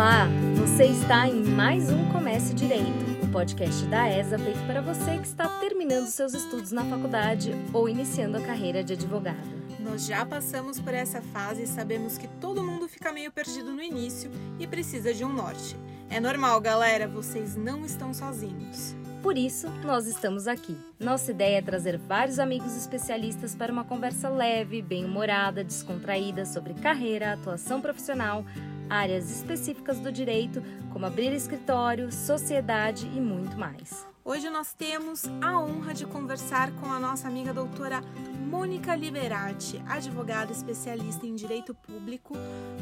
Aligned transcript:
Olá! 0.00 0.26
Você 0.56 0.84
está 0.84 1.28
em 1.28 1.44
mais 1.44 1.90
um 1.90 2.10
Comece 2.10 2.54
Direito, 2.54 3.22
o 3.22 3.28
podcast 3.30 3.84
da 3.84 4.08
ESA 4.08 4.38
feito 4.38 4.66
para 4.66 4.80
você 4.80 5.18
que 5.18 5.26
está 5.26 5.46
terminando 5.60 6.06
seus 6.06 6.32
estudos 6.32 6.72
na 6.72 6.82
faculdade 6.86 7.52
ou 7.70 7.86
iniciando 7.86 8.38
a 8.38 8.40
carreira 8.40 8.82
de 8.82 8.94
advogado. 8.94 9.36
Nós 9.78 10.06
já 10.06 10.24
passamos 10.24 10.80
por 10.80 10.94
essa 10.94 11.20
fase 11.20 11.64
e 11.64 11.66
sabemos 11.66 12.16
que 12.16 12.26
todo 12.26 12.64
mundo 12.64 12.88
fica 12.88 13.12
meio 13.12 13.30
perdido 13.30 13.72
no 13.72 13.82
início 13.82 14.30
e 14.58 14.66
precisa 14.66 15.12
de 15.12 15.22
um 15.22 15.34
norte. 15.34 15.76
É 16.08 16.18
normal, 16.18 16.58
galera, 16.62 17.06
vocês 17.06 17.54
não 17.54 17.84
estão 17.84 18.14
sozinhos. 18.14 18.96
Por 19.22 19.36
isso, 19.36 19.68
nós 19.84 20.06
estamos 20.06 20.48
aqui. 20.48 20.78
Nossa 20.98 21.30
ideia 21.30 21.58
é 21.58 21.62
trazer 21.62 21.98
vários 21.98 22.38
amigos 22.38 22.74
especialistas 22.74 23.54
para 23.54 23.70
uma 23.70 23.84
conversa 23.84 24.30
leve, 24.30 24.80
bem-humorada, 24.80 25.62
descontraída 25.62 26.46
sobre 26.46 26.72
carreira, 26.72 27.34
atuação 27.34 27.82
profissional, 27.82 28.46
áreas 28.90 29.30
específicas 29.30 30.00
do 30.00 30.10
direito, 30.10 30.62
como 30.92 31.06
abrir 31.06 31.32
escritório, 31.32 32.12
sociedade 32.12 33.06
e 33.06 33.20
muito 33.20 33.56
mais. 33.56 34.06
Hoje 34.24 34.50
nós 34.50 34.74
temos 34.74 35.24
a 35.40 35.58
honra 35.58 35.94
de 35.94 36.04
conversar 36.04 36.72
com 36.72 36.86
a 36.86 37.00
nossa 37.00 37.26
amiga 37.26 37.54
doutora 37.54 38.02
Mônica 38.46 38.94
Liberati, 38.94 39.82
advogada 39.88 40.52
especialista 40.52 41.26
em 41.26 41.34
direito 41.34 41.74
público, 41.74 42.34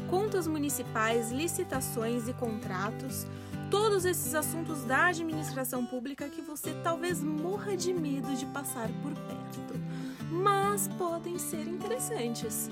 contas 0.09 0.47
municipais, 0.47 1.31
licitações 1.31 2.27
e 2.27 2.33
contratos, 2.33 3.25
todos 3.71 4.03
esses 4.03 4.35
assuntos 4.35 4.83
da 4.83 5.07
administração 5.07 5.85
pública 5.85 6.27
que 6.27 6.41
você 6.41 6.73
talvez 6.83 7.23
morra 7.23 7.77
de 7.77 7.93
medo 7.93 8.35
de 8.35 8.45
passar 8.47 8.89
por 9.01 9.13
perto, 9.13 9.79
mas 10.31 10.87
podem 10.89 11.37
ser 11.37 11.67
interessantes. 11.67 12.69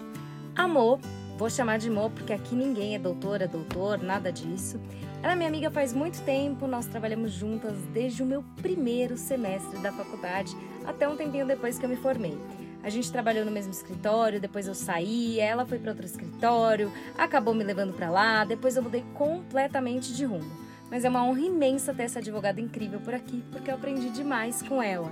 Amor 0.55 0.99
Vou 1.37 1.51
chamar 1.51 1.77
de 1.77 1.87
Mo 1.87 2.09
porque 2.09 2.33
aqui 2.33 2.55
ninguém 2.55 2.95
é 2.95 2.99
doutora, 2.99 3.47
doutor, 3.47 4.01
nada 4.01 4.31
disso. 4.31 4.81
Ela 5.21 5.33
é 5.33 5.35
minha 5.35 5.47
amiga 5.47 5.69
faz 5.69 5.93
muito 5.93 6.19
tempo, 6.23 6.65
nós 6.65 6.87
trabalhamos 6.87 7.31
juntas 7.31 7.77
desde 7.93 8.23
o 8.23 8.25
meu 8.25 8.43
primeiro 8.59 9.15
semestre 9.15 9.77
da 9.77 9.91
faculdade 9.91 10.57
até 10.83 11.07
um 11.07 11.15
tempinho 11.15 11.45
depois 11.45 11.77
que 11.77 11.85
eu 11.85 11.89
me 11.89 11.95
formei. 11.95 12.35
A 12.81 12.89
gente 12.89 13.11
trabalhou 13.11 13.45
no 13.45 13.51
mesmo 13.51 13.71
escritório, 13.71 14.41
depois 14.41 14.67
eu 14.67 14.73
saí, 14.73 15.39
ela 15.39 15.63
foi 15.63 15.77
para 15.77 15.91
outro 15.91 16.07
escritório, 16.07 16.91
acabou 17.15 17.53
me 17.53 17.63
levando 17.63 17.93
para 17.93 18.09
lá, 18.09 18.43
depois 18.43 18.75
eu 18.75 18.81
mudei 18.81 19.05
completamente 19.13 20.15
de 20.15 20.25
rumo. 20.25 20.49
Mas 20.89 21.05
é 21.05 21.09
uma 21.09 21.23
honra 21.23 21.41
imensa 21.41 21.93
ter 21.93 22.03
essa 22.03 22.17
advogada 22.17 22.59
incrível 22.59 22.99
por 22.99 23.13
aqui, 23.13 23.43
porque 23.51 23.69
eu 23.69 23.75
aprendi 23.75 24.09
demais 24.09 24.63
com 24.63 24.81
ela. 24.81 25.11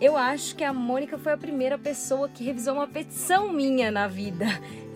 Eu 0.00 0.16
acho 0.16 0.56
que 0.56 0.64
a 0.64 0.72
Mônica 0.72 1.18
foi 1.18 1.32
a 1.32 1.36
primeira 1.36 1.76
pessoa 1.76 2.26
que 2.26 2.42
revisou 2.42 2.72
uma 2.72 2.88
petição 2.88 3.52
minha 3.52 3.90
na 3.90 4.08
vida. 4.08 4.46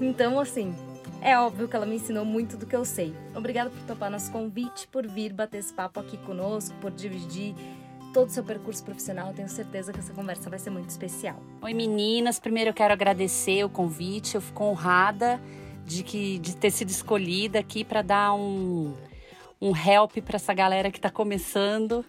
Então, 0.00 0.40
assim, 0.40 0.74
é 1.20 1.38
óbvio 1.38 1.68
que 1.68 1.76
ela 1.76 1.86
me 1.86 1.96
ensinou 1.96 2.24
muito 2.24 2.56
do 2.56 2.66
que 2.66 2.74
eu 2.74 2.84
sei. 2.84 3.14
Obrigada 3.34 3.68
por 3.68 3.80
topar 3.82 4.10
nosso 4.10 4.32
convite, 4.32 4.88
por 4.88 5.06
vir 5.06 5.32
bater 5.32 5.58
esse 5.58 5.72
papo 5.72 6.00
aqui 6.00 6.16
conosco, 6.16 6.74
por 6.80 6.90
dividir 6.90 7.54
todo 8.14 8.28
o 8.28 8.30
seu 8.30 8.42
percurso 8.42 8.82
profissional. 8.82 9.32
tenho 9.34 9.48
certeza 9.48 9.92
que 9.92 10.00
essa 10.00 10.12
conversa 10.14 10.48
vai 10.48 10.58
ser 10.58 10.70
muito 10.70 10.88
especial. 10.88 11.40
Oi, 11.60 11.74
meninas. 11.74 12.40
Primeiro 12.40 12.70
eu 12.70 12.74
quero 12.74 12.94
agradecer 12.94 13.62
o 13.62 13.68
convite. 13.68 14.34
Eu 14.36 14.40
fico 14.40 14.64
honrada 14.64 15.38
de, 15.84 16.02
que, 16.02 16.38
de 16.38 16.56
ter 16.56 16.70
sido 16.70 16.88
escolhida 16.88 17.58
aqui 17.58 17.84
para 17.84 18.00
dar 18.00 18.34
um, 18.34 18.94
um 19.60 19.76
help 19.76 20.16
para 20.24 20.36
essa 20.36 20.54
galera 20.54 20.90
que 20.90 20.98
está 20.98 21.10
começando, 21.10 22.04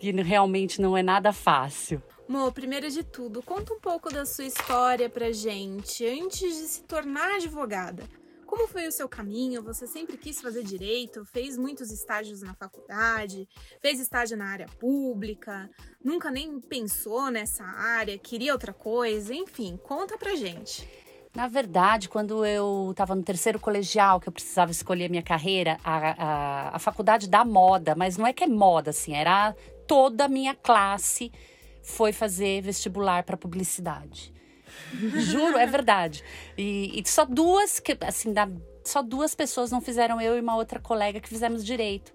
que 0.00 0.10
realmente 0.10 0.82
não 0.82 0.96
é 0.96 1.04
nada 1.04 1.32
fácil. 1.32 2.02
Mo, 2.28 2.50
primeiro 2.50 2.90
de 2.90 3.04
tudo, 3.04 3.40
conta 3.40 3.72
um 3.72 3.78
pouco 3.78 4.12
da 4.12 4.26
sua 4.26 4.44
história 4.44 5.08
pra 5.08 5.30
gente, 5.30 6.04
antes 6.04 6.56
de 6.56 6.66
se 6.66 6.82
tornar 6.82 7.36
advogada. 7.36 8.02
Como 8.44 8.66
foi 8.66 8.88
o 8.88 8.92
seu 8.92 9.08
caminho? 9.08 9.62
Você 9.62 9.86
sempre 9.86 10.16
quis 10.16 10.40
fazer 10.40 10.64
direito? 10.64 11.24
Fez 11.24 11.56
muitos 11.56 11.92
estágios 11.92 12.42
na 12.42 12.52
faculdade? 12.54 13.48
Fez 13.80 14.00
estágio 14.00 14.36
na 14.36 14.46
área 14.46 14.66
pública? 14.80 15.70
Nunca 16.02 16.28
nem 16.28 16.60
pensou 16.60 17.30
nessa 17.30 17.64
área? 17.64 18.18
Queria 18.18 18.52
outra 18.52 18.72
coisa? 18.72 19.32
Enfim, 19.32 19.78
conta 19.84 20.18
pra 20.18 20.34
gente. 20.34 20.88
Na 21.32 21.46
verdade, 21.46 22.08
quando 22.08 22.44
eu 22.44 22.88
estava 22.90 23.14
no 23.14 23.22
terceiro 23.22 23.60
colegial, 23.60 24.18
que 24.18 24.28
eu 24.28 24.32
precisava 24.32 24.72
escolher 24.72 25.08
minha 25.08 25.22
carreira, 25.22 25.78
a, 25.84 25.96
a, 25.96 26.76
a 26.76 26.78
faculdade 26.80 27.28
da 27.28 27.44
moda, 27.44 27.94
mas 27.94 28.16
não 28.16 28.26
é 28.26 28.32
que 28.32 28.42
é 28.42 28.48
moda, 28.48 28.90
assim, 28.90 29.14
era 29.14 29.54
toda 29.86 30.24
a 30.24 30.28
minha 30.28 30.54
classe 30.54 31.30
foi 31.86 32.12
fazer 32.12 32.60
vestibular 32.62 33.22
para 33.22 33.36
publicidade. 33.36 34.34
Juro, 34.92 35.56
é 35.56 35.66
verdade. 35.66 36.22
E, 36.58 37.00
e, 37.00 37.08
só 37.08 37.24
duas, 37.24 37.78
que, 37.78 37.96
assim, 38.00 38.32
da, 38.32 38.48
só 38.84 39.02
duas 39.02 39.36
pessoas 39.36 39.70
não 39.70 39.80
fizeram, 39.80 40.20
eu 40.20 40.36
e 40.36 40.40
uma 40.40 40.56
outra 40.56 40.80
colega 40.80 41.20
que 41.20 41.28
fizemos 41.28 41.64
direito. 41.64 42.12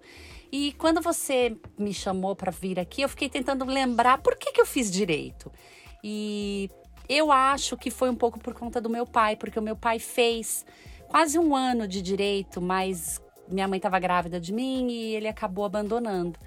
E 0.51 0.73
quando 0.73 1.01
você 1.01 1.55
me 1.79 1.93
chamou 1.93 2.35
para 2.35 2.51
vir 2.51 2.79
aqui, 2.79 3.01
eu 3.01 3.07
fiquei 3.07 3.29
tentando 3.29 3.63
lembrar 3.63 4.17
por 4.17 4.35
que, 4.35 4.51
que 4.51 4.59
eu 4.59 4.65
fiz 4.65 4.91
direito. 4.91 5.49
E 6.03 6.69
eu 7.07 7.31
acho 7.31 7.77
que 7.77 7.89
foi 7.89 8.09
um 8.09 8.15
pouco 8.15 8.39
por 8.39 8.53
conta 8.53 8.81
do 8.81 8.89
meu 8.89 9.07
pai, 9.07 9.37
porque 9.37 9.57
o 9.57 9.63
meu 9.63 9.77
pai 9.77 9.99
fez 9.99 10.65
quase 11.07 11.39
um 11.39 11.55
ano 11.55 11.87
de 11.87 12.01
direito, 12.01 12.61
mas 12.61 13.21
minha 13.47 13.69
mãe 13.69 13.77
estava 13.77 13.97
grávida 13.99 14.37
de 14.39 14.51
mim 14.51 14.89
e 14.91 15.15
ele 15.15 15.29
acabou 15.29 15.63
abandonando. 15.63 16.37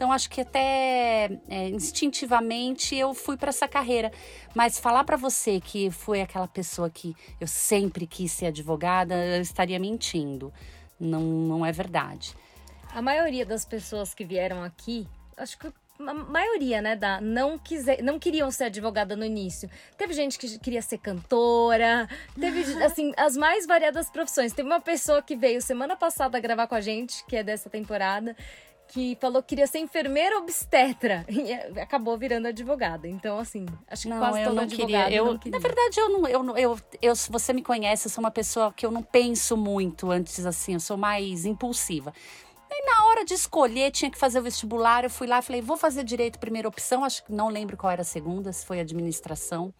Então 0.00 0.10
acho 0.10 0.30
que 0.30 0.40
até 0.40 1.28
é, 1.46 1.68
instintivamente 1.68 2.96
eu 2.96 3.12
fui 3.12 3.36
para 3.36 3.50
essa 3.50 3.68
carreira. 3.68 4.10
Mas 4.54 4.80
falar 4.80 5.04
para 5.04 5.18
você 5.18 5.60
que 5.60 5.90
foi 5.90 6.22
aquela 6.22 6.48
pessoa 6.48 6.88
que 6.88 7.14
eu 7.38 7.46
sempre 7.46 8.06
quis 8.06 8.32
ser 8.32 8.46
advogada, 8.46 9.14
eu 9.14 9.42
estaria 9.42 9.78
mentindo. 9.78 10.50
Não, 10.98 11.20
não 11.20 11.66
é 11.66 11.70
verdade. 11.70 12.34
A 12.94 13.02
maioria 13.02 13.44
das 13.44 13.66
pessoas 13.66 14.14
que 14.14 14.24
vieram 14.24 14.64
aqui, 14.64 15.06
acho 15.36 15.58
que 15.58 15.70
a 15.98 16.14
maioria, 16.14 16.80
né, 16.80 16.96
da 16.96 17.20
não 17.20 17.58
quiser, 17.58 18.02
não 18.02 18.18
queriam 18.18 18.50
ser 18.50 18.64
advogada 18.64 19.14
no 19.14 19.24
início. 19.24 19.68
Teve 19.98 20.14
gente 20.14 20.38
que 20.38 20.58
queria 20.58 20.80
ser 20.80 20.96
cantora, 20.96 22.08
teve 22.38 22.62
assim 22.82 23.12
as 23.18 23.36
mais 23.36 23.66
variadas 23.66 24.08
profissões. 24.08 24.54
Teve 24.54 24.66
uma 24.66 24.80
pessoa 24.80 25.20
que 25.20 25.36
veio 25.36 25.60
semana 25.60 25.94
passada 25.94 26.40
gravar 26.40 26.66
com 26.66 26.74
a 26.74 26.80
gente, 26.80 27.22
que 27.26 27.36
é 27.36 27.42
dessa 27.42 27.68
temporada, 27.68 28.34
que 28.90 29.16
falou 29.20 29.40
que 29.40 29.50
queria 29.50 29.66
ser 29.66 29.78
enfermeira 29.78 30.36
obstetra 30.38 31.24
e 31.30 31.52
acabou 31.80 32.18
virando 32.18 32.48
advogada. 32.48 33.06
Então, 33.06 33.38
assim, 33.38 33.64
acho 33.88 34.02
que 34.02 34.08
não, 34.08 34.18
quase 34.18 34.40
eu 34.42 34.52
não 34.52 34.66
queria. 34.66 35.10
Eu, 35.10 35.24
não 35.26 35.38
queria. 35.38 35.58
Na 35.58 35.62
verdade, 35.62 36.00
eu 36.00 36.08
não, 36.08 36.26
eu, 36.26 36.56
eu, 36.56 36.78
eu, 37.00 37.14
você 37.28 37.52
me 37.52 37.62
conhece, 37.62 38.06
eu 38.06 38.10
sou 38.10 38.22
uma 38.22 38.30
pessoa 38.30 38.72
que 38.72 38.84
eu 38.84 38.90
não 38.90 39.02
penso 39.02 39.56
muito 39.56 40.10
antes, 40.10 40.44
assim, 40.44 40.74
eu 40.74 40.80
sou 40.80 40.96
mais 40.96 41.44
impulsiva. 41.44 42.12
E 42.72 42.86
na 42.86 43.06
hora 43.06 43.24
de 43.24 43.34
escolher, 43.34 43.90
tinha 43.90 44.10
que 44.10 44.18
fazer 44.18 44.38
o 44.38 44.42
vestibular. 44.42 45.04
Eu 45.04 45.10
fui 45.10 45.26
lá 45.26 45.40
e 45.40 45.42
falei, 45.42 45.60
vou 45.60 45.76
fazer 45.76 46.04
direito, 46.04 46.38
primeira 46.38 46.68
opção. 46.68 47.04
Acho 47.04 47.24
que 47.24 47.32
não 47.32 47.48
lembro 47.48 47.76
qual 47.76 47.92
era 47.92 48.02
a 48.02 48.04
segunda, 48.04 48.52
se 48.52 48.64
foi 48.64 48.80
administração. 48.80 49.74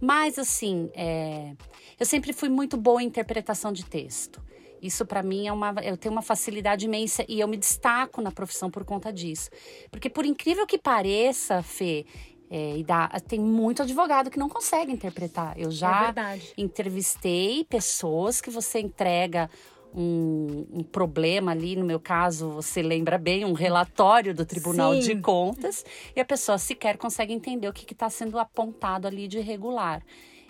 Mas, 0.00 0.38
assim, 0.38 0.90
é, 0.94 1.54
eu 1.98 2.06
sempre 2.06 2.32
fui 2.32 2.48
muito 2.48 2.76
boa 2.76 3.02
em 3.02 3.06
interpretação 3.06 3.72
de 3.72 3.84
texto. 3.84 4.40
Isso 4.82 5.06
para 5.06 5.22
mim 5.22 5.46
é 5.46 5.52
uma. 5.52 5.72
Eu 5.82 5.96
tenho 5.96 6.12
uma 6.12 6.22
facilidade 6.22 6.86
imensa 6.86 7.24
e 7.28 7.38
eu 7.38 7.46
me 7.46 7.56
destaco 7.56 8.20
na 8.20 8.32
profissão 8.32 8.68
por 8.68 8.84
conta 8.84 9.12
disso. 9.12 9.48
Porque, 9.90 10.10
por 10.10 10.26
incrível 10.26 10.66
que 10.66 10.76
pareça, 10.76 11.62
Fê, 11.62 12.04
é, 12.50 12.76
e 12.76 12.82
dá, 12.82 13.08
tem 13.26 13.40
muito 13.40 13.82
advogado 13.82 14.28
que 14.28 14.38
não 14.38 14.48
consegue 14.48 14.92
interpretar. 14.92 15.56
Eu 15.56 15.70
já 15.70 16.12
é 16.14 16.38
entrevistei 16.58 17.64
pessoas 17.64 18.40
que 18.40 18.50
você 18.50 18.80
entrega 18.80 19.48
um, 19.94 20.66
um, 20.72 20.82
problema 20.82 21.52
ali, 21.52 21.76
no 21.76 21.84
meu 21.84 22.00
caso, 22.00 22.50
você 22.50 22.82
lembra 22.82 23.18
bem, 23.18 23.44
um 23.44 23.52
relatório 23.52 24.34
do 24.34 24.44
Tribunal 24.44 24.94
Sim. 24.94 25.00
de 25.00 25.16
Contas, 25.20 25.84
e 26.16 26.20
a 26.20 26.24
pessoa 26.24 26.58
sequer 26.58 26.96
consegue 26.96 27.32
entender 27.32 27.68
o 27.68 27.72
que 27.72 27.90
está 27.92 28.10
sendo 28.10 28.38
apontado 28.38 29.06
ali 29.06 29.28
de 29.28 29.38
irregular. 29.38 30.02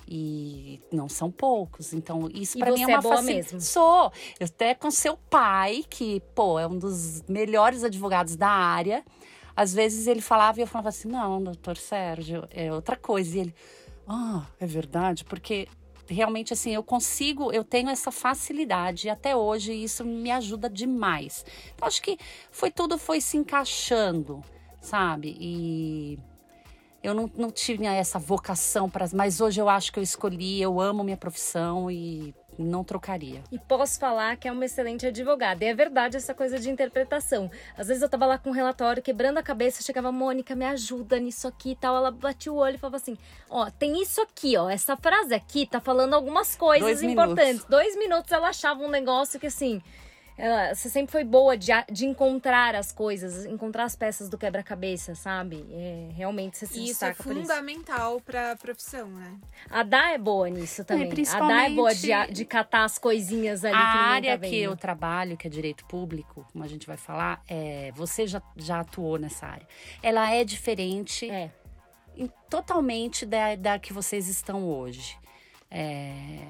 E 0.06 0.80
não 0.92 1.08
são 1.08 1.30
poucos. 1.30 1.92
Então, 1.92 2.28
isso 2.34 2.58
para 2.58 2.72
mim 2.72 2.82
é 2.82 2.86
uma 2.86 2.98
é 2.98 3.00
boa 3.00 3.22
mesmo. 3.22 3.60
Sou. 3.60 4.12
Eu 4.38 4.46
até 4.46 4.74
com 4.74 4.90
seu 4.90 5.16
pai, 5.16 5.84
que, 5.88 6.20
pô, 6.34 6.58
é 6.58 6.66
um 6.66 6.78
dos 6.78 7.22
melhores 7.22 7.84
advogados 7.84 8.36
da 8.36 8.48
área. 8.48 9.04
Às 9.54 9.72
vezes 9.72 10.06
ele 10.06 10.20
falava 10.20 10.58
e 10.58 10.62
eu 10.62 10.66
falava 10.66 10.88
assim: 10.88 11.08
não, 11.08 11.42
doutor 11.42 11.76
Sérgio, 11.76 12.46
é 12.50 12.72
outra 12.72 12.96
coisa. 12.96 13.36
E 13.36 13.40
ele, 13.40 13.54
ah, 14.06 14.46
é 14.58 14.66
verdade, 14.66 15.24
porque 15.24 15.68
realmente 16.08 16.52
assim 16.52 16.74
eu 16.74 16.82
consigo, 16.82 17.52
eu 17.52 17.64
tenho 17.64 17.88
essa 17.88 18.10
facilidade 18.10 19.06
e 19.06 19.10
até 19.10 19.34
hoje 19.34 19.72
isso 19.72 20.04
me 20.04 20.30
ajuda 20.30 20.68
demais. 20.68 21.44
Então 21.74 21.86
acho 21.86 22.02
que 22.02 22.18
foi 22.50 22.70
tudo 22.70 22.98
foi 22.98 23.20
se 23.20 23.36
encaixando, 23.36 24.42
sabe? 24.80 25.36
E 25.40 26.18
eu 27.02 27.14
não, 27.14 27.30
não 27.36 27.50
tinha 27.50 27.92
essa 27.92 28.18
vocação 28.18 28.88
para, 28.88 29.06
mas 29.12 29.40
hoje 29.40 29.60
eu 29.60 29.68
acho 29.68 29.92
que 29.92 29.98
eu 29.98 30.02
escolhi, 30.02 30.60
eu 30.60 30.80
amo 30.80 31.02
minha 31.02 31.16
profissão 31.16 31.90
e 31.90 32.34
não 32.58 32.84
trocaria. 32.84 33.42
E 33.50 33.58
posso 33.58 33.98
falar 33.98 34.36
que 34.36 34.46
é 34.46 34.52
uma 34.52 34.64
excelente 34.64 35.06
advogada. 35.06 35.64
E 35.64 35.68
é 35.68 35.74
verdade 35.74 36.16
essa 36.16 36.34
coisa 36.34 36.58
de 36.58 36.70
interpretação. 36.70 37.50
Às 37.76 37.88
vezes 37.88 38.02
eu 38.02 38.08
tava 38.08 38.26
lá 38.26 38.38
com 38.38 38.50
um 38.50 38.52
relatório, 38.52 39.02
quebrando 39.02 39.38
a 39.38 39.42
cabeça, 39.42 39.82
chegava, 39.82 40.12
Mônica, 40.12 40.54
me 40.54 40.66
ajuda 40.66 41.18
nisso 41.18 41.48
aqui 41.48 41.72
e 41.72 41.76
tal. 41.76 41.96
Ela 41.96 42.10
batia 42.10 42.52
o 42.52 42.56
olho 42.56 42.76
e 42.76 42.78
falava 42.78 42.96
assim: 42.96 43.16
Ó, 43.48 43.70
tem 43.70 44.00
isso 44.02 44.20
aqui, 44.20 44.56
ó. 44.56 44.68
Essa 44.68 44.96
frase 44.96 45.34
aqui 45.34 45.66
tá 45.66 45.80
falando 45.80 46.14
algumas 46.14 46.54
coisas 46.54 47.00
Dois 47.00 47.02
importantes. 47.02 47.46
Minutos. 47.46 47.70
Dois 47.70 47.96
minutos 47.96 48.32
ela 48.32 48.48
achava 48.48 48.82
um 48.82 48.90
negócio 48.90 49.40
que 49.40 49.46
assim 49.46 49.80
ela, 50.36 50.74
você 50.74 50.88
sempre 50.88 51.12
foi 51.12 51.24
boa 51.24 51.56
de, 51.56 51.70
a- 51.72 51.84
de 51.90 52.06
encontrar 52.06 52.74
as 52.74 52.90
coisas, 52.92 53.44
encontrar 53.44 53.84
as 53.84 53.94
peças 53.94 54.28
do 54.28 54.38
quebra-cabeça, 54.38 55.14
sabe? 55.14 55.66
É, 55.70 56.08
realmente 56.14 56.56
você 56.58 56.66
se 56.66 56.78
E 56.80 56.88
isso 56.90 57.04
é 57.04 57.08
destaca 57.10 57.28
isso. 57.30 57.40
fundamental 57.40 58.20
pra 58.20 58.56
profissão, 58.56 59.08
né? 59.08 59.36
A 59.70 59.82
Dá 59.82 60.10
é 60.12 60.18
boa 60.18 60.48
nisso 60.48 60.84
também. 60.84 61.04
A 61.04 61.06
Dá 61.06 61.10
é 61.12 61.14
principalmente- 61.14 61.74
boa 61.76 61.94
de, 61.94 62.12
a- 62.12 62.26
de 62.26 62.44
catar 62.44 62.84
as 62.84 62.98
coisinhas 62.98 63.64
ali 63.64 63.74
A 63.74 63.78
que 63.78 63.98
área 63.98 64.38
tá 64.38 64.46
que 64.46 64.56
eu 64.58 64.76
trabalho, 64.76 65.36
que 65.36 65.46
é 65.46 65.50
direito 65.50 65.84
público, 65.86 66.46
como 66.52 66.64
a 66.64 66.68
gente 66.68 66.86
vai 66.86 66.96
falar, 66.96 67.42
é, 67.48 67.92
você 67.94 68.26
já, 68.26 68.40
já 68.56 68.80
atuou 68.80 69.18
nessa 69.18 69.46
área. 69.46 69.66
Ela 70.02 70.30
é 70.34 70.44
diferente 70.44 71.30
É. 71.30 71.50
em- 72.16 72.30
totalmente 72.48 73.24
da, 73.26 73.54
da 73.54 73.78
que 73.78 73.92
vocês 73.92 74.28
estão 74.28 74.64
hoje. 74.68 75.16
É, 75.70 76.48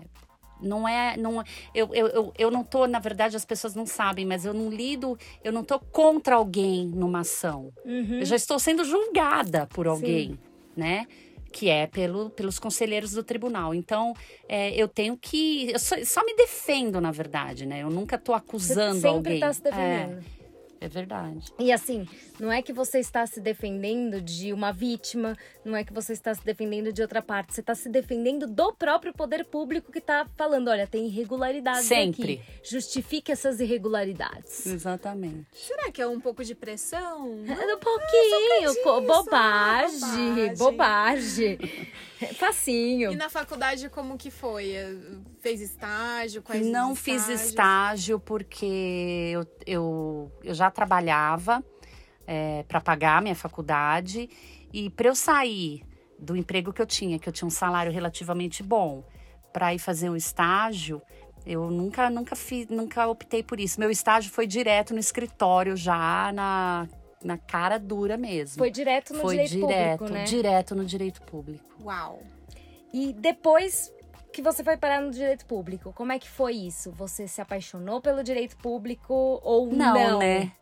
não 0.63 0.89
é. 0.89 1.17
Não, 1.17 1.43
eu, 1.75 1.89
eu, 1.93 2.07
eu, 2.09 2.33
eu 2.39 2.51
não 2.51 2.63
tô, 2.63 2.87
na 2.87 2.99
verdade, 2.99 3.37
as 3.37 3.45
pessoas 3.45 3.75
não 3.75 3.87
sabem, 3.87 4.25
mas 4.25 4.45
eu 4.45 4.55
não 4.55 4.71
lido, 4.71 5.19
eu 5.43 5.53
não 5.53 5.65
tô 5.65 5.79
contra 5.79 6.37
alguém 6.37 6.87
numa 6.87 7.21
ação. 7.21 7.73
Uhum. 7.85 8.21
Eu 8.21 8.25
já 8.25 8.37
estou 8.37 8.59
sendo 8.59 8.85
julgada 8.85 9.67
por 9.67 9.87
alguém, 9.87 10.39
né? 10.77 11.07
Que 11.53 11.69
é 11.69 11.87
pelo, 11.87 12.31
pelos 12.31 12.59
conselheiros 12.59 13.13
do 13.13 13.23
tribunal. 13.23 13.75
Então, 13.75 14.15
é, 14.49 14.75
eu 14.75 14.89
tenho 14.89 15.17
que. 15.17 15.71
Eu 15.71 15.79
só, 15.79 15.97
só 16.05 16.25
me 16.25 16.35
defendo, 16.35 17.01
na 17.01 17.11
verdade, 17.11 17.67
né? 17.67 17.83
Eu 17.83 17.91
nunca 17.91 18.17
tô 18.17 18.33
Você 18.33 18.39
acusando 18.39 18.95
sempre 18.95 19.09
alguém. 19.09 19.41
tá 19.41 19.53
se 19.53 19.63
defendendo. 19.63 20.19
É, 20.19 20.42
é 20.85 20.89
verdade. 20.89 21.53
E 21.59 21.71
assim, 21.73 22.07
não 22.41 22.51
é 22.51 22.61
que 22.63 22.73
você 22.73 22.99
está 22.99 23.27
se 23.27 23.41
defendendo 23.41 24.21
de 24.21 24.53
uma 24.53 24.73
vítima, 24.73 25.37
não 25.65 25.77
é 25.77 25.85
que 25.85 25.93
você 25.93 26.13
está 26.13 26.35
se 26.35 26.45
defendendo 26.45 26.93
de 26.93 27.01
outra 27.03 27.23
parte, 27.23 27.55
você 27.55 27.61
está 27.61 27.75
se 27.75 27.89
defendendo 27.89 28.47
do 28.47 28.73
próprio 28.73 29.13
poder 29.13 29.45
público 29.45 29.93
que 29.93 29.99
está 29.99 30.27
falando, 30.37 30.69
olha, 30.69 30.87
tem 30.87 31.07
irregularidades 31.07 31.85
Sempre. 31.87 32.35
aqui. 32.35 32.69
Justifique 32.69 33.31
essas 33.31 33.61
irregularidades. 33.61 34.67
Exatamente. 34.67 35.47
Será 35.53 35.91
que 35.93 36.03
é 36.03 36.07
um 36.07 36.21
pouco 36.21 36.45
de 36.45 36.55
pressão? 36.55 37.31
Um 37.31 37.79
pouquinho, 37.79 38.75
co- 38.83 39.01
disso, 39.01 39.07
bobagem, 39.07 40.57
bobagem. 40.57 40.57
bobagem. 40.57 41.59
Facinho. 42.35 43.13
E 43.13 43.17
na 43.17 43.29
faculdade, 43.29 43.89
como 43.89 44.17
que 44.17 44.31
foi? 44.31 44.75
Fez 45.43 45.61
estágio? 45.61 46.41
Quais 46.41 46.65
Não 46.65 46.95
fiz 46.95 47.29
estágio 47.29 48.21
porque 48.21 49.31
eu, 49.35 49.47
eu, 49.67 50.33
eu 50.45 50.55
já 50.55 50.71
trabalhava 50.71 51.63
para 52.69 52.81
pagar 52.81 53.21
minha 53.21 53.35
faculdade 53.35 54.31
e 54.73 54.89
para 54.89 55.09
eu 55.09 55.15
sair 55.17 55.83
do 56.17 56.37
emprego 56.37 56.73
que 56.73 56.81
eu 56.81 56.87
tinha, 56.87 57.19
que 57.19 57.29
eu 57.29 57.33
tinha 57.33 57.47
um 57.47 57.51
salário 57.51 57.91
relativamente 57.91 58.63
bom, 58.63 59.05
para 59.53 59.75
ir 59.75 59.81
fazer 59.81 60.09
um 60.09 60.17
estágio, 60.17 61.03
eu 61.45 61.69
nunca 61.71 62.09
nunca 62.09 62.37
fiz, 62.37 62.69
nunca 62.69 63.07
optei 63.09 63.43
por 63.43 63.59
isso. 63.59 63.81
Meu 63.81 63.91
estágio 63.91 64.31
foi 64.31 64.47
direto 64.47 64.95
no 64.95 65.01
escritório 65.01 65.77
já 65.77 66.31
na 66.33 66.89
na 67.23 67.37
cara 67.37 67.79
dura 67.79 68.17
mesmo. 68.17 68.59
Foi 68.59 68.71
direto 68.71 69.13
no 69.13 69.21
Foi 69.21 69.35
direito 69.35 69.51
direto, 69.67 69.99
público, 69.99 70.15
né? 70.15 70.25
direto 70.25 70.75
no 70.75 70.85
direito 70.85 71.23
público. 71.23 71.65
Uau! 71.83 72.23
E 72.93 73.13
depois 73.13 73.93
que 74.33 74.43
você 74.43 74.65
foi 74.65 74.77
parar 74.77 75.01
no 75.01 75.11
direito 75.11 75.47
público, 75.47 75.93
como 75.93 76.11
é 76.11 76.19
que 76.19 76.29
foi 76.29 76.55
isso? 76.55 76.91
Você 76.93 77.29
se 77.29 77.41
apaixonou 77.41 78.01
pelo 78.01 78.25
direito 78.25 78.57
público 78.57 79.41
ou 79.43 79.67
não? 79.73 79.95
Não, 79.95 80.19
né? 80.19 80.53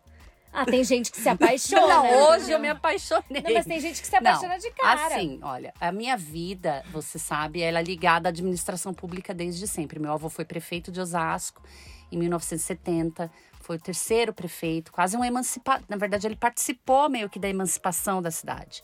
Ah, 0.52 0.66
tem 0.66 0.82
gente 0.82 1.12
que 1.12 1.20
se 1.20 1.28
apaixona. 1.28 1.86
Não, 1.86 2.28
hoje 2.30 2.50
eu 2.50 2.58
me 2.58 2.68
apaixonei. 2.68 3.40
Não, 3.40 3.54
mas 3.54 3.66
tem 3.66 3.78
gente 3.78 4.00
que 4.00 4.08
se 4.08 4.16
apaixona 4.16 4.58
de 4.58 4.68
cara. 4.72 5.06
Assim, 5.06 5.38
olha, 5.42 5.72
a 5.80 5.92
minha 5.92 6.16
vida, 6.16 6.84
você 6.90 7.20
sabe, 7.20 7.62
ela 7.62 7.78
é 7.78 7.82
ligada 7.82 8.28
à 8.28 8.30
administração 8.30 8.92
pública 8.92 9.32
desde 9.32 9.68
sempre. 9.68 10.00
Meu 10.00 10.12
avô 10.12 10.28
foi 10.28 10.44
prefeito 10.44 10.90
de 10.90 11.00
Osasco 11.00 11.62
em 12.10 12.18
1970, 12.18 13.30
foi 13.60 13.76
o 13.76 13.80
terceiro 13.80 14.32
prefeito, 14.32 14.90
quase 14.90 15.16
um 15.16 15.24
emancipado. 15.24 15.84
Na 15.88 15.96
verdade, 15.96 16.26
ele 16.26 16.34
participou 16.34 17.08
meio 17.08 17.30
que 17.30 17.38
da 17.38 17.48
emancipação 17.48 18.20
da 18.20 18.32
cidade. 18.32 18.82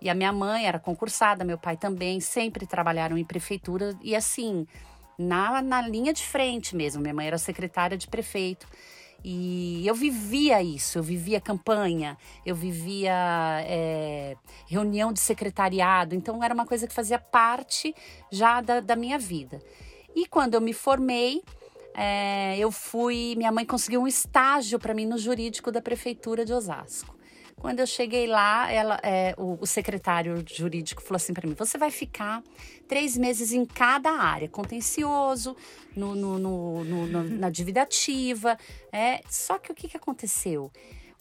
E 0.00 0.10
a 0.10 0.14
minha 0.14 0.32
mãe 0.32 0.66
era 0.66 0.78
concursada, 0.78 1.44
meu 1.44 1.58
pai 1.58 1.76
também, 1.76 2.20
sempre 2.20 2.66
trabalharam 2.66 3.16
em 3.16 3.24
prefeitura 3.24 3.96
e 4.02 4.14
assim, 4.14 4.66
na, 5.18 5.62
na 5.62 5.80
linha 5.80 6.12
de 6.12 6.22
frente 6.22 6.76
mesmo. 6.76 7.02
Minha 7.02 7.14
mãe 7.14 7.26
era 7.26 7.38
secretária 7.38 7.96
de 7.96 8.06
prefeito. 8.06 8.66
E 9.24 9.84
eu 9.86 9.94
vivia 9.94 10.62
isso, 10.62 10.98
eu 10.98 11.02
vivia 11.02 11.40
campanha, 11.40 12.16
eu 12.44 12.54
vivia 12.54 13.12
é, 13.66 14.36
reunião 14.68 15.12
de 15.12 15.18
secretariado, 15.18 16.14
então 16.14 16.44
era 16.44 16.54
uma 16.54 16.66
coisa 16.66 16.86
que 16.86 16.94
fazia 16.94 17.18
parte 17.18 17.94
já 18.30 18.60
da, 18.60 18.78
da 18.78 18.94
minha 18.94 19.18
vida. 19.18 19.60
E 20.14 20.26
quando 20.26 20.54
eu 20.54 20.60
me 20.60 20.72
formei, 20.72 21.42
é, 21.94 22.56
eu 22.58 22.70
fui. 22.70 23.34
Minha 23.36 23.50
mãe 23.50 23.64
conseguiu 23.64 24.02
um 24.02 24.06
estágio 24.06 24.78
para 24.78 24.94
mim 24.94 25.06
no 25.06 25.18
jurídico 25.18 25.72
da 25.72 25.80
prefeitura 25.80 26.44
de 26.44 26.52
Osasco. 26.52 27.15
Quando 27.58 27.80
eu 27.80 27.86
cheguei 27.86 28.26
lá, 28.26 28.70
ela, 28.70 29.00
é, 29.02 29.34
o, 29.38 29.56
o 29.60 29.66
secretário 29.66 30.44
jurídico 30.46 31.02
falou 31.02 31.16
assim 31.16 31.32
para 31.32 31.48
mim: 31.48 31.54
você 31.54 31.78
vai 31.78 31.90
ficar 31.90 32.42
três 32.86 33.16
meses 33.16 33.50
em 33.52 33.64
cada 33.64 34.10
área, 34.10 34.48
contencioso, 34.48 35.56
no, 35.96 36.14
no, 36.14 36.38
no, 36.38 36.84
no- 36.84 37.22
na 37.24 37.50
dívida 37.50 37.82
ativa. 37.82 38.58
É, 38.92 39.20
só 39.28 39.58
que 39.58 39.72
o 39.72 39.74
que, 39.74 39.88
que 39.88 39.96
aconteceu? 39.96 40.70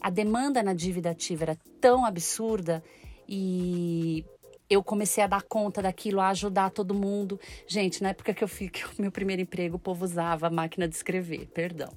A 0.02 0.10
demanda 0.10 0.62
na 0.62 0.74
dívida 0.74 1.10
ativa 1.12 1.46
era 1.46 1.58
tão 1.80 2.06
absurda 2.06 2.84
e 3.28 4.24
eu 4.70 4.84
comecei 4.84 5.24
a 5.24 5.28
dar 5.28 5.42
conta 5.44 5.82
daquilo, 5.82 6.20
a 6.20 6.30
ajudar 6.30 6.70
todo 6.70 6.94
mundo. 6.94 7.40
Gente, 7.66 8.04
na 8.04 8.10
época 8.10 8.34
que 8.34 8.44
eu 8.44 8.48
fiz 8.48 8.70
meu 9.00 9.12
primeiro 9.12 9.42
emprego, 9.42 9.78
o 9.78 9.80
povo 9.80 10.04
usava 10.04 10.48
a 10.48 10.50
máquina 10.50 10.88
de 10.88 10.96
escrever, 10.96 11.48
perdão. 11.48 11.92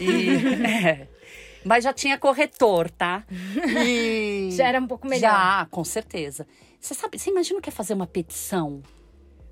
E, 0.00 0.28
é. 0.64 1.08
Mas 1.64 1.84
já 1.84 1.92
tinha 1.92 2.18
corretor, 2.18 2.90
tá? 2.90 3.24
E- 3.86 4.50
Já 4.52 4.68
era 4.68 4.80
um 4.80 4.86
pouco 4.86 5.06
melhor. 5.06 5.20
Já, 5.30 5.66
com 5.70 5.84
certeza. 5.84 6.46
Você 6.80 6.94
sabe, 6.94 7.18
você 7.18 7.30
imagina 7.30 7.58
o 7.58 7.62
que 7.62 7.68
é 7.68 7.72
fazer 7.72 7.94
uma 7.94 8.06
petição 8.06 8.82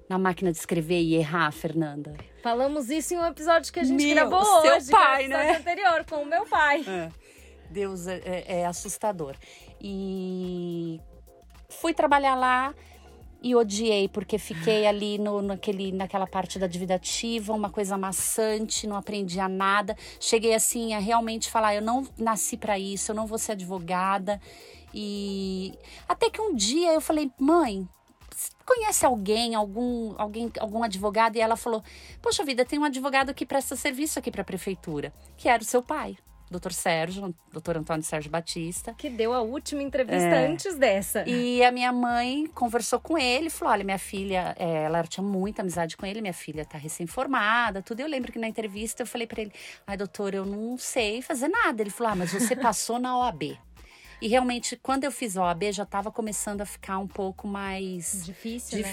na 0.09 0.19
máquina 0.19 0.51
de 0.51 0.59
escrever 0.59 1.01
e 1.01 1.15
errar, 1.15 1.53
Fernanda? 1.53 2.15
Falamos 2.43 2.91
isso 2.91 3.15
em 3.15 3.19
um 3.19 3.27
episódio 3.27 3.73
que 3.73 3.79
a 3.79 3.85
gente 3.85 4.05
Meu, 4.05 4.15
gravou 4.15 4.45
seu 4.63 4.75
hoje, 4.77 4.89
é 4.89 4.93
pai, 4.93 5.25
episódio 5.27 5.47
né? 5.53 5.57
anterior, 5.59 6.05
com 6.05 6.17
o 6.17 6.27
meu 6.27 6.45
pai. 6.47 6.85
Deus 7.71 8.07
é, 8.09 8.21
é- 8.25 8.45
é 8.61 8.67
assustador. 8.67 9.37
E 9.81 11.01
fui 11.69 11.95
trabalhar 11.95 12.35
lá 12.35 12.75
e 13.43 13.55
odiei, 13.55 14.09
porque 14.09 14.39
fiquei 14.39 14.87
ali 14.87 15.19
no, 15.19 15.41
naquele, 15.41 15.93
naquela 15.93 16.27
parte 16.27 16.59
da 16.59 16.67
dívida 16.67 16.95
ativa, 16.97 17.55
uma 17.55 17.71
coisa 17.71 17.97
maçante, 17.97 18.87
não 18.87 18.97
aprendia 18.97 19.49
nada. 19.49 19.97
Cheguei 20.19 20.55
assim 20.55 20.95
a 20.95 20.99
realmente 20.99 21.51
falar: 21.51 21.75
eu 21.75 21.83
não 21.83 22.07
nasci 22.19 22.57
para 22.57 22.79
isso, 22.79 23.11
eu 23.11 23.17
não 23.17 23.27
vou 23.27 23.39
ser 23.39 23.53
advogada. 23.53 24.41
E 24.93 25.73
até 26.09 26.29
que 26.29 26.41
um 26.41 26.55
dia 26.55 26.93
eu 26.93 27.01
falei: 27.01 27.31
mãe. 27.39 27.89
Conhece 28.65 29.05
alguém, 29.05 29.55
algum, 29.55 30.15
alguém, 30.17 30.51
algum 30.61 30.83
advogado? 30.83 31.37
E 31.37 31.41
ela 31.41 31.57
falou: 31.57 31.83
Poxa 32.23 32.45
vida, 32.45 32.65
tem 32.65 32.79
um 32.79 32.85
advogado 32.85 33.35
que 33.35 33.45
presta 33.45 33.75
serviço 33.75 34.19
aqui 34.19 34.31
para 34.31 34.43
a 34.43 34.45
prefeitura, 34.45 35.13
que 35.37 35.49
era 35.49 35.61
o 35.61 35.67
seu 35.67 35.83
pai, 35.83 36.17
doutor 36.51 36.73
Sérgio, 36.73 37.35
doutor 37.53 37.77
Antônio 37.77 38.03
Sérgio 38.03 38.31
Batista. 38.31 38.95
Que 38.99 39.09
deu 39.09 39.33
a 39.33 39.41
última 39.41 39.83
entrevista 39.83 40.27
É. 40.27 40.47
antes 40.49 40.75
dessa. 40.77 41.23
E 41.29 41.63
a 41.63 41.71
minha 41.71 41.93
mãe 41.93 42.47
conversou 42.49 42.99
com 42.99 43.17
ele 43.17 43.47
e 43.47 43.51
falou: 43.51 43.73
Olha, 43.73 43.85
minha 43.85 43.99
filha, 43.99 44.55
é, 44.59 44.83
ela 44.85 45.03
tinha 45.05 45.25
muita 45.25 45.63
amizade 45.63 45.97
com 45.97 46.05
ele, 46.05 46.21
minha 46.21 46.33
filha 46.35 46.65
tá 46.65 46.77
recém-formada, 46.77 47.83
tudo. 47.83 48.01
Eu 48.01 48.09
lembro 48.09 48.33
que 48.33 48.39
na 48.39 48.49
entrevista 48.49 49.03
eu 49.03 49.07
falei 49.07 49.27
para 49.27 49.43
ele: 49.43 49.53
Ai, 49.87 49.97
doutor, 49.97 50.35
eu 50.35 50.45
não 50.45 50.77
sei 50.77 51.23
fazer 51.23 51.49
nada. 51.49 51.83
Ele 51.83 51.91
falou: 51.91 52.13
Ah, 52.13 52.17
mas 52.17 52.33
você 52.33 52.57
passou 52.57 52.99
na 52.99 53.17
OAB. 53.17 53.57
E 54.23 54.29
realmente, 54.29 54.77
quando 54.77 55.05
eu 55.05 55.11
fiz 55.13 55.37
a 55.37 55.45
OAB, 55.45 55.73
já 55.73 55.85
estava 55.85 56.11
começando 56.13 56.61
a 56.61 56.67
ficar 56.67 56.99
um 56.99 57.07
pouco 57.07 57.49
mais 57.49 58.23
Difícil, 58.27 58.79
né? 58.79 58.85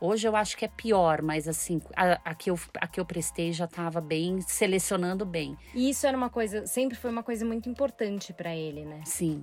Hoje 0.00 0.28
eu 0.28 0.36
acho 0.36 0.56
que 0.56 0.64
é 0.64 0.68
pior, 0.68 1.22
mas 1.22 1.48
assim, 1.48 1.80
a, 1.96 2.20
a 2.24 2.34
que, 2.34 2.50
eu, 2.50 2.58
a 2.80 2.86
que 2.86 3.00
eu 3.00 3.04
prestei 3.04 3.52
já 3.52 3.64
estava 3.64 4.00
bem, 4.00 4.40
selecionando 4.42 5.24
bem. 5.24 5.56
E 5.74 5.88
isso 5.90 6.06
era 6.06 6.16
uma 6.16 6.28
coisa, 6.28 6.66
sempre 6.66 6.96
foi 6.96 7.10
uma 7.10 7.22
coisa 7.22 7.44
muito 7.44 7.68
importante 7.68 8.32
pra 8.32 8.54
ele, 8.54 8.84
né? 8.84 9.00
Sim. 9.06 9.42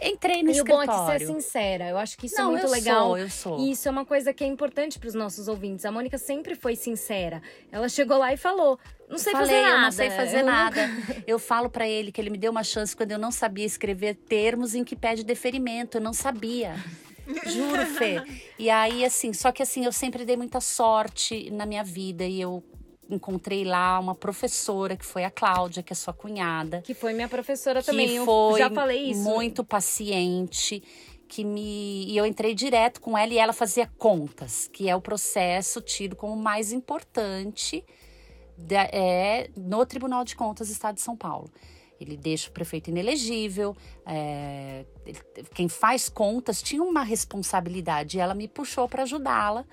Entrei 0.00 0.42
no 0.42 0.50
E 0.50 0.60
o 0.60 0.64
bom 0.64 0.80
é 0.80 0.84
escritório. 0.86 1.18
que 1.20 1.24
você 1.26 1.30
é 1.30 1.34
sincera. 1.34 1.88
Eu 1.90 1.96
acho 1.98 2.16
que 2.18 2.26
isso 2.26 2.34
Não, 2.36 2.48
é 2.48 2.50
muito 2.52 2.64
eu 2.66 2.70
legal. 2.70 3.06
sou, 3.08 3.18
eu 3.18 3.30
sou. 3.30 3.60
E 3.60 3.70
isso 3.70 3.86
é 3.86 3.90
uma 3.90 4.04
coisa 4.04 4.32
que 4.32 4.42
é 4.42 4.46
importante 4.48 4.98
pros 4.98 5.14
nossos 5.14 5.46
ouvintes. 5.46 5.84
A 5.84 5.92
Mônica 5.92 6.18
sempre 6.18 6.56
foi 6.56 6.74
sincera. 6.74 7.40
Ela 7.70 7.88
chegou 7.88 8.16
lá 8.18 8.32
e 8.32 8.36
falou: 8.36 8.80
Não 9.08 9.16
sei 9.18 9.30
Falei, 9.32 9.46
fazer 9.48 9.62
nada. 9.62 9.76
eu 9.76 9.80
não 9.82 9.92
sei 9.92 10.10
fazer 10.10 10.40
eu 10.40 10.46
nada. 10.46 10.90
Eu 11.24 11.38
falo 11.38 11.70
pra 11.70 11.86
ele 11.86 12.10
que 12.10 12.20
ele 12.20 12.30
me 12.30 12.38
deu 12.38 12.50
uma 12.50 12.64
chance 12.64 12.96
quando 12.96 13.12
eu 13.12 13.18
não 13.18 13.30
sabia 13.30 13.66
escrever 13.66 14.14
termos 14.16 14.74
em 14.74 14.82
que 14.82 14.96
pede 14.96 15.22
deferimento. 15.22 15.98
Eu 15.98 16.00
não 16.00 16.14
sabia. 16.14 16.74
Juro, 17.46 17.86
Fê. 17.86 18.22
E 18.58 18.68
aí, 18.70 19.04
assim, 19.04 19.32
só 19.32 19.50
que 19.52 19.62
assim, 19.62 19.84
eu 19.84 19.92
sempre 19.92 20.24
dei 20.24 20.36
muita 20.36 20.60
sorte 20.60 21.50
na 21.50 21.66
minha 21.66 21.84
vida 21.84 22.24
e 22.24 22.40
eu 22.40 22.62
encontrei 23.10 23.64
lá 23.64 23.98
uma 23.98 24.14
professora 24.14 24.96
que 24.96 25.04
foi 25.04 25.24
a 25.24 25.30
Cláudia, 25.30 25.82
que 25.82 25.92
é 25.92 25.96
sua 25.96 26.14
cunhada. 26.14 26.80
Que 26.82 26.94
foi 26.94 27.12
minha 27.12 27.28
professora 27.28 27.82
também. 27.82 28.06
que 28.08 28.14
eu 28.14 28.24
foi 28.24 28.58
já 28.58 28.70
falei 28.70 29.10
isso. 29.10 29.20
muito 29.20 29.62
paciente, 29.62 30.82
que 31.28 31.44
me 31.44 32.06
e 32.06 32.16
eu 32.16 32.24
entrei 32.26 32.54
direto 32.54 33.00
com 33.00 33.16
ela 33.16 33.32
e 33.32 33.38
ela 33.38 33.52
fazia 33.52 33.90
contas, 33.98 34.68
que 34.72 34.88
é 34.88 34.94
o 34.96 35.00
processo 35.00 35.80
tido 35.80 36.14
como 36.16 36.36
mais 36.36 36.72
importante 36.72 37.84
da- 38.56 38.88
é 38.92 39.50
no 39.56 39.84
Tribunal 39.84 40.24
de 40.24 40.36
Contas 40.36 40.68
do 40.68 40.72
Estado 40.72 40.94
de 40.96 41.00
São 41.02 41.16
Paulo. 41.16 41.50
Ele 42.02 42.16
deixa 42.16 42.48
o 42.48 42.52
prefeito 42.52 42.90
inelegível. 42.90 43.76
é, 44.06 44.84
quem 45.54 45.68
faz 45.68 46.08
contas 46.08 46.62
tinha 46.62 46.82
uma 46.82 47.02
responsabilidade. 47.02 48.16
E 48.16 48.20
ela 48.20 48.34
me 48.34 48.48
puxou 48.48 48.88
para 48.88 49.02
ajudá-la, 49.02 49.64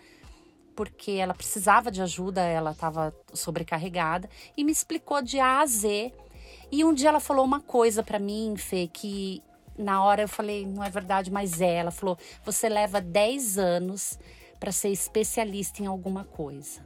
porque 0.75 1.11
ela 1.11 1.33
precisava 1.33 1.91
de 1.91 2.01
ajuda, 2.01 2.41
ela 2.41 2.71
estava 2.71 3.13
sobrecarregada. 3.33 4.29
E 4.55 4.63
me 4.63 4.71
explicou 4.71 5.21
de 5.21 5.39
A 5.39 5.59
a 5.59 5.65
Z. 5.65 6.13
E 6.71 6.85
um 6.85 6.93
dia 6.93 7.09
ela 7.09 7.19
falou 7.19 7.43
uma 7.43 7.59
coisa 7.59 8.03
para 8.03 8.19
mim, 8.19 8.55
Fê, 8.55 8.87
que 8.87 9.43
na 9.77 10.03
hora 10.03 10.21
eu 10.21 10.27
falei, 10.27 10.65
não 10.65 10.83
é 10.83 10.89
verdade, 10.89 11.31
mas 11.31 11.61
é. 11.61 11.75
Ela 11.75 11.91
falou: 11.91 12.17
você 12.43 12.69
leva 12.69 13.01
10 13.01 13.57
anos 13.57 14.19
para 14.59 14.71
ser 14.71 14.89
especialista 14.89 15.81
em 15.81 15.85
alguma 15.85 16.25
coisa. 16.25 16.85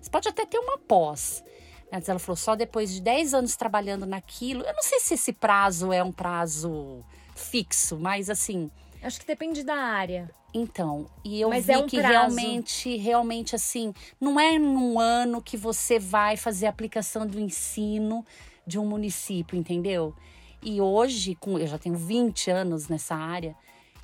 Você 0.00 0.10
pode 0.10 0.28
até 0.28 0.46
ter 0.46 0.58
uma 0.58 0.78
pós. 0.78 1.44
Ela 1.90 2.18
falou, 2.18 2.36
só 2.36 2.54
depois 2.54 2.92
de 2.92 3.00
10 3.00 3.34
anos 3.34 3.56
trabalhando 3.56 4.06
naquilo. 4.06 4.62
Eu 4.62 4.72
não 4.72 4.82
sei 4.82 5.00
se 5.00 5.14
esse 5.14 5.32
prazo 5.32 5.92
é 5.92 6.02
um 6.02 6.12
prazo 6.12 7.04
fixo, 7.34 7.98
mas 7.98 8.30
assim. 8.30 8.70
Acho 9.02 9.20
que 9.20 9.26
depende 9.26 9.64
da 9.64 9.74
área. 9.74 10.30
Então, 10.52 11.06
e 11.24 11.40
eu 11.40 11.48
Mas 11.48 11.66
vi 11.66 11.72
é 11.72 11.78
um 11.78 11.86
que 11.86 11.98
prazo. 11.98 12.12
realmente, 12.12 12.96
realmente 12.96 13.54
assim, 13.54 13.94
não 14.20 14.38
é 14.38 14.58
num 14.58 14.98
ano 14.98 15.40
que 15.40 15.56
você 15.56 15.98
vai 15.98 16.36
fazer 16.36 16.66
a 16.66 16.70
aplicação 16.70 17.26
do 17.26 17.38
ensino 17.38 18.24
de 18.66 18.78
um 18.78 18.84
município, 18.84 19.56
entendeu? 19.56 20.14
E 20.62 20.80
hoje, 20.80 21.34
com, 21.36 21.58
eu 21.58 21.66
já 21.66 21.78
tenho 21.78 21.96
20 21.96 22.50
anos 22.50 22.88
nessa 22.88 23.14
área, 23.14 23.56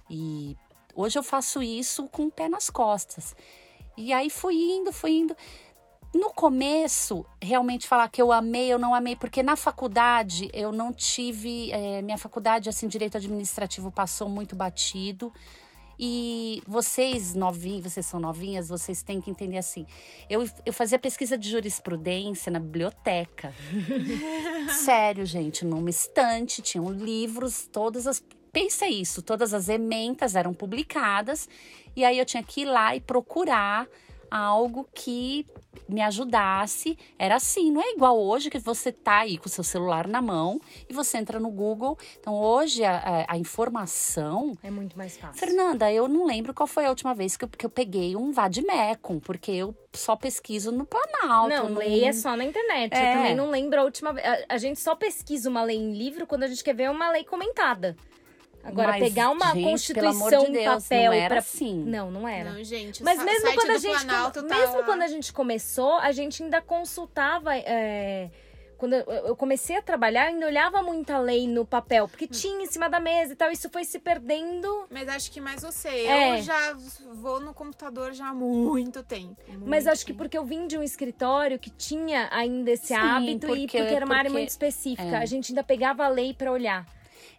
e 0.08 0.56
hoje 0.94 1.18
eu 1.18 1.22
faço 1.22 1.62
isso 1.62 2.08
com 2.08 2.26
o 2.26 2.30
pé 2.30 2.48
nas 2.48 2.70
costas. 2.70 3.34
E 3.96 4.12
aí 4.12 4.30
fui 4.30 4.54
indo, 4.54 4.92
fui 4.92 5.10
indo. 5.18 5.36
No 6.16 6.30
começo, 6.30 7.26
realmente 7.42 7.86
falar 7.86 8.08
que 8.08 8.22
eu 8.22 8.32
amei, 8.32 8.72
eu 8.72 8.78
não 8.78 8.94
amei, 8.94 9.14
porque 9.14 9.42
na 9.42 9.54
faculdade 9.54 10.48
eu 10.54 10.72
não 10.72 10.90
tive. 10.90 11.70
eh, 11.70 12.00
minha 12.00 12.16
faculdade, 12.16 12.70
assim, 12.70 12.88
direito 12.88 13.18
administrativo 13.18 13.90
passou 13.90 14.26
muito 14.26 14.56
batido. 14.56 15.30
E 15.98 16.62
vocês, 16.66 17.34
novinhos, 17.34 17.92
vocês 17.92 18.06
são 18.06 18.18
novinhas, 18.18 18.68
vocês 18.70 19.02
têm 19.02 19.20
que 19.20 19.30
entender 19.30 19.58
assim. 19.58 19.86
Eu, 20.28 20.48
eu 20.64 20.72
fazia 20.72 20.98
pesquisa 20.98 21.36
de 21.36 21.50
jurisprudência 21.50 22.50
na 22.50 22.60
biblioteca. 22.60 23.52
Sério, 24.72 25.26
gente, 25.26 25.66
numa 25.66 25.90
estante, 25.90 26.62
tinham 26.62 26.90
livros, 26.90 27.68
todas 27.70 28.06
as. 28.06 28.24
Pensa 28.50 28.86
isso, 28.88 29.20
todas 29.20 29.52
as 29.52 29.68
ementas 29.68 30.34
eram 30.34 30.54
publicadas, 30.54 31.46
e 31.94 32.06
aí 32.06 32.18
eu 32.18 32.24
tinha 32.24 32.42
que 32.42 32.62
ir 32.62 32.64
lá 32.64 32.96
e 32.96 33.02
procurar 33.02 33.86
algo 34.30 34.88
que 34.94 35.46
me 35.88 36.00
ajudasse. 36.02 36.98
Era 37.18 37.36
assim, 37.36 37.70
não 37.70 37.80
é 37.82 37.92
igual 37.92 38.18
hoje 38.18 38.50
que 38.50 38.58
você 38.58 38.90
tá 38.90 39.18
aí 39.18 39.38
com 39.38 39.46
o 39.46 39.48
seu 39.48 39.62
celular 39.62 40.08
na 40.08 40.20
mão 40.22 40.60
e 40.88 40.92
você 40.92 41.18
entra 41.18 41.38
no 41.38 41.50
Google. 41.50 41.96
Então, 42.18 42.34
hoje 42.34 42.82
a, 42.84 42.96
a- 42.96 43.34
a 43.34 43.38
informação 43.38 44.56
É 44.62 44.70
muito 44.70 44.96
mais 44.96 45.16
fácil. 45.16 45.38
Fernanda, 45.38 45.92
eu 45.92 46.08
não 46.08 46.24
lembro 46.26 46.52
qual 46.54 46.66
foi 46.66 46.86
a 46.86 46.90
última 46.90 47.14
vez 47.14 47.36
que 47.36 47.44
eu, 47.44 47.48
que 47.48 47.64
eu 47.66 47.70
peguei 47.70 48.16
um 48.16 48.32
Vademecum, 48.32 49.20
porque 49.20 49.52
eu 49.52 49.74
só 49.92 50.16
pesquiso 50.16 50.72
no 50.72 50.84
Planalto. 50.86 51.48
Não, 51.50 51.68
no- 51.70 51.78
lei 51.78 52.04
é 52.04 52.12
só 52.12 52.36
na 52.36 52.44
internet. 52.44 52.92
É. 52.94 53.12
Eu 53.12 53.16
também 53.16 53.36
não 53.36 53.50
lembro 53.50 53.80
a 53.80 53.84
última 53.84 54.12
vez. 54.12 54.26
A, 54.26 54.54
a 54.54 54.58
gente 54.58 54.80
só 54.80 54.94
pesquisa 54.94 55.48
uma 55.48 55.62
lei 55.62 55.76
em 55.76 55.92
livro 55.92 56.26
quando 56.26 56.42
a 56.42 56.48
gente 56.48 56.64
quer 56.64 56.74
ver 56.74 56.90
uma 56.90 57.10
lei 57.10 57.24
comentada. 57.24 57.96
Agora, 58.66 58.88
Mas, 58.88 59.00
pegar 59.04 59.30
uma 59.30 59.52
gente, 59.54 59.62
constituição 59.64 60.44
de 60.44 60.50
em 60.50 60.52
Deus, 60.52 60.82
papel 60.84 61.04
não 61.12 61.12
era 61.18 61.28
pra... 61.28 61.38
assim. 61.38 61.84
Não, 61.84 62.10
não 62.10 62.26
era. 62.28 62.52
Não, 62.52 62.64
gente, 62.64 63.00
o 63.00 63.04
Mas 63.04 63.22
mesmo 63.22 63.54
quando 63.54 63.70
a 63.70 63.74
do 63.74 63.78
gente 63.78 64.04
Planalto 64.04 64.42
tá 64.42 64.56
mesmo 64.58 64.76
lá. 64.78 64.82
quando 64.82 65.02
a 65.02 65.06
gente 65.08 65.32
começou, 65.32 65.94
a 65.98 66.10
gente 66.12 66.42
ainda 66.42 66.60
consultava. 66.60 67.56
é, 67.56 68.30
Quando 68.78 68.92
eu- 68.92 69.34
comecei 69.36 69.74
a 69.76 69.80
trabalhar, 69.80 70.24
eu 70.26 70.34
ainda 70.34 70.46
olhava 70.48 70.82
muita 70.82 71.16
lei 71.18 71.48
no 71.48 71.64
papel, 71.64 72.04
Hum. 72.04 72.08
porque 72.08 72.26
tinha 72.26 72.62
em 72.62 72.66
cima 72.66 72.90
da 72.90 73.00
mesa 73.00 73.32
e 73.32 73.36
tal. 73.36 73.50
Isso 73.50 73.70
foi 73.70 73.84
se 73.84 73.98
perdendo. 73.98 74.84
Mas 74.90 75.08
acho 75.08 75.30
que 75.30 75.40
mais 75.40 75.62
você. 75.62 75.88
É. 75.88 76.38
Eu 76.38 76.42
já 76.42 76.76
vou 77.14 77.40
no 77.40 77.54
computador 77.54 78.12
já 78.12 78.26
há 78.28 78.34
muito 78.34 79.02
tempo. 79.02 79.34
Mas 79.48 79.84
Muito 79.84 79.88
acho 79.88 80.00
que 80.04 80.12
tempo. 80.12 80.18
porque 80.18 80.36
eu 80.36 80.44
vim 80.44 80.66
de 80.66 80.76
um 80.76 80.82
escritório 80.82 81.58
que 81.58 81.70
tinha 81.70 82.28
ainda 82.30 82.70
esse 82.72 82.88
Sim, 82.88 82.94
hábito 82.96 83.46
e 83.46 83.48
porque- 83.62 83.78
porque 83.78 83.94
era 83.94 84.04
uma 84.04 84.14
área 84.14 84.24
porque- 84.30 84.40
muito 84.40 84.50
específica. 84.50 85.02
é. 85.04 85.16
A 85.16 85.24
gente 85.24 85.52
ainda 85.52 85.64
pegava 85.64 86.04
a 86.04 86.08
lei 86.08 86.34
pra 86.34 86.52
olhar. 86.52 86.84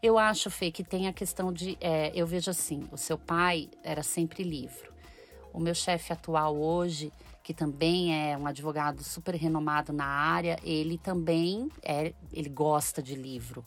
Eu 0.01 0.17
acho, 0.17 0.49
Fê, 0.51 0.71
que 0.71 0.83
tem 0.83 1.07
a 1.07 1.13
questão 1.13 1.51
de. 1.51 1.77
é, 1.81 2.11
eu 2.13 2.25
vejo 2.27 2.49
assim: 2.51 2.87
o 2.91 2.97
seu 2.97 3.17
pai 3.17 3.69
era 3.83 4.03
sempre 4.03 4.43
livro. 4.43 4.93
O 5.53 5.59
meu 5.59 5.73
chefe 5.73 6.13
atual 6.13 6.55
hoje, 6.55 7.11
que 7.43 7.53
também 7.53 8.13
é 8.31 8.37
um 8.37 8.45
advogado 8.45 9.03
super 9.03 9.33
renomado 9.35 9.91
na 9.91 10.05
área, 10.05 10.59
ele 10.63 10.97
também 10.99 11.69
é, 11.83 12.13
ele 12.31 12.49
gosta 12.49 13.01
de 13.01 13.15
livro. 13.15 13.65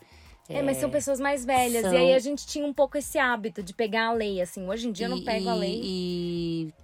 É, 0.49 0.63
mas 0.63 0.79
são 0.79 0.91
pessoas 0.91 1.21
mais 1.21 1.45
velhas. 1.45 1.83
são- 1.83 1.93
E 1.95 1.97
aí 1.97 2.15
a 2.15 2.19
gente 2.19 2.45
tinha 2.47 2.67
um 2.67 2.73
pouco 2.75 2.99
esse 2.99 3.19
hábito 3.19 3.63
de 3.63 3.73
pegar 3.73 4.09
a 4.09 4.13
lei, 4.13 4.41
assim. 4.41 4.69
Hoje 4.69 4.89
em 4.89 4.93
dia 4.93 5.07
eu 5.07 5.11
não 5.11 5.19
E- 5.19 5.25
pego 5.25 5.49
a 5.49 5.55
lei 5.55 5.81
E, 5.83 6.75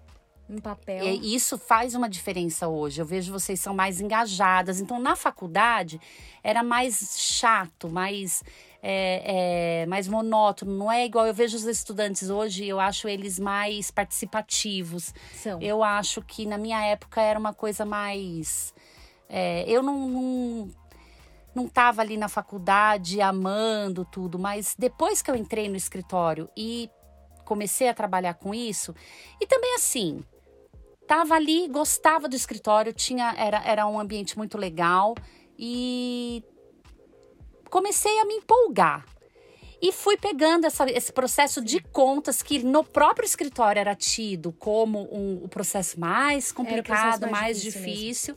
em 0.49 0.59
papel. 0.61 1.05
e 1.05 1.35
isso 1.35 1.59
faz 1.59 1.95
uma 1.97 2.09
diferença 2.09 2.69
hoje. 2.69 3.01
Eu 3.01 3.07
vejo 3.07 3.33
vocês 3.33 3.59
são 3.61 3.75
mais 3.75 4.01
engajadas. 4.01 4.79
Então, 4.81 5.01
na 5.01 5.17
faculdade, 5.17 6.01
era 6.45 6.63
mais 6.63 7.17
chato, 7.19 7.89
mais, 7.89 8.45
é, 8.83 9.83
é, 9.83 9.87
mais 9.87 10.09
monótono. 10.09 10.73
Não 10.77 10.91
é 10.91 11.05
igual. 11.05 11.27
Eu 11.27 11.35
vejo 11.35 11.57
os 11.57 11.65
estudantes 11.65 12.31
hoje, 12.31 12.67
eu 12.67 12.79
acho 12.81 13.09
eles 13.09 13.39
mais 13.39 13.91
participativos. 13.91 15.13
São. 15.35 15.61
Eu 15.61 15.83
acho 15.83 16.23
que 16.23 16.47
na 16.47 16.59
minha 16.59 16.85
época 16.85 17.21
era 17.21 17.39
uma 17.39 17.53
coisa 17.53 17.85
mais. 17.85 18.75
é, 19.29 19.65
eu 19.69 19.83
não, 19.83 20.09
não, 20.09 20.71
não 21.55 21.69
tava 21.69 22.03
ali 22.03 22.17
na 22.17 22.29
faculdade 22.29 23.21
amando 23.21 24.05
tudo, 24.05 24.39
mas 24.39 24.75
depois 24.79 25.23
que 25.23 25.31
eu 25.31 25.35
entrei 25.35 25.69
no 25.69 25.77
escritório 25.77 26.49
e 26.57 26.91
comecei 27.47 27.89
a 27.89 27.95
trabalhar 27.95 28.35
com 28.35 28.53
isso, 28.53 28.95
e 29.41 29.47
também 29.47 29.75
assim, 29.77 30.23
tava 31.07 31.35
ali, 31.35 31.69
gostava 31.69 32.29
do 32.29 32.37
escritório, 32.37 32.93
tinha 32.93 33.35
era, 33.39 33.63
era 33.65 33.87
um 33.87 33.99
ambiente 33.99 34.37
muito 34.37 34.59
legal 34.59 35.15
e 35.59 36.45
comecei 37.71 38.19
a 38.19 38.25
me 38.25 38.35
empolgar. 38.35 39.05
E 39.81 39.93
fui 39.93 40.17
pegando 40.17 40.67
essa- 40.67 40.91
esse 40.91 41.13
processo 41.13 41.61
de 41.63 41.81
contas 41.81 42.41
que 42.41 42.63
no 42.63 42.83
próprio 42.83 43.27
escritório 43.27 43.79
era 43.79 43.95
tido 43.95 44.51
como 44.53 45.01
um- 45.13 45.45
o 45.45 45.49
processo 45.49 46.01
mais 46.01 46.51
complicado, 46.51 47.21
mais 47.23 47.33
mais, 47.33 47.63
difícil 47.63 48.35
difícil. 48.35 48.37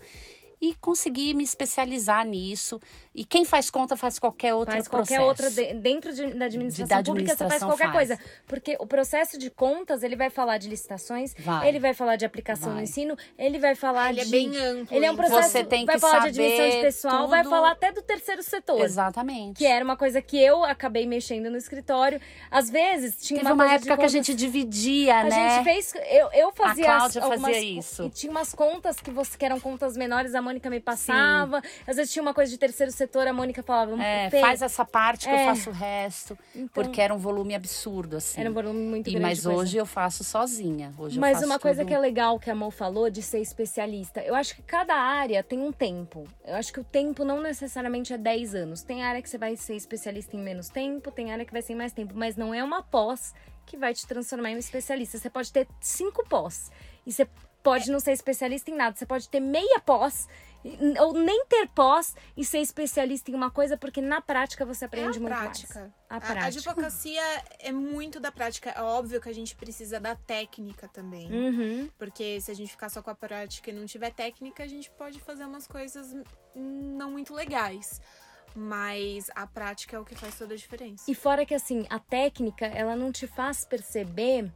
E 0.61 0.75
consegui 0.75 1.33
me 1.33 1.43
especializar 1.43 2.25
nisso. 2.25 2.81
E 3.15 3.23
quem 3.23 3.45
faz 3.45 3.69
conta 3.69 3.95
faz 3.95 4.19
qualquer 4.19 4.53
outro 4.53 4.73
Faz 4.73 4.87
processo. 4.89 5.19
qualquer 5.21 5.25
outra 5.25 5.49
de- 5.49 5.73
dentro 5.79 6.13
de- 6.13 6.33
da 6.33 6.45
administração 6.45 6.97
da 6.97 7.03
pública, 7.03 7.29
você 7.31 7.37
faz 7.37 7.61
administração 7.63 7.69
qualquer 7.69 7.91
faz. 7.93 8.07
coisa. 8.19 8.19
Porque 8.45 8.75
o 8.79 8.85
processo 8.85 9.37
de 9.37 9.49
contas, 9.49 10.03
ele 10.03 10.15
vai 10.17 10.29
falar 10.29 10.57
de 10.57 10.67
licitações, 10.69 11.33
Vai. 11.39 11.67
ele 11.69 11.79
vai 11.79 11.93
falar 11.93 12.17
de 12.17 12.25
aplicação 12.25 12.69
no 12.69 12.75
Vai. 12.75 12.83
ensino, 12.83 13.15
ele 13.37 13.57
vai 13.57 13.73
falar 13.73 14.09
Ele 14.09 14.21
é 14.21 14.25
de. 14.25 14.31
bem 14.31 14.57
amplo. 14.57 14.95
Ele 14.95 15.05
é 15.05 15.09
um 15.09 15.13
então. 15.13 15.25
processo. 15.27 15.49
Você 15.51 15.63
tem 15.63 15.85
vai 15.85 15.95
que 15.95 16.01
falar 16.01 16.19
de 16.19 16.27
admissão 16.41 16.65
de 16.65 16.71
saber 16.71 16.81
pessoal, 16.83 17.27
vai 17.29 17.41
tudo. 17.43 17.51
falar 17.51 17.71
até 17.71 17.91
do 17.93 18.01
terceiro 18.01 18.43
setor. 18.43 18.81
Exatamente. 18.81 19.57
Que 19.57 19.65
era 19.65 19.83
uma 19.83 19.95
coisa 19.95 20.21
que 20.21 20.37
eu 20.37 20.63
acabei 20.65 21.05
mexendo 21.07 21.49
no 21.49 21.55
escritório. 21.57 22.19
Às 22.51 22.69
vezes 22.69 23.15
tinha 23.21 23.39
Teve 23.39 23.51
uma, 23.53 23.63
uma 23.63 23.69
de 23.69 23.75
época 23.87 23.97
que 23.97 24.05
a 24.05 24.09
gente 24.09 24.33
dividia, 24.33 25.19
A 25.19 25.23
né? 25.23 25.55
gente 25.55 25.63
fez. 25.63 25.93
Eu, 26.09 26.29
eu 26.33 26.51
fazia. 26.51 26.83
as- 26.83 26.97
Cláudia 26.99 27.21
fazia 27.21 27.35
algumas- 27.35 27.57
isso. 27.63 28.03
E 28.03 28.09
tinha 28.09 28.31
umas 28.31 28.53
contas 28.53 28.99
que, 28.99 29.09
você, 29.09 29.37
que 29.37 29.45
eram 29.45 29.59
contas 29.59 29.95
menores, 29.95 30.35
a 30.35 30.41
Mônica 30.49 30.69
me 30.69 30.79
passava. 30.79 31.61
Às 31.85 31.95
vezes 31.95 32.11
tinha 32.11 32.21
uma 32.23 32.33
coisa 32.33 32.51
de 32.51 32.57
terceiro 32.57 32.91
setor, 32.91 33.27
a 33.27 33.33
Mônica 33.33 33.61
falava. 33.61 34.01
É, 34.03 34.29
"Fê, 34.29 34.41
faz 34.41 34.61
essa 34.61 34.83
parte 34.83 35.27
que 35.27 35.33
É. 35.33 35.43
eu 35.43 35.45
faço 35.45 35.69
o 35.69 35.73
resto. 35.73 36.37
Então- 36.55 36.69
porque 36.83 36.99
era 36.99 37.13
um 37.13 37.17
volume 37.17 37.53
absurdo, 37.55 38.17
assim. 38.17 38.41
Era 38.41 38.49
um 38.49 38.53
volume 38.53 38.79
muito 38.79 39.07
E, 39.07 39.11
grande. 39.11 39.25
mas 39.27 39.45
hoje 39.45 39.77
eu 39.77 39.85
faço 39.85 40.23
sozinha. 40.23 40.91
Hoje 40.97 41.19
Mas 41.19 41.43
uma 41.43 41.59
coisa 41.59 41.81
tudo. 41.81 41.87
que 41.89 41.93
é 41.93 41.99
legal 41.99 42.39
que 42.39 42.49
a 42.49 42.55
Mo 42.55 42.71
falou 42.71 43.09
de 43.09 43.21
ser 43.21 43.39
especialista, 43.39 44.21
eu 44.21 44.33
acho 44.35 44.55
que 44.55 44.61
cada 44.63 44.95
área 44.95 45.43
tem 45.43 45.59
um 45.61 45.71
tempo. 45.71 46.27
Eu 46.45 46.55
acho 46.55 46.73
que 46.73 46.79
o 46.79 46.83
tempo 46.83 47.23
não 47.23 47.41
necessariamente 47.41 48.11
é 48.13 48.17
10 48.17 48.55
anos. 48.55 48.81
Tem 48.81 49.03
área 49.03 49.21
que 49.21 49.29
você 49.29 49.37
vai 49.37 49.55
ser 49.55 49.75
especialista 49.75 50.35
em 50.35 50.39
menos 50.39 50.69
tempo, 50.69 51.11
tem 51.11 51.31
área 51.31 51.45
que 51.45 51.51
vai 51.53 51.61
ser 51.61 51.73
em 51.73 51.75
mais 51.75 51.93
tempo, 51.93 52.13
mas 52.15 52.35
não 52.35 52.53
é 52.53 52.63
uma 52.63 52.81
pós 52.81 53.33
que 53.65 53.77
vai 53.77 53.93
te 53.93 54.07
transformar 54.07 54.49
em 54.49 54.55
um 54.55 54.59
especialista. 54.59 55.17
Você 55.17 55.29
pode 55.29 55.51
ter 55.53 55.67
cinco 55.79 56.27
pós 56.27 56.71
e 57.05 57.11
você 57.13 57.27
pode 57.63 57.91
não 57.91 57.99
ser 57.99 58.11
especialista 58.11 58.69
em 58.71 58.75
nada. 58.75 58.95
Você 58.95 59.05
pode 59.05 59.29
ter 59.29 59.39
meia 59.39 59.79
pós 59.85 60.27
ou 60.99 61.13
nem 61.13 61.45
ter 61.45 61.69
pós 61.69 62.13
e 62.35 62.43
ser 62.43 62.59
especialista 62.59 63.31
em 63.31 63.33
uma 63.33 63.49
coisa, 63.49 63.77
porque 63.77 64.01
na 64.01 64.19
prática 64.19 64.65
você 64.65 64.83
É 64.83 64.87
aprende 64.87 65.17
a 65.17 65.21
muito 65.21 65.33
prática. 65.33 65.79
mais. 65.79 65.91
A 66.09 66.13
A, 66.13 66.17
a 66.17 66.21
prática. 66.21 66.45
advocacia 66.47 67.21
é 67.59 67.71
muito 67.71 68.19
da 68.19 68.29
prática. 68.31 68.69
É 68.71 68.81
óbvio 68.81 69.21
que 69.21 69.29
a 69.29 69.33
gente 69.33 69.55
precisa 69.55 69.99
da 70.01 70.15
técnica 70.15 70.87
também. 70.89 71.31
Uhum. 71.31 71.89
Porque 71.97 72.41
se 72.41 72.51
a 72.51 72.53
gente 72.53 72.71
ficar 72.71 72.89
só 72.89 73.01
com 73.01 73.09
a 73.09 73.15
prática 73.15 73.69
e 73.69 73.73
não 73.73 73.85
tiver 73.85 74.11
técnica, 74.11 74.63
a 74.63 74.67
gente 74.67 74.91
pode 74.91 75.19
fazer 75.21 75.45
umas 75.45 75.65
coisas 75.65 76.13
não 76.53 77.11
muito 77.11 77.33
legais. 77.33 78.01
Mas 78.55 79.29
a 79.35 79.45
prática 79.47 79.95
é 79.95 79.99
o 79.99 80.03
que 80.03 80.15
faz 80.15 80.37
toda 80.37 80.55
a 80.55 80.57
diferença. 80.57 81.09
E 81.09 81.15
fora 81.15 81.45
que 81.45 81.53
assim, 81.53 81.85
a 81.89 81.99
técnica, 81.99 82.65
ela 82.65 82.95
não 82.95 83.11
te 83.11 83.27
faz 83.27 83.63
perceber 83.63 84.51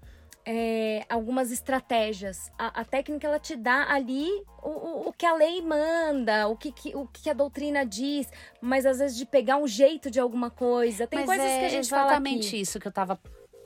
é, 0.45 1.05
algumas 1.09 1.51
estratégias. 1.51 2.51
A, 2.57 2.81
a, 2.81 2.85
técnica 2.85 3.27
ela 3.27 3.39
te 3.39 3.55
dá 3.55 3.89
ali 3.89 4.27
o, 4.61 4.69
o, 4.69 5.09
o 5.09 5.13
que 5.13 5.25
a 5.25 5.33
lei 5.35 5.61
manda, 5.61 6.47
o 6.47 6.57
que, 6.57 6.71
que, 6.71 6.95
o 6.95 7.07
que 7.07 7.29
a 7.29 7.33
doutrina 7.33 7.85
diz, 7.85 8.27
mas 8.61 8.85
às 8.85 8.99
vezes 8.99 9.17
de 9.17 9.25
pegar 9.25 9.57
um 9.57 9.67
jeito 9.67 10.11
de 10.11 10.19
alguma 10.19 10.49
coisa. 10.49 11.07
Tem 11.07 11.19
mas 11.19 11.25
coisas 11.27 11.45
é 11.45 11.59
que 11.59 11.65
a 11.65 11.69
gente 11.69 11.85
exatamente 11.85 12.43
fala 12.43 12.47
aqui. 12.49 12.61
isso 12.61 12.79
que 12.79 12.87
eu 12.87 12.91
estava 12.91 13.19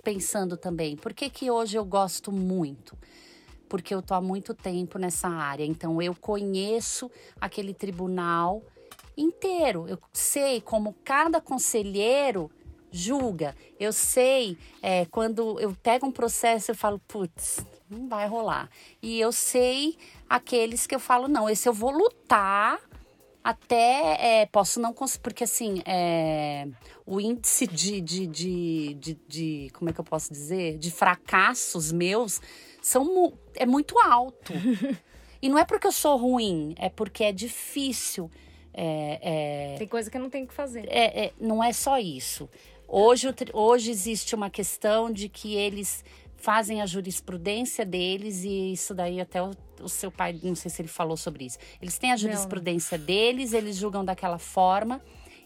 pensando 0.03 0.55
também. 0.55 0.96
Por 0.96 1.13
que, 1.13 1.29
que 1.29 1.50
hoje 1.50 1.77
eu 1.77 1.86
gosto 1.86 2.31
muito? 2.31 2.98
Porque 3.67 3.93
eu 3.93 4.01
tô 4.01 4.13
há 4.13 4.22
muito 4.22 4.53
tempo 4.53 4.98
nessa 4.98 5.27
área, 5.27 5.65
então 5.65 6.01
eu 6.01 6.15
conheço 6.15 7.12
aquele 7.41 7.74
tribunal 7.74 8.63
inteiro. 9.17 9.86
Eu 9.89 10.00
sei 10.13 10.62
como 10.62 10.96
cada 11.03 11.41
conselheiro 11.41 12.50
julga. 12.91 13.56
Eu 13.79 13.94
sei, 13.94 14.58
é, 14.82 15.06
quando 15.06 15.60
eu 15.60 15.75
pego 15.82 16.06
um 16.06 16.12
processo, 16.12 16.72
eu 16.72 16.75
falo, 16.75 17.00
putz, 17.08 17.65
não 17.89 18.08
vai 18.08 18.27
rolar. 18.27 18.70
E 19.01 19.20
eu 19.20 19.32
sei 19.32 19.98
aqueles 20.29 20.88
que 20.88 20.96
eu 20.96 21.00
falo, 21.00 21.27
não, 21.27 21.50
esse 21.50 21.67
eu 21.67 21.74
vou 21.74 21.91
lutar 21.91 22.79
até 23.48 24.41
é, 24.41 24.46
posso 24.46 24.77
não 24.77 24.94
conseguir, 24.94 25.24
porque 25.24 25.46
assim, 25.46 25.82
é, 25.86 26.67
o 27.06 27.22
índice 27.22 27.65
de, 27.65 28.01
de, 28.01 28.27
de, 28.27 28.94
de, 28.96 29.20
de, 29.25 29.70
como 29.72 29.89
é 29.89 29.94
que 29.94 30.01
eu 30.01 30.03
posso 30.03 30.34
dizer, 30.34 30.77
de 30.77 30.91
fracassos 30.91 31.89
meus 31.94 32.41
são, 32.82 33.34
é 33.56 33.65
muito 33.65 33.98
alto. 34.00 34.51
e 35.41 35.48
não 35.48 35.58
é 35.58 35.63
porque 35.63 35.88
eu 35.88 35.94
sou 35.94 36.17
ruim, 36.17 36.75
é 36.77 36.89
porque 36.89 37.24
é 37.24 37.32
difícil. 37.32 38.29
É, 38.74 39.74
é, 39.74 39.77
tem 39.77 39.88
coisa 39.88 40.12
que 40.12 40.17
eu 40.17 40.22
não 40.22 40.29
tenho 40.29 40.46
que 40.46 40.53
fazer. 40.53 40.86
É, 40.89 41.27
é, 41.27 41.34
não 41.39 41.63
é 41.63 41.72
só 41.72 41.98
isso. 41.98 42.50
Hoje, 42.88 43.27
hoje 43.53 43.91
existe 43.91 44.34
uma 44.34 44.50
questão 44.50 45.12
de 45.12 45.27
que 45.27 45.56
eles 45.56 46.06
fazem 46.38 46.82
a 46.82 46.86
jurisprudência 46.86 47.86
deles 47.86 48.44
e 48.44 48.72
isso 48.72 48.94
daí 48.94 49.20
até 49.20 49.41
o, 49.41 49.51
o, 49.82 49.89
seu 49.89 50.12
pai, 50.12 50.39
não 50.44 50.56
sei 50.56 50.72
se 50.72 50.82
ele 50.82 50.88
falou 50.88 51.17
sobre 51.17 51.46
isso. 51.46 51.58
Eles 51.82 51.98
têm 51.98 52.12
a 52.12 52.17
jurisprudência 52.17 52.98
não. 52.98 53.06
deles, 53.06 53.53
eles 53.53 53.75
julgam 53.75 54.06
daquela 54.06 54.38
forma 54.38 55.01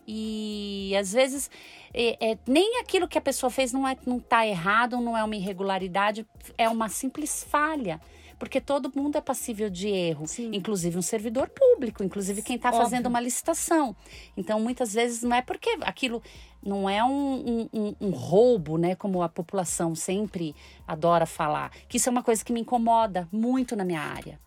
e 0.08 0.94
às 1.00 1.14
vezes 1.14 1.50
é, 1.94 2.32
é, 2.32 2.38
nem 2.46 2.80
aquilo 2.80 3.08
que 3.08 3.18
a 3.18 3.22
pessoa 3.22 3.50
fez 3.50 3.72
não 3.72 3.88
é 3.88 3.98
não 4.06 4.18
está 4.18 4.46
errado, 4.46 4.98
não 4.98 5.18
é 5.18 5.24
uma 5.24 5.36
irregularidade, 5.36 6.28
é 6.58 6.68
uma 6.70 6.90
simples 6.90 7.44
falha 7.44 8.00
porque 8.42 8.60
todo 8.60 8.92
mundo 8.96 9.20
é 9.20 9.22
passível 9.22 9.70
de 9.70 9.88
erro, 9.88 10.26
Sim. 10.26 10.50
inclusive 10.52 10.98
um 10.98 11.02
servidor 11.04 11.48
público, 11.48 12.04
inclusive 12.04 12.42
quem 12.42 12.56
está 12.56 12.72
fazendo 12.74 13.06
uma 13.06 13.20
licitação. 13.20 13.96
Então, 14.36 14.60
muitas 14.60 14.96
vezes 14.96 15.22
não 15.22 15.36
é 15.36 15.44
porque 15.44 15.78
aquilo 15.82 16.24
não 16.63 16.89
é 16.89 17.03
um, 17.03 17.68
um, 17.74 17.96
um, 18.00 18.10
roubo, 18.12 18.77
né? 18.77 18.96
Como 18.96 19.24
a 19.24 19.30
população 19.30 19.96
sempre 19.96 20.56
adora 20.88 21.25
falar. 21.25 21.72
Que 21.88 21.98
isso 21.98 22.08
é 22.08 22.12
uma 22.12 22.24
coisa 22.24 22.44
que 22.46 22.53
me 22.53 22.62
incomoda 22.62 23.27
muito 23.32 23.75
na 23.75 23.84
minha 23.84 24.01
área. 24.01 24.39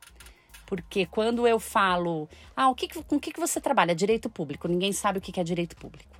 Porque 0.66 1.06
quando 1.06 1.46
eu 1.46 1.58
falo, 1.58 2.28
ah, 2.56 2.68
o 2.68 2.74
que, 2.74 2.88
com 3.02 3.16
o 3.16 3.20
que, 3.20 3.38
você 3.38 3.60
trabalha? 3.60 3.94
Direito 3.94 4.30
público. 4.30 4.68
Ninguém 4.68 4.92
sabe 4.92 5.18
o 5.18 5.20
que 5.20 5.38
é 5.38 5.44
direito 5.44 5.76
público. 5.76 6.14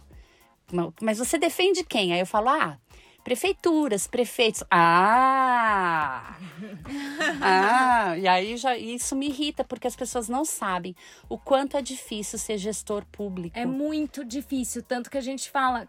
Mas 1.00 1.18
você 1.18 1.38
defende 1.38 1.84
quem? 1.84 2.12
Aí 2.12 2.20
eu 2.20 2.26
falo, 2.26 2.48
ah, 2.48 2.78
prefeituras, 3.24 4.06
prefeitos. 4.06 4.62
Ah! 4.70 6.36
ah! 7.42 8.16
E 8.18 8.28
aí 8.28 8.56
já 8.56 8.76
isso 8.76 9.16
me 9.16 9.28
irrita 9.28 9.64
porque 9.64 9.88
as 9.88 9.96
pessoas 9.96 10.28
não 10.28 10.44
sabem 10.44 10.94
o 11.28 11.38
quanto 11.38 11.76
é 11.76 11.82
difícil 11.82 12.38
ser 12.38 12.58
gestor 12.58 13.04
público. 13.06 13.58
É 13.58 13.64
muito 13.64 14.24
difícil, 14.24 14.82
tanto 14.82 15.10
que 15.10 15.18
a 15.18 15.22
gente 15.22 15.50
fala 15.50 15.88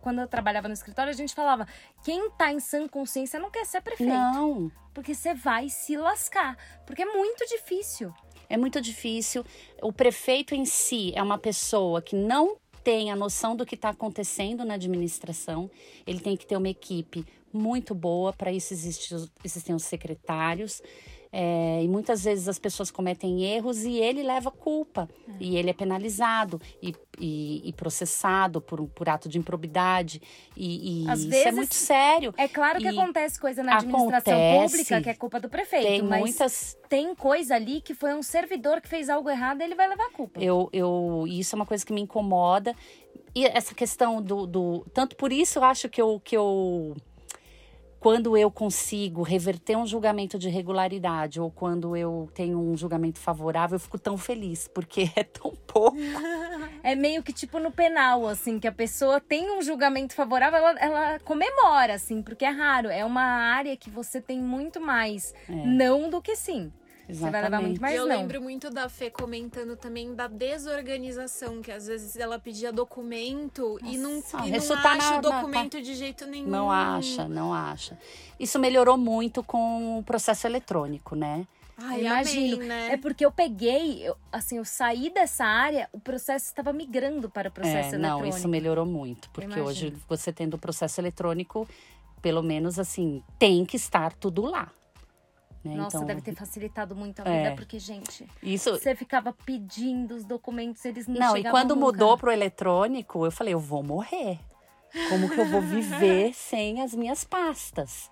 quando 0.00 0.20
eu 0.20 0.26
trabalhava 0.26 0.66
no 0.66 0.74
escritório, 0.74 1.10
a 1.10 1.16
gente 1.16 1.34
falava: 1.34 1.66
quem 2.02 2.30
tá 2.30 2.52
em 2.52 2.58
sã 2.58 2.88
consciência 2.88 3.38
não 3.38 3.50
quer 3.50 3.64
ser 3.64 3.80
prefeito. 3.80 4.10
Não. 4.10 4.72
Porque 4.92 5.14
você 5.14 5.34
vai 5.34 5.68
se 5.68 5.96
lascar. 5.96 6.56
Porque 6.84 7.02
é 7.02 7.06
muito 7.06 7.46
difícil. 7.46 8.12
É 8.48 8.56
muito 8.56 8.80
difícil. 8.80 9.44
O 9.82 9.92
prefeito 9.92 10.54
em 10.54 10.64
si 10.64 11.12
é 11.14 11.22
uma 11.22 11.38
pessoa 11.38 12.02
que 12.02 12.16
não 12.16 12.56
tem 12.82 13.10
a 13.10 13.16
noção 13.16 13.54
do 13.54 13.66
que 13.66 13.74
está 13.74 13.90
acontecendo 13.90 14.64
na 14.64 14.74
administração, 14.74 15.70
ele 16.06 16.20
tem 16.20 16.36
que 16.36 16.46
ter 16.46 16.56
uma 16.56 16.68
equipe 16.68 17.24
muito 17.52 17.94
boa, 17.94 18.32
para 18.32 18.52
isso 18.52 18.72
existem, 18.72 19.28
existem 19.44 19.74
os 19.74 19.84
secretários. 19.84 20.82
É, 21.30 21.82
e 21.82 21.88
muitas 21.88 22.24
vezes 22.24 22.48
as 22.48 22.58
pessoas 22.58 22.90
cometem 22.90 23.42
erros 23.44 23.84
e 23.84 23.96
ele 23.96 24.22
leva 24.22 24.50
culpa. 24.50 25.08
É. 25.28 25.32
E 25.40 25.56
ele 25.56 25.70
é 25.70 25.72
penalizado 25.72 26.60
e, 26.82 26.94
e, 27.18 27.68
e, 27.68 27.72
processado 27.72 28.60
por, 28.60 28.86
por 28.88 29.08
ato 29.08 29.28
de 29.28 29.38
improbidade. 29.38 30.22
E, 30.56 31.04
e 31.04 31.10
Às 31.10 31.20
isso 31.20 31.28
vezes, 31.28 31.46
é 31.46 31.52
muito 31.52 31.74
sério. 31.74 32.34
É 32.36 32.48
claro 32.48 32.78
que 32.78 32.88
acontece 32.88 33.38
coisa 33.38 33.62
na 33.62 33.76
administração 33.76 34.32
acontece, 34.32 34.70
pública 34.70 35.02
que 35.02 35.10
é 35.10 35.14
culpa 35.14 35.38
do 35.38 35.48
prefeito. 35.48 35.86
Tem 35.86 36.02
mas 36.02 36.20
muitas... 36.20 36.78
tem 36.88 37.14
coisa 37.14 37.54
ali 37.54 37.80
que 37.80 37.94
foi 37.94 38.14
um 38.14 38.22
servidor 38.22 38.80
que 38.80 38.88
fez 38.88 39.08
algo 39.08 39.28
errado 39.28 39.60
e 39.60 39.64
ele 39.64 39.74
vai 39.74 39.88
levar 39.88 40.06
a 40.06 40.10
culpa. 40.10 40.40
Eu, 40.40 40.68
eu, 40.72 41.24
isso 41.28 41.54
é 41.54 41.56
uma 41.56 41.66
coisa 41.66 41.84
que 41.84 41.92
me 41.92 42.00
incomoda. 42.00 42.74
E 43.34 43.44
essa 43.44 43.74
questão 43.74 44.22
do, 44.22 44.46
do. 44.46 44.86
Tanto 44.92 45.14
por 45.14 45.32
isso 45.32 45.58
eu 45.58 45.64
acho 45.64 45.88
que 45.88 46.00
eu. 46.00 46.20
Que 46.24 46.36
eu 46.36 46.96
quando 48.00 48.36
eu 48.36 48.50
consigo 48.50 49.22
reverter 49.22 49.76
um 49.76 49.86
julgamento 49.86 50.38
de 50.38 50.48
regularidade 50.48 51.40
ou 51.40 51.50
quando 51.50 51.96
eu 51.96 52.30
tenho 52.32 52.58
um 52.58 52.76
julgamento 52.76 53.18
favorável, 53.18 53.76
eu 53.76 53.80
fico 53.80 53.98
tão 53.98 54.16
feliz, 54.16 54.68
porque 54.68 55.10
é 55.16 55.24
tão 55.24 55.52
pouco. 55.66 55.96
É 56.82 56.94
meio 56.94 57.22
que 57.22 57.32
tipo 57.32 57.58
no 57.58 57.70
penal, 57.72 58.26
assim, 58.26 58.58
que 58.58 58.68
a 58.68 58.72
pessoa 58.72 59.20
tem 59.20 59.50
um 59.50 59.62
julgamento 59.62 60.14
favorável, 60.14 60.58
ela, 60.58 60.78
ela 60.78 61.18
comemora, 61.20 61.94
assim, 61.94 62.22
porque 62.22 62.44
é 62.44 62.50
raro. 62.50 62.88
É 62.88 63.04
uma 63.04 63.22
área 63.22 63.76
que 63.76 63.90
você 63.90 64.20
tem 64.20 64.40
muito 64.40 64.80
mais 64.80 65.34
é. 65.48 65.52
não 65.52 66.08
do 66.08 66.22
que 66.22 66.36
sim. 66.36 66.72
Exatamente. 67.08 67.16
Você 67.18 67.30
vai 67.30 67.42
levar 67.42 67.60
muito 67.62 67.80
mais 67.80 67.96
Eu 67.96 68.06
não. 68.06 68.16
lembro 68.16 68.42
muito 68.42 68.70
da 68.70 68.88
Fê 68.88 69.10
comentando 69.10 69.76
também 69.76 70.14
da 70.14 70.28
desorganização, 70.28 71.62
que 71.62 71.72
às 71.72 71.86
vezes 71.86 72.16
ela 72.16 72.38
pedia 72.38 72.70
documento 72.70 73.78
Nossa, 73.80 73.86
e 73.86 73.98
não, 73.98 74.22
e 74.46 74.50
não 74.50 74.76
acha 74.76 75.18
o 75.18 75.20
documento 75.22 75.80
de 75.80 75.94
jeito 75.94 76.26
nenhum. 76.26 76.48
Não 76.48 76.70
acha, 76.70 77.26
não 77.26 77.52
acha. 77.52 77.98
Isso 78.38 78.58
melhorou 78.58 78.98
muito 78.98 79.42
com 79.42 79.98
o 79.98 80.02
processo 80.02 80.46
eletrônico, 80.46 81.16
né? 81.16 81.46
Ah, 81.80 81.96
imagino. 81.96 82.56
Amém, 82.56 82.68
né? 82.68 82.92
É 82.92 82.96
porque 82.96 83.24
eu 83.24 83.30
peguei, 83.30 84.06
eu, 84.06 84.16
assim, 84.32 84.58
eu 84.58 84.64
saí 84.64 85.10
dessa 85.10 85.44
área, 85.44 85.88
o 85.92 86.00
processo 86.00 86.46
estava 86.46 86.72
migrando 86.72 87.30
para 87.30 87.48
o 87.48 87.52
processo 87.52 87.94
é, 87.94 87.98
eletrônico. 87.98 88.28
Não, 88.28 88.36
isso 88.36 88.48
melhorou 88.48 88.84
muito, 88.84 89.30
porque 89.30 89.60
hoje 89.60 89.94
você 90.08 90.32
tendo 90.32 90.54
o 90.54 90.58
processo 90.58 91.00
eletrônico, 91.00 91.68
pelo 92.20 92.42
menos 92.42 92.80
assim, 92.80 93.22
tem 93.38 93.64
que 93.64 93.76
estar 93.76 94.12
tudo 94.12 94.42
lá. 94.42 94.72
Né? 95.64 95.74
Nossa, 95.74 95.96
então, 95.96 96.06
deve 96.06 96.20
ter 96.20 96.34
facilitado 96.34 96.94
muito 96.94 97.20
a 97.20 97.24
vida, 97.24 97.36
é, 97.36 97.54
porque, 97.54 97.78
gente, 97.78 98.26
isso... 98.42 98.70
você 98.70 98.94
ficava 98.94 99.32
pedindo 99.32 100.14
os 100.14 100.24
documentos, 100.24 100.84
eles 100.84 101.06
não 101.06 101.18
Não, 101.18 101.36
e 101.36 101.42
quando 101.42 101.74
nunca. 101.74 101.86
mudou 101.86 102.16
pro 102.16 102.30
eletrônico, 102.30 103.24
eu 103.24 103.30
falei, 103.30 103.54
eu 103.54 103.60
vou 103.60 103.82
morrer. 103.82 104.38
Como 105.08 105.28
que 105.28 105.38
eu 105.38 105.46
vou 105.46 105.60
viver 105.60 106.32
sem 106.34 106.80
as 106.80 106.94
minhas 106.94 107.24
pastas, 107.24 108.10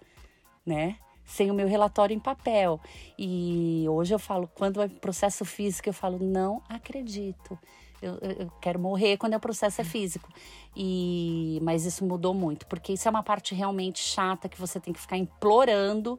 né? 0.65 0.97
Sem 1.25 1.51
o 1.51 1.55
meu 1.55 1.67
relatório 1.67 2.15
em 2.15 2.21
papel. 2.21 2.81
E 3.19 3.85
hoje 3.89 4.15
eu 4.15 4.19
falo, 4.19 4.51
quando 4.55 4.83
é 4.83 4.89
processo 4.89 5.45
físico, 5.45 5.89
eu 5.89 5.95
falo, 5.95 6.19
não 6.19 6.63
acredito. 6.69 7.59
Eu, 8.03 8.15
eu, 8.19 8.53
quero 8.61 8.79
morrer 8.79 9.17
quando 9.17 9.35
o 9.35 9.41
processo 9.41 9.81
é 9.81 9.85
físico. 9.85 10.29
E 10.77 11.59
mas 11.63 11.85
isso 11.87 12.05
mudou 12.05 12.35
muito, 12.35 12.67
porque 12.67 12.93
isso 12.93 13.09
é 13.09 13.11
uma 13.11 13.23
parte 13.23 13.55
realmente 13.55 13.99
chata 14.01 14.49
que 14.49 14.61
você 14.61 14.79
tem 14.79 14.93
que 14.93 15.01
ficar 15.01 15.17
implorando 15.17 16.19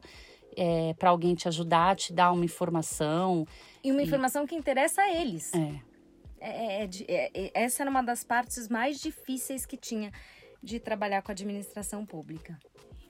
é, 0.56 0.94
para 0.94 1.10
alguém 1.10 1.34
te 1.34 1.48
ajudar, 1.48 1.96
te 1.96 2.12
dar 2.12 2.32
uma 2.32 2.44
informação. 2.44 3.46
E 3.82 3.90
uma 3.92 4.02
informação 4.02 4.46
que 4.46 4.54
interessa 4.54 5.02
a 5.02 5.14
eles. 5.14 5.52
É. 5.54 5.88
É, 6.40 6.84
é, 6.84 7.30
é, 7.34 7.50
essa 7.54 7.82
era 7.82 7.90
uma 7.90 8.02
das 8.02 8.22
partes 8.22 8.68
mais 8.68 9.00
difíceis 9.00 9.66
que 9.66 9.76
tinha 9.76 10.12
de 10.62 10.78
trabalhar 10.78 11.22
com 11.22 11.30
a 11.30 11.34
administração 11.34 12.06
pública. 12.06 12.58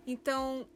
Então, 0.07 0.66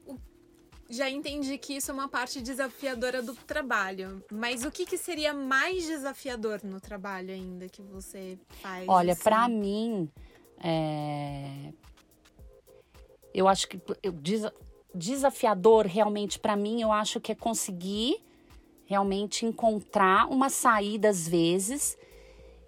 já 0.88 1.08
entendi 1.08 1.56
que 1.56 1.74
isso 1.74 1.90
é 1.90 1.94
uma 1.94 2.08
parte 2.08 2.40
desafiadora 2.40 3.22
do 3.22 3.34
trabalho. 3.34 4.22
Mas 4.30 4.64
o 4.64 4.70
que, 4.70 4.84
que 4.84 4.98
seria 4.98 5.32
mais 5.32 5.86
desafiador 5.86 6.60
no 6.62 6.80
trabalho 6.80 7.32
ainda 7.32 7.68
que 7.68 7.82
você 7.82 8.38
faz? 8.60 8.86
Olha, 8.88 9.12
assim? 9.12 9.22
para 9.22 9.48
mim, 9.48 10.10
é... 10.62 11.72
eu 13.32 13.48
acho 13.48 13.68
que 13.68 13.80
eu, 14.02 14.12
desafiador 14.94 15.86
realmente 15.86 16.38
para 16.38 16.56
mim, 16.56 16.80
eu 16.82 16.92
acho 16.92 17.20
que 17.20 17.32
é 17.32 17.34
conseguir 17.34 18.16
realmente 18.86 19.46
encontrar 19.46 20.26
uma 20.30 20.48
saída 20.50 21.08
às 21.08 21.26
vezes 21.26 21.96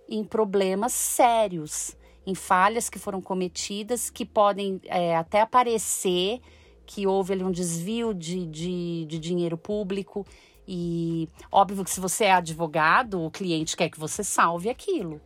em 0.09 0.25
problemas 0.25 0.93
sérios, 0.93 1.97
em 2.27 2.35
falhas 2.35 2.89
que 2.89 2.99
foram 2.99 3.21
cometidas 3.21 4.09
que 4.11 4.25
podem 4.25 4.81
é, 4.85 5.17
até 5.17 5.41
aparecer 5.41 6.41
que 6.87 7.07
houve 7.07 7.33
ali 7.33 7.43
um 7.45 7.51
desvio 7.51 8.13
de, 8.15 8.47
de, 8.47 9.05
de 9.07 9.19
dinheiro 9.19 9.57
público 9.57 10.27
e 10.67 11.29
óbvio 11.53 11.85
que 11.85 11.91
se 11.91 12.01
você 12.01 12.25
é 12.25 12.33
advogado, 12.33 13.23
o 13.23 13.31
cliente 13.31 13.77
quer 13.77 13.91
que 13.91 13.99
você 13.99 14.23
salve 14.25 14.69
aquilo. 14.71 15.21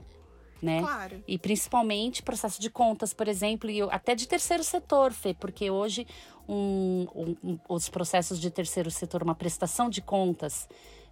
né? 0.60 0.80
Claro. 0.80 1.22
E 1.28 1.38
principalmente 1.38 2.22
processo 2.22 2.60
de 2.60 2.68
contas, 2.68 3.12
por 3.14 3.28
exemplo, 3.28 3.70
e 3.70 3.78
eu- 3.78 3.88
até 3.92 4.16
de 4.16 4.26
terceiro 4.26 4.64
setor, 4.64 5.12
Fê, 5.12 5.32
porque 5.32 5.70
hoje 5.70 6.04
um- 6.48 7.06
um- 7.44 7.58
os 7.68 7.88
processos 7.88 8.40
de 8.40 8.50
terceiro 8.50 8.90
setor, 8.90 9.22
uma 9.22 9.34
prestação 9.34 9.88
de 9.90 10.00
contas 10.00 10.68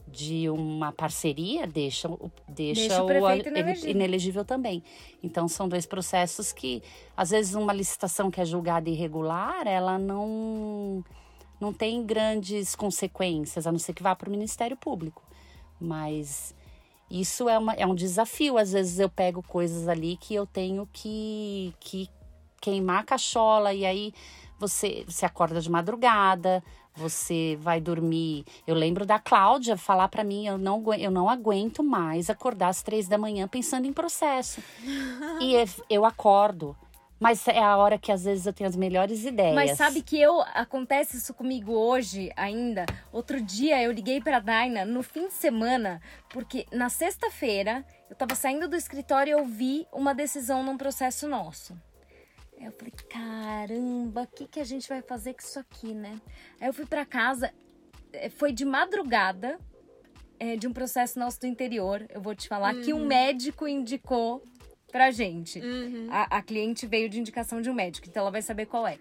de 0.09 0.49
uma 0.49 0.93
parceria 0.93 1.67
deixa, 1.67 2.09
deixa, 2.49 2.81
Deixa 2.81 3.03
o 3.03 3.07
prefeito 3.07 3.49
ele- 3.49 3.59
inelegível. 3.59 3.91
inelegível 3.91 4.45
também. 4.45 4.83
Então 5.23 5.49
são 5.49 5.69
dois 5.69 5.85
processos 5.85 6.53
que, 6.53 6.81
às 7.17 7.31
vezes, 7.31 7.55
uma 7.57 7.73
licitação 7.73 8.31
que 8.31 8.41
é 8.41 8.45
julgada 8.45 8.89
irregular, 8.89 9.67
ela 9.67 9.99
não, 9.99 11.05
não 11.61 11.73
tem 11.73 12.05
grandes 12.07 12.77
consequências, 12.77 13.67
a 13.67 13.73
não 13.73 13.81
ser 13.81 13.95
que 13.95 14.03
vá 14.03 14.15
para 14.15 14.29
o 14.29 14.31
Ministério 14.31 14.77
Público. 14.77 15.23
Mas 15.81 16.55
isso 17.11 17.49
é, 17.49 17.59
uma, 17.59 17.75
é 17.75 17.85
um 17.85 17.95
desafio. 17.95 18.59
Às 18.59 18.71
vezes 18.73 19.01
eu 19.01 19.09
pego 19.09 19.43
coisas 19.43 19.89
ali 19.89 20.17
que 20.17 20.35
eu 20.35 20.47
tenho 20.47 20.89
que, 20.93 21.75
que 21.81 22.09
queimar 22.61 23.01
a 23.01 23.05
cachola 23.05 23.75
e 23.75 23.85
aí 23.85 24.15
você 24.59 25.05
se 25.09 25.25
acorda 25.25 25.61
de 25.61 25.71
madrugada, 25.71 26.63
você 26.95 27.59
vai 27.61 27.81
dormir. 27.81 28.45
Eu 28.67 28.75
lembro 28.75 29.05
da 29.05 29.19
Cláudia 29.19 29.77
falar 29.77 30.09
para 30.09 30.25
mim, 30.25 30.47
eu 30.47 30.57
não, 30.57 30.83
eu 30.95 31.11
não 31.11 31.29
aguento 31.29 31.83
mais 31.83 32.31
acordar 32.31 32.69
às 32.69 32.83
três 32.83 33.07
da 33.07 33.19
manhã 33.19 33.47
pensando 33.47 33.87
em 33.87 33.93
processo. 33.93 34.61
e 35.41 35.55
eu- 35.91 36.05
acordo. 36.05 36.77
Mas 37.19 37.49
é 37.49 37.63
a 37.63 37.77
hora 37.79 37.97
que 37.99 38.13
às 38.13 38.25
vezes 38.25 38.45
eu 38.45 38.53
tenho 38.53 38.69
as 38.69 38.77
melhores 38.77 39.25
ideias. 39.25 39.55
Mas 39.55 39.77
sabe 39.79 40.03
que 40.03 40.21
eu 40.21 40.43
acontece 40.55 41.17
isso 41.17 41.33
comigo 41.33 41.73
hoje 41.73 42.31
ainda. 42.37 42.85
Outro 43.11 43.41
dia 43.41 43.83
eu 43.83 43.91
liguei 43.91 44.21
pra 44.21 44.39
Daina 44.39 44.85
no 44.85 45.03
fim 45.03 45.29
de 45.29 45.33
semana, 45.33 46.01
porque 46.29 46.67
na 46.71 46.91
sexta-feira 46.91 47.87
eu 48.11 48.17
tava 48.17 48.35
saindo 48.35 48.69
do 48.69 48.77
escritório 48.77 49.31
e 49.31 49.33
eu 49.33 49.47
vi 49.47 49.87
uma 49.93 50.15
decisão 50.15 50.63
num 50.63 50.77
processo 50.77 51.27
nosso. 51.27 51.75
Eu 52.61 52.73
falei, 52.73 52.93
caramba, 53.09 54.23
o 54.23 54.27
que, 54.27 54.47
que 54.47 54.61
a 54.61 54.65
gente 54.65 54.89
vai 54.89 55.03
fazer 55.03 55.35
com 55.35 55.41
isso 55.41 55.59
aqui, 55.59 55.95
né? 55.95 56.21
Aí 56.61 56.69
eu 56.69 56.73
fui 56.73 56.87
pra 56.87 57.05
casa, 57.05 57.53
eh, 58.13 58.31
foi 58.31 58.53
de 58.53 58.65
madrugada, 58.65 59.59
eh, 60.41 60.57
de 60.57 60.67
um 60.67 60.73
processo 60.73 61.19
nosso 61.19 61.41
do 61.41 61.47
interior. 61.47 62.07
Eu 62.09 62.21
vou 62.21 62.35
te 62.35 62.49
falar 62.49 62.75
que 62.77 62.93
um 62.93 63.07
médico 63.07 63.69
indicou 63.69 64.43
pra 64.91 65.11
gente. 65.11 65.61
Uhum. 65.61 66.09
A, 66.11 66.39
a 66.39 66.43
cliente 66.43 66.87
veio 66.87 67.09
de 67.09 67.21
indicação 67.21 67.61
de 67.61 67.69
um 67.69 67.75
médico, 67.75 68.09
então 68.09 68.23
ela 68.23 68.31
vai 68.31 68.43
saber 68.43 68.67
qual 68.67 68.87
é. 68.87 68.99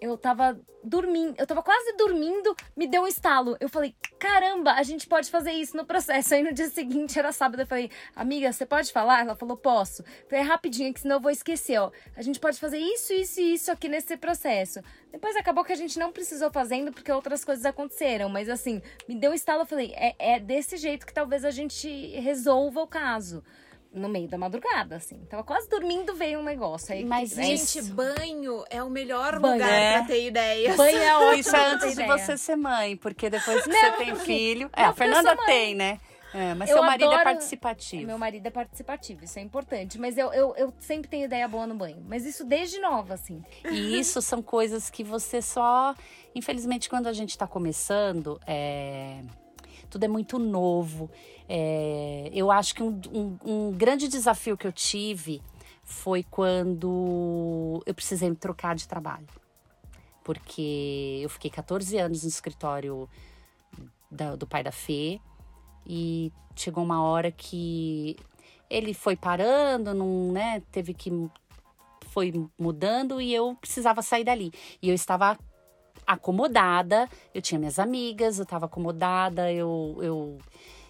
Eu 0.00 0.16
tava 0.16 0.58
dormindo, 0.82 1.34
eu 1.38 1.46
tava 1.46 1.62
quase 1.62 1.92
dormindo, 1.96 2.54
me 2.76 2.86
deu 2.86 3.02
um 3.02 3.06
estalo. 3.06 3.56
Eu 3.60 3.68
falei, 3.68 3.94
caramba, 4.18 4.72
a 4.72 4.82
gente 4.82 5.06
pode 5.06 5.30
fazer 5.30 5.52
isso 5.52 5.76
no 5.76 5.84
processo. 5.84 6.32
Aí 6.34 6.42
no 6.42 6.52
dia 6.52 6.68
seguinte 6.68 7.18
era 7.18 7.32
sábado, 7.32 7.60
eu 7.60 7.66
falei, 7.66 7.90
amiga, 8.14 8.52
você 8.52 8.64
pode 8.64 8.92
falar? 8.92 9.20
Ela 9.20 9.36
falou, 9.36 9.56
posso. 9.56 10.02
Eu 10.02 10.28
Falei, 10.28 10.44
rapidinho, 10.44 10.92
que 10.92 11.00
senão 11.00 11.16
eu 11.16 11.20
vou 11.20 11.30
esquecer, 11.30 11.78
ó. 11.78 11.90
A 12.16 12.22
gente 12.22 12.40
pode 12.40 12.58
fazer 12.58 12.78
isso, 12.78 13.12
isso 13.12 13.40
e 13.40 13.54
isso 13.54 13.70
aqui 13.70 13.88
nesse 13.88 14.16
processo. 14.16 14.80
Depois 15.12 15.36
acabou 15.36 15.64
que 15.64 15.72
a 15.72 15.76
gente 15.76 15.98
não 15.98 16.12
precisou 16.12 16.50
fazendo 16.50 16.92
porque 16.92 17.12
outras 17.12 17.44
coisas 17.44 17.64
aconteceram. 17.64 18.28
Mas 18.28 18.48
assim, 18.48 18.80
me 19.08 19.14
deu 19.14 19.32
um 19.32 19.34
estalo, 19.34 19.62
eu 19.62 19.66
falei, 19.66 19.92
é, 19.94 20.14
é 20.18 20.40
desse 20.40 20.76
jeito 20.76 21.06
que 21.06 21.12
talvez 21.12 21.44
a 21.44 21.50
gente 21.50 21.88
resolva 22.20 22.80
o 22.80 22.86
caso. 22.86 23.42
No 23.92 24.08
meio 24.08 24.28
da 24.28 24.38
madrugada, 24.38 24.94
assim. 24.96 25.18
Tava 25.28 25.42
quase 25.42 25.68
dormindo, 25.68 26.14
veio 26.14 26.38
um 26.38 26.44
negócio. 26.44 26.94
Aí, 26.94 27.04
Mas 27.04 27.36
aí- 27.36 27.56
Gente, 27.56 27.82
banho 27.90 28.64
é 28.70 28.80
o 28.82 28.88
melhor 28.88 29.40
Banho. 29.40 29.54
lugar 29.54 29.68
É. 29.68 29.92
pra 29.98 30.06
ter 30.06 30.26
ideias. 30.28 30.76
Banho 30.76 30.96
é 30.98 31.16
ótimo. 31.18 31.34
Isso 31.40 31.56
é 31.56 31.66
antes 31.72 31.96
de 31.96 32.06
você 32.06 32.36
ser 32.36 32.54
mãe, 32.56 32.96
porque 32.96 33.28
depois 33.28 33.64
que 33.64 33.68
Não, 33.68 33.80
você 33.80 33.90
tem 34.04 34.14
filho. 34.14 34.70
É, 34.74 34.82
não, 34.82 34.88
a 34.90 34.92
porque 34.92 35.02
eu 35.02 35.12
Fernanda 35.14 35.36
tem, 35.44 35.74
né? 35.74 35.98
É, 36.32 36.54
mas 36.54 36.70
Eu 36.70 36.76
seu 36.76 36.84
marido 36.84 37.02
é 37.10 37.14
adoro- 37.14 37.24
participativo. 37.24 38.06
Meu 38.06 38.16
marido 38.16 38.46
é 38.46 38.50
participativo, 38.50 39.24
isso 39.24 39.36
é 39.40 39.42
importante. 39.42 39.98
Mas 39.98 40.16
eu, 40.16 40.32
eu, 40.32 40.54
eu 40.54 40.72
sempre 40.78 41.08
tenho 41.10 41.24
ideia 41.24 41.48
boa 41.48 41.66
no 41.66 41.74
banho. 41.74 42.00
Mas 42.08 42.24
isso 42.24 42.44
desde 42.44 42.78
nova, 42.78 43.14
assim. 43.14 43.42
E 43.68 43.98
isso 43.98 44.22
são 44.22 44.40
coisas 44.40 44.88
que 44.88 45.02
você 45.02 45.42
só. 45.42 45.92
Infelizmente, 46.32 46.88
quando 46.88 47.08
a 47.08 47.12
gente 47.12 47.30
está 47.30 47.48
começando, 47.48 48.40
é, 48.46 49.22
tudo 49.90 50.04
é 50.04 50.08
muito 50.08 50.38
novo. 50.38 51.10
É, 51.48 52.30
eu 52.32 52.50
acho 52.50 52.74
que 52.74 52.82
um, 52.82 53.00
um- 53.12 53.38
um 53.44 53.72
grande 53.72 54.08
desafio 54.08 54.56
que 54.56 54.66
eu 54.66 54.72
tive 54.72 55.42
foi 55.82 56.22
quando 56.22 57.82
eu 57.84 57.94
precisei 57.94 58.30
me 58.30 58.36
trocar 58.36 58.74
de 58.76 58.86
trabalho. 58.86 59.26
Porque 60.22 61.20
eu 61.22 61.28
fiquei 61.28 61.50
14 61.50 61.98
anos 61.98 62.22
no 62.22 62.28
escritório 62.28 63.08
da- 64.10 64.36
do 64.36 64.46
pai 64.46 64.62
da 64.62 64.70
Fê 64.72 65.20
e 65.86 66.32
chegou 66.54 66.84
uma 66.84 67.02
hora 67.02 67.32
que 67.32 68.16
ele 68.68 68.94
foi 68.94 69.16
parando, 69.16 69.92
não, 69.94 70.30
né, 70.30 70.62
teve 70.70 70.94
que 70.94 71.10
foi 72.10 72.32
mudando 72.58 73.20
e 73.20 73.34
eu 73.34 73.56
precisava 73.60 74.02
sair 74.02 74.24
dali. 74.24 74.52
E 74.80 74.88
eu 74.88 74.94
estava 74.94 75.38
acomodada, 76.12 77.08
eu 77.34 77.40
tinha 77.40 77.58
minhas 77.58 77.78
amigas, 77.78 78.38
eu 78.38 78.42
estava 78.42 78.66
acomodada, 78.66 79.52
eu, 79.52 79.96
eu. 80.00 80.38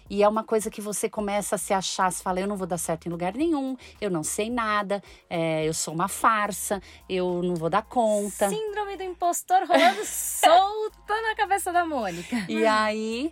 E 0.09 0.23
é 0.23 0.27
uma 0.27 0.43
coisa 0.43 0.69
que 0.69 0.81
você 0.81 1.09
começa 1.09 1.55
a 1.55 1.57
se 1.57 1.73
achar, 1.73 2.11
se 2.11 2.21
fala, 2.21 2.41
eu 2.41 2.47
não 2.47 2.57
vou 2.57 2.67
dar 2.67 2.77
certo 2.77 3.05
em 3.05 3.09
lugar 3.09 3.33
nenhum, 3.33 3.77
eu 4.01 4.09
não 4.09 4.23
sei 4.23 4.49
nada, 4.49 5.01
é, 5.29 5.65
eu 5.65 5.73
sou 5.73 5.93
uma 5.93 6.09
farsa, 6.09 6.81
eu 7.07 7.41
não 7.41 7.55
vou 7.55 7.69
dar 7.69 7.83
conta. 7.83 8.49
Síndrome 8.49 8.97
do 8.97 9.03
impostor 9.03 9.59
rolando 9.65 10.01
solta 10.03 11.21
na 11.29 11.35
cabeça 11.35 11.71
da 11.71 11.85
Mônica. 11.85 12.35
E 12.49 12.65
aí 12.65 13.31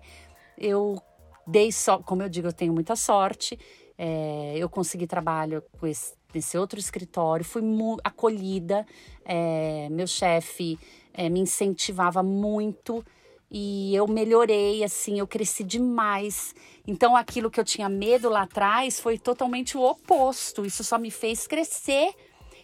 eu 0.58 1.02
dei 1.46 1.72
só, 1.72 1.98
como 1.98 2.24
eu 2.24 2.30
digo, 2.30 2.48
eu 2.48 2.54
tenho 2.54 2.72
muita 2.72 2.96
sorte. 2.96 3.60
é, 3.98 4.54
eu 4.58 4.70
consegui 4.70 5.06
trabalho 5.06 5.62
com 5.78 5.86
esse, 5.86 6.14
nesse 6.34 6.58
outro 6.58 6.80
escritório, 6.80 7.44
fui 7.44 7.62
acolhida. 8.06 8.86
é, 9.26 9.90
meu 9.90 10.08
chefe 10.08 10.80
é, 11.14 11.30
me 11.30 11.40
incentivava 11.40 12.22
muito 12.24 13.04
e 13.52 13.96
eu 13.96 14.08
melhorei, 14.08 14.84
assim, 14.84 15.20
eu 15.20 15.28
cresci 15.28 15.64
demais. 15.64 16.54
Então 16.86 17.16
aquilo 17.16 17.50
que 17.50 17.60
eu 17.60 17.64
tinha 17.64 17.90
medo 17.90 18.30
lá 18.30 18.44
atrás 18.44 19.00
foi 19.00 19.18
totalmente 19.18 19.78
o 19.78 19.82
oposto. 19.82 20.66
Isso 20.66 20.84
só 20.84 20.98
me 21.00 21.10
fez 21.10 21.48
crescer. 21.48 22.14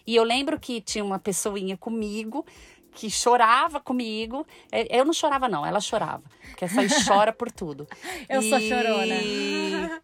E 0.06 0.14
eu 0.14 0.22
lembro 0.22 0.60
que 0.60 0.80
tinha 0.80 1.04
uma 1.04 1.18
pessoinha 1.18 1.76
comigo 1.76 2.46
que 2.92 3.10
chorava 3.10 3.80
comigo. 3.80 4.46
É, 4.70 4.98
Eu 5.00 5.04
não 5.04 5.12
chorava, 5.12 5.48
não, 5.48 5.66
ela 5.66 5.80
chorava. 5.80 6.22
Porque 6.48 6.64
essa 6.64 6.80
aí 6.80 6.88
chora 7.06 7.32
por 7.32 7.50
tudo. 7.50 7.86
Eu 8.28 8.40
sou 8.42 8.58
E 8.58 8.68
chorona. 8.68 10.02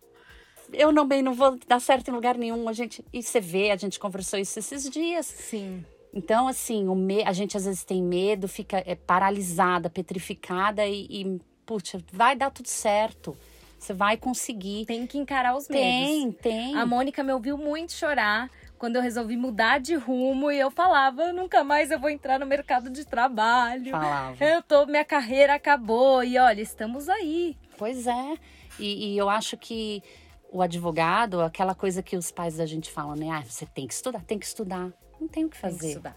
Eu 0.72 0.90
não 0.90 1.07
bem 1.07 1.22
não 1.22 1.35
vou 1.35 1.59
dar 1.66 1.81
certo 1.81 2.09
em 2.09 2.14
lugar 2.14 2.37
nenhum. 2.37 2.68
A 2.68 2.72
gente, 2.72 3.05
e 3.12 3.22
você 3.22 3.40
vê, 3.40 3.70
a 3.70 3.76
gente 3.76 3.98
conversou 4.00 4.38
isso 4.38 4.59
esses 4.59 4.88
dias. 4.88 5.26
Sim. 5.26 5.85
Então, 6.12 6.46
assim, 6.46 6.88
o 6.88 6.94
me, 6.94 7.22
a 7.22 7.33
gente 7.33 7.57
às 7.57 7.64
vezes 7.64 7.85
tem 7.85 8.03
medo, 8.03 8.46
fica 8.46 8.83
é, 8.87 8.94
paralisada, 8.94 9.88
petrificada 9.88 10.87
e, 10.87 11.07
e, 11.09 11.40
putz, 11.64 11.96
vai 12.12 12.37
dar 12.37 12.51
tudo 12.51 12.68
certo. 12.68 13.37
Você 13.79 13.92
vai 13.92 14.16
conseguir. 14.16 14.85
Tem 14.87 15.07
que 15.07 15.18
encarar 15.18 15.57
os 15.57 15.68
medos. 15.68 15.83
Tem, 15.83 16.33
tem. 16.33 16.77
A 16.77 16.87
Mônica 16.87 17.25
me 17.25 17.33
ouviu 17.33 17.59
muito 17.59 17.92
chorar 17.92 18.48
quando 18.79 18.96
eu 18.96 19.03
resolvi 19.03 19.37
mudar 19.37 19.79
de 19.79 19.94
rumo 19.94 20.51
e 20.51 20.59
eu 20.59 20.70
falava, 20.70 21.33
nunca 21.33 21.64
mais 21.64 21.90
eu 21.90 21.98
vou 21.98 22.11
entrar 22.11 22.38
no 22.38 22.46
mercado 22.46 22.90
de 22.90 23.05
trabalho. 23.05 23.90
Falava. 23.90 24.44
Eu 24.44 24.62
tô, 24.62 24.87
minha 24.87 25.05
carreira 25.05 25.55
acabou 25.55 26.22
e 26.22 26.37
olha, 26.38 26.61
estamos 26.61 27.09
aí. 27.09 27.57
Pois 27.79 28.07
é. 28.07 28.35
E, 28.79 29.14
e 29.14 29.18
eu 29.18 29.29
acho 29.29 29.57
que 29.57 30.03
o 30.51 30.61
advogado, 30.61 31.40
aquela 31.40 31.75
coisa 31.75 32.03
que 32.03 32.16
os 32.16 32.31
pais 32.31 32.57
da 32.57 32.66
gente 32.66 32.90
falam, 32.90 33.16
né? 33.16 33.31
Ah, 33.31 33.42
você 33.42 33.64
tem 33.66 33.87
que 33.87 33.94
estudar, 33.94 34.22
tem 34.25 34.38
que 34.38 34.46
estudar. 34.46 34.92
Não 35.22 35.28
tem 35.28 35.44
o 35.44 35.48
que 35.48 35.61
Tem 35.61 35.70
que 35.70 35.76
fazer. 35.76 35.88
estudar. 35.88 36.16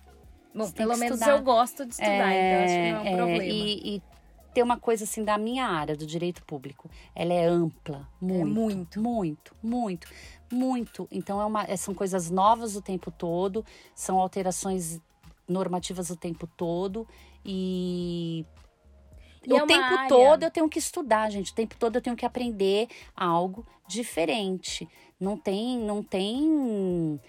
Bom, 0.54 0.72
pelo 0.72 0.94
que 0.94 1.00
menos 1.00 1.20
estudar. 1.20 1.38
eu 1.38 1.44
gosto 1.44 1.86
de 1.86 1.92
estudar, 1.94 2.34
então 2.34 2.64
acho 2.64 2.74
que 2.76 2.92
não 2.92 2.98
é 2.98 3.02
um 3.02 3.08
É, 3.08 3.16
problema. 3.18 3.44
E, 3.44 3.96
e 3.98 4.02
ter 4.54 4.64
uma 4.64 4.80
coisa 4.80 5.04
assim 5.04 5.24
da 5.24 5.38
minha 5.38 5.66
área, 5.68 5.96
do 5.98 6.06
direito 6.06 6.42
público. 6.44 6.90
Ela 7.14 7.34
é 7.34 7.46
ampla, 7.46 8.08
muito. 8.22 9.00
muito. 9.02 9.02
Muito, 9.02 9.56
muito, 9.62 10.08
muito. 10.52 11.08
Então 11.12 11.42
é 11.42 11.46
uma, 11.46 11.64
é- 11.66 11.76
são 11.76 11.94
coisas 11.94 12.32
novas 12.32 12.76
o 12.78 12.82
tempo 12.82 13.12
todo, 13.12 13.66
são 13.94 14.18
alterações 14.18 15.02
normativas 15.48 16.10
o 16.10 16.16
tempo 16.16 16.48
todo 16.48 17.06
e 17.44 18.46
E 19.46 19.54
o 19.54 19.58
é 19.58 19.66
tempo 19.68 19.84
área- 19.84 20.08
todo 20.08 20.44
eu 20.44 20.50
tenho 20.52 20.70
que 20.70 20.80
estudar, 20.80 21.30
gente. 21.30 21.52
O 21.52 21.56
tempo 21.56 21.76
todo 21.78 21.98
eu 21.98 22.02
tenho 22.02 22.16
que 22.16 22.26
aprender 22.26 22.88
algo 23.16 23.68
diferente. 23.88 24.88
Não 25.20 25.38
tem, 25.38 25.78
não 25.78 26.02
tem 26.02 27.20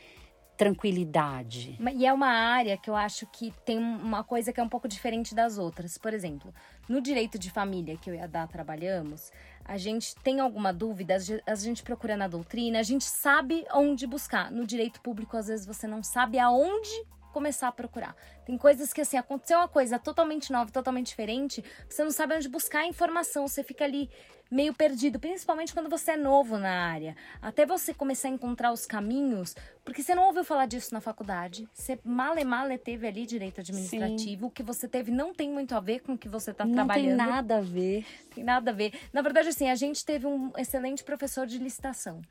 tranquilidade. 0.56 1.78
E 1.94 2.06
é 2.06 2.12
uma 2.12 2.28
área 2.28 2.76
que 2.76 2.88
eu 2.88 2.96
acho 2.96 3.26
que 3.26 3.52
tem 3.64 3.78
uma 3.78 4.24
coisa 4.24 4.52
que 4.52 4.60
é 4.60 4.62
um 4.62 4.68
pouco 4.68 4.88
diferente 4.88 5.34
das 5.34 5.58
outras. 5.58 5.98
Por 5.98 6.14
exemplo, 6.14 6.52
no 6.88 7.00
direito 7.00 7.38
de 7.38 7.50
família 7.50 7.96
que 7.96 8.10
eu 8.10 8.14
e 8.14 8.18
a 8.18 8.26
Dá 8.26 8.46
trabalhamos, 8.46 9.30
a 9.64 9.76
gente 9.76 10.14
tem 10.16 10.40
alguma 10.40 10.72
dúvida, 10.72 11.16
a 11.46 11.54
gente 11.54 11.82
procura 11.82 12.16
na 12.16 12.28
doutrina, 12.28 12.78
a 12.78 12.82
gente 12.82 13.04
sabe 13.04 13.64
onde 13.72 14.06
buscar. 14.06 14.50
No 14.50 14.66
direito 14.66 15.00
público, 15.00 15.36
às 15.36 15.48
vezes, 15.48 15.66
você 15.66 15.86
não 15.86 16.02
sabe 16.02 16.38
aonde 16.38 16.90
começar 17.32 17.68
a 17.68 17.72
procurar. 17.72 18.16
Tem 18.46 18.56
coisas 18.56 18.94
que, 18.94 19.00
assim, 19.02 19.18
aconteceu 19.18 19.58
uma 19.58 19.68
coisa 19.68 19.98
totalmente 19.98 20.50
nova, 20.50 20.70
totalmente 20.70 21.08
diferente, 21.08 21.62
você 21.86 22.02
não 22.02 22.10
sabe 22.10 22.34
onde 22.34 22.48
buscar 22.48 22.78
a 22.80 22.86
informação, 22.86 23.46
você 23.46 23.62
fica 23.62 23.84
ali 23.84 24.08
meio 24.50 24.72
perdido, 24.72 25.18
principalmente 25.18 25.72
quando 25.72 25.90
você 25.90 26.12
é 26.12 26.16
novo 26.16 26.58
na 26.58 26.70
área. 26.70 27.16
Até 27.40 27.66
você 27.66 27.92
começar 27.92 28.28
a 28.28 28.30
encontrar 28.30 28.72
os 28.72 28.86
caminhos, 28.86 29.54
porque 29.84 30.02
você 30.02 30.14
não 30.14 30.26
ouviu 30.26 30.44
falar 30.44 30.66
disso 30.66 30.92
na 30.94 31.00
faculdade. 31.00 31.68
Você 31.72 31.98
male 32.04 32.44
male 32.44 32.78
teve 32.78 33.06
ali 33.06 33.26
direito 33.26 33.60
administrativo, 33.60 34.42
Sim. 34.42 34.46
o 34.46 34.50
que 34.50 34.62
você 34.62 34.88
teve 34.88 35.10
não 35.10 35.34
tem 35.34 35.50
muito 35.50 35.74
a 35.74 35.80
ver 35.80 36.00
com 36.00 36.12
o 36.12 36.18
que 36.18 36.28
você 36.28 36.50
está 36.50 36.64
trabalhando. 36.66 37.16
Não 37.16 37.16
tem 37.16 37.26
nada 37.34 37.58
a 37.58 37.60
ver. 37.60 38.04
Tem 38.34 38.44
nada 38.44 38.70
a 38.70 38.74
ver. 38.74 38.92
Na 39.12 39.22
verdade, 39.22 39.48
assim, 39.48 39.68
a 39.68 39.74
gente 39.74 40.04
teve 40.04 40.26
um 40.26 40.52
excelente 40.56 41.02
professor 41.02 41.46
de 41.46 41.58
licitação 41.58 42.22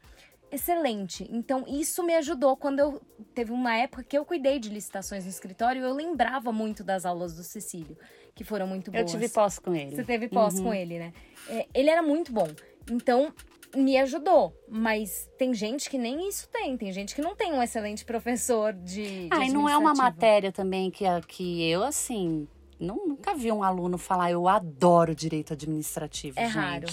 excelente. 0.55 1.27
Então, 1.31 1.63
isso 1.67 2.03
me 2.03 2.15
ajudou 2.15 2.57
quando 2.57 2.79
eu. 2.79 3.01
Teve 3.33 3.51
uma 3.51 3.75
época 3.75 4.03
que 4.03 4.17
eu 4.17 4.25
cuidei 4.25 4.59
de 4.59 4.69
licitações 4.69 5.23
no 5.23 5.29
escritório, 5.29 5.83
eu 5.83 5.93
lembrava 5.93 6.51
muito 6.51 6.83
das 6.83 7.05
aulas 7.05 7.35
do 7.35 7.43
Cecílio, 7.43 7.97
que 8.33 8.43
foram 8.43 8.67
muito 8.67 8.91
boas. 8.91 9.01
Eu 9.01 9.19
tive 9.19 9.29
pós 9.29 9.59
com 9.59 9.75
ele. 9.75 9.95
Você 9.95 10.03
teve 10.03 10.27
pós 10.27 10.57
uhum. 10.57 10.65
com 10.65 10.73
ele, 10.73 10.99
né? 10.99 11.13
É, 11.49 11.67
ele 11.73 11.89
era 11.89 12.01
muito 12.01 12.31
bom. 12.31 12.47
Então, 12.89 13.33
me 13.75 13.97
ajudou. 13.97 14.53
Mas 14.67 15.29
tem 15.37 15.53
gente 15.53 15.89
que 15.89 15.97
nem 15.97 16.27
isso 16.27 16.47
tem. 16.49 16.77
Tem 16.77 16.91
gente 16.91 17.13
que 17.13 17.21
não 17.21 17.35
tem 17.35 17.53
um 17.53 17.61
excelente 17.61 18.05
professor 18.05 18.73
de. 18.73 19.27
de 19.27 19.29
ah, 19.31 19.45
e 19.45 19.49
não 19.51 19.67
é 19.69 19.77
uma 19.77 19.93
matéria 19.93 20.51
também 20.51 20.89
que, 20.89 21.05
que 21.27 21.69
eu, 21.69 21.83
assim. 21.83 22.47
Não, 22.79 23.07
nunca 23.07 23.33
vi 23.33 23.51
um 23.51 23.63
aluno 23.63 23.97
falar, 23.97 24.31
eu 24.31 24.49
adoro 24.49 25.15
direito 25.15 25.53
administrativo. 25.53 26.37
É 26.37 26.45
gente. 26.45 26.55
raro. 26.55 26.87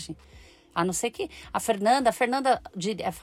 A 0.74 0.84
não 0.84 0.92
ser 0.92 1.10
que 1.10 1.28
a 1.52 1.60
Fernanda, 1.60 2.10
a 2.10 2.12
Fernanda, 2.12 2.60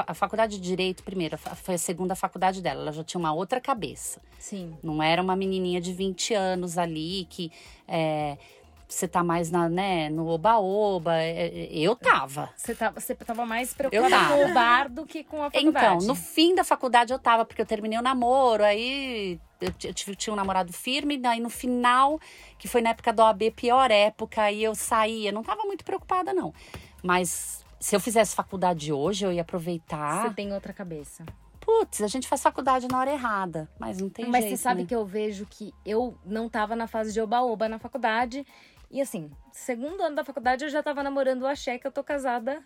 a 0.07 0.13
faculdade 0.13 0.57
de 0.57 0.62
direito, 0.62 1.03
primeiro, 1.03 1.38
foi 1.38 1.75
a 1.75 1.77
segunda 1.77 2.15
faculdade 2.15 2.62
dela, 2.62 2.81
ela 2.81 2.91
já 2.91 3.03
tinha 3.03 3.19
uma 3.19 3.33
outra 3.33 3.59
cabeça. 3.59 4.21
Sim. 4.38 4.77
Não 4.83 5.01
era 5.01 5.21
uma 5.21 5.35
menininha 5.35 5.81
de 5.81 5.93
20 5.93 6.33
anos 6.33 6.77
ali 6.77 7.27
que 7.29 7.51
é, 7.88 8.38
você 8.89 9.07
tá 9.07 9.23
mais 9.23 9.51
na, 9.51 9.69
né, 9.69 10.09
no 10.09 10.27
oba-oba. 10.27 11.15
É, 11.15 11.47
é, 11.47 11.69
eu 11.71 11.95
tava. 11.95 12.49
Você 12.55 12.73
tava, 12.73 12.99
você 12.99 13.13
tava 13.13 13.45
mais 13.45 13.73
preocupada 13.73 14.15
com 14.27 14.49
o 14.49 14.53
bar 14.53 14.89
do 14.89 15.05
que 15.05 15.23
com 15.23 15.43
a 15.43 15.51
faculdade. 15.51 15.95
Então, 15.95 16.07
no 16.07 16.15
fim 16.15 16.55
da 16.55 16.63
faculdade 16.63 17.13
eu 17.13 17.19
tava, 17.19 17.45
porque 17.45 17.62
eu 17.62 17.65
terminei 17.65 17.99
o 17.99 18.01
namoro, 18.01 18.63
aí 18.63 19.39
eu, 19.62 19.71
eu 19.83 20.15
tinha 20.15 20.33
um 20.33 20.35
namorado 20.35 20.73
firme, 20.73 21.17
daí 21.17 21.39
no 21.39 21.49
final, 21.49 22.19
que 22.57 22.67
foi 22.67 22.81
na 22.81 22.89
época 22.89 23.13
do 23.13 23.21
OAB, 23.21 23.51
pior 23.55 23.91
época, 23.91 24.41
aí 24.41 24.63
eu 24.63 24.73
saía, 24.73 25.31
não 25.31 25.43
tava 25.43 25.63
muito 25.63 25.85
preocupada, 25.85 26.33
não. 26.33 26.51
Mas 27.03 27.65
se 27.79 27.95
eu 27.95 27.99
fizesse 27.99 28.35
faculdade 28.35 28.91
hoje, 28.91 29.25
eu 29.25 29.31
ia 29.31 29.41
aproveitar. 29.41 30.23
Você 30.23 30.33
tem 30.33 30.53
outra 30.53 30.73
cabeça. 30.73 31.25
Putz, 31.59 32.01
a 32.01 32.07
gente 32.07 32.27
faz 32.27 32.41
faculdade 32.41 32.88
na 32.88 32.99
hora 32.99 33.12
errada, 33.12 33.69
mas 33.77 33.99
não 33.99 34.09
tem 34.09 34.25
mas 34.25 34.41
jeito. 34.41 34.51
Mas 34.51 34.59
você 34.59 34.63
sabe 34.63 34.81
né? 34.81 34.88
que 34.88 34.95
eu 34.95 35.05
vejo 35.05 35.45
que 35.45 35.73
eu 35.85 36.17
não 36.25 36.49
tava 36.49 36.75
na 36.75 36.88
fase 36.88 37.13
de 37.13 37.21
oba-oba 37.21 37.69
na 37.69 37.79
faculdade. 37.79 38.45
E 38.91 38.99
assim, 38.99 39.29
segundo 39.51 40.01
ano 40.01 40.15
da 40.15 40.23
faculdade 40.23 40.65
eu 40.65 40.69
já 40.69 40.81
tava 40.81 41.03
namorando 41.03 41.43
o 41.43 41.47
Axé, 41.47 41.77
que 41.77 41.85
eu 41.85 41.91
tô 41.91 42.03
casada, 42.03 42.63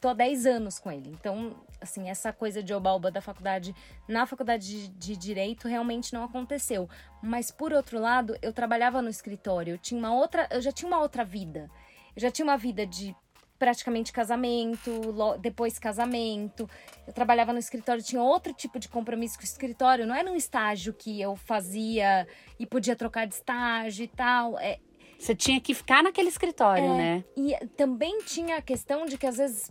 tô 0.00 0.08
há 0.08 0.14
10 0.14 0.46
anos 0.46 0.80
com 0.80 0.90
ele. 0.90 1.10
Então, 1.10 1.54
assim, 1.80 2.10
essa 2.10 2.32
coisa 2.32 2.60
de 2.60 2.74
oba-oba 2.74 3.08
da 3.08 3.20
faculdade, 3.20 3.74
na 4.08 4.26
faculdade 4.26 4.66
de, 4.66 4.88
de, 4.88 5.16
Direito, 5.16 5.68
realmente 5.68 6.12
não 6.12 6.24
aconteceu. 6.24 6.88
Mas, 7.22 7.52
por 7.52 7.72
outro 7.72 8.00
lado, 8.00 8.36
eu 8.42 8.52
trabalhava 8.52 9.00
no 9.00 9.08
escritório, 9.08 9.74
eu 9.74 9.78
tinha 9.78 9.98
uma 9.98 10.12
outra, 10.12 10.48
eu 10.50 10.60
já 10.60 10.72
tinha 10.72 10.88
uma 10.88 11.00
outra 11.00 11.24
vida. 11.24 11.70
Eu 12.16 12.22
já 12.22 12.32
tinha 12.32 12.44
uma 12.44 12.56
vida 12.56 12.84
de 12.84 13.14
praticamente 13.60 14.10
casamento, 14.10 14.90
depois 15.38 15.78
casamento. 15.78 16.68
Eu 17.06 17.12
trabalhava 17.12 17.52
no 17.52 17.58
escritório, 17.58 18.02
tinha 18.02 18.22
outro 18.22 18.54
tipo 18.54 18.78
de 18.78 18.88
compromisso 18.88 19.36
com 19.36 19.42
o 19.42 19.44
escritório, 19.44 20.06
não 20.06 20.14
era 20.14 20.28
um 20.32 20.34
estágio 20.34 20.94
que 20.94 21.20
eu 21.20 21.36
fazia 21.36 22.26
e 22.58 22.66
podia 22.66 22.96
trocar 22.96 23.26
de 23.26 23.34
estágio 23.34 24.04
e 24.04 24.08
tal. 24.08 24.58
É, 24.58 24.78
Você 25.18 25.34
tinha 25.34 25.60
que 25.60 25.74
ficar 25.74 26.02
naquele 26.02 26.30
escritório, 26.30 26.94
é, 26.94 26.96
né? 26.96 27.24
E 27.36 27.54
também 27.76 28.20
tinha 28.22 28.56
a 28.56 28.62
questão 28.62 29.04
de 29.04 29.18
que 29.18 29.26
às 29.26 29.36
vezes 29.36 29.70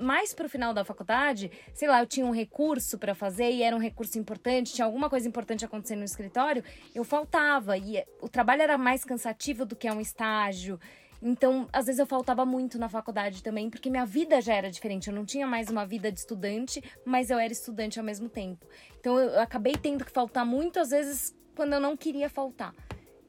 mais 0.00 0.34
pro 0.34 0.48
final 0.48 0.74
da 0.74 0.84
faculdade, 0.84 1.50
sei 1.72 1.86
lá, 1.86 2.00
eu 2.00 2.06
tinha 2.06 2.26
um 2.26 2.32
recurso 2.32 2.98
para 2.98 3.14
fazer 3.14 3.50
e 3.50 3.62
era 3.62 3.76
um 3.76 3.78
recurso 3.78 4.18
importante, 4.18 4.72
tinha 4.72 4.84
alguma 4.84 5.08
coisa 5.08 5.28
importante 5.28 5.64
acontecendo 5.64 6.00
no 6.00 6.04
escritório, 6.04 6.64
eu 6.94 7.04
faltava 7.04 7.76
e 7.78 8.02
o 8.20 8.28
trabalho 8.28 8.62
era 8.62 8.76
mais 8.76 9.04
cansativo 9.04 9.64
do 9.64 9.76
que 9.76 9.88
um 9.88 10.00
estágio. 10.00 10.80
Então, 11.22 11.68
às 11.72 11.86
vezes 11.86 11.98
eu 11.98 12.06
faltava 12.06 12.44
muito 12.44 12.78
na 12.78 12.88
faculdade 12.88 13.42
também, 13.42 13.70
porque 13.70 13.90
minha 13.90 14.06
vida 14.06 14.40
já 14.40 14.54
era 14.54 14.70
diferente. 14.70 15.08
Eu 15.08 15.14
não 15.14 15.24
tinha 15.24 15.46
mais 15.46 15.68
uma 15.70 15.84
vida 15.86 16.10
de 16.12 16.18
estudante, 16.18 16.82
mas 17.04 17.30
eu 17.30 17.38
era 17.38 17.52
estudante 17.52 17.98
ao 17.98 18.04
mesmo 18.04 18.28
tempo. 18.28 18.66
Então, 19.00 19.18
eu 19.18 19.40
acabei 19.40 19.74
tendo 19.74 20.04
que 20.04 20.10
faltar 20.10 20.44
muito, 20.44 20.78
às 20.78 20.90
vezes, 20.90 21.34
quando 21.54 21.72
eu 21.72 21.80
não 21.80 21.96
queria 21.96 22.28
faltar. 22.28 22.74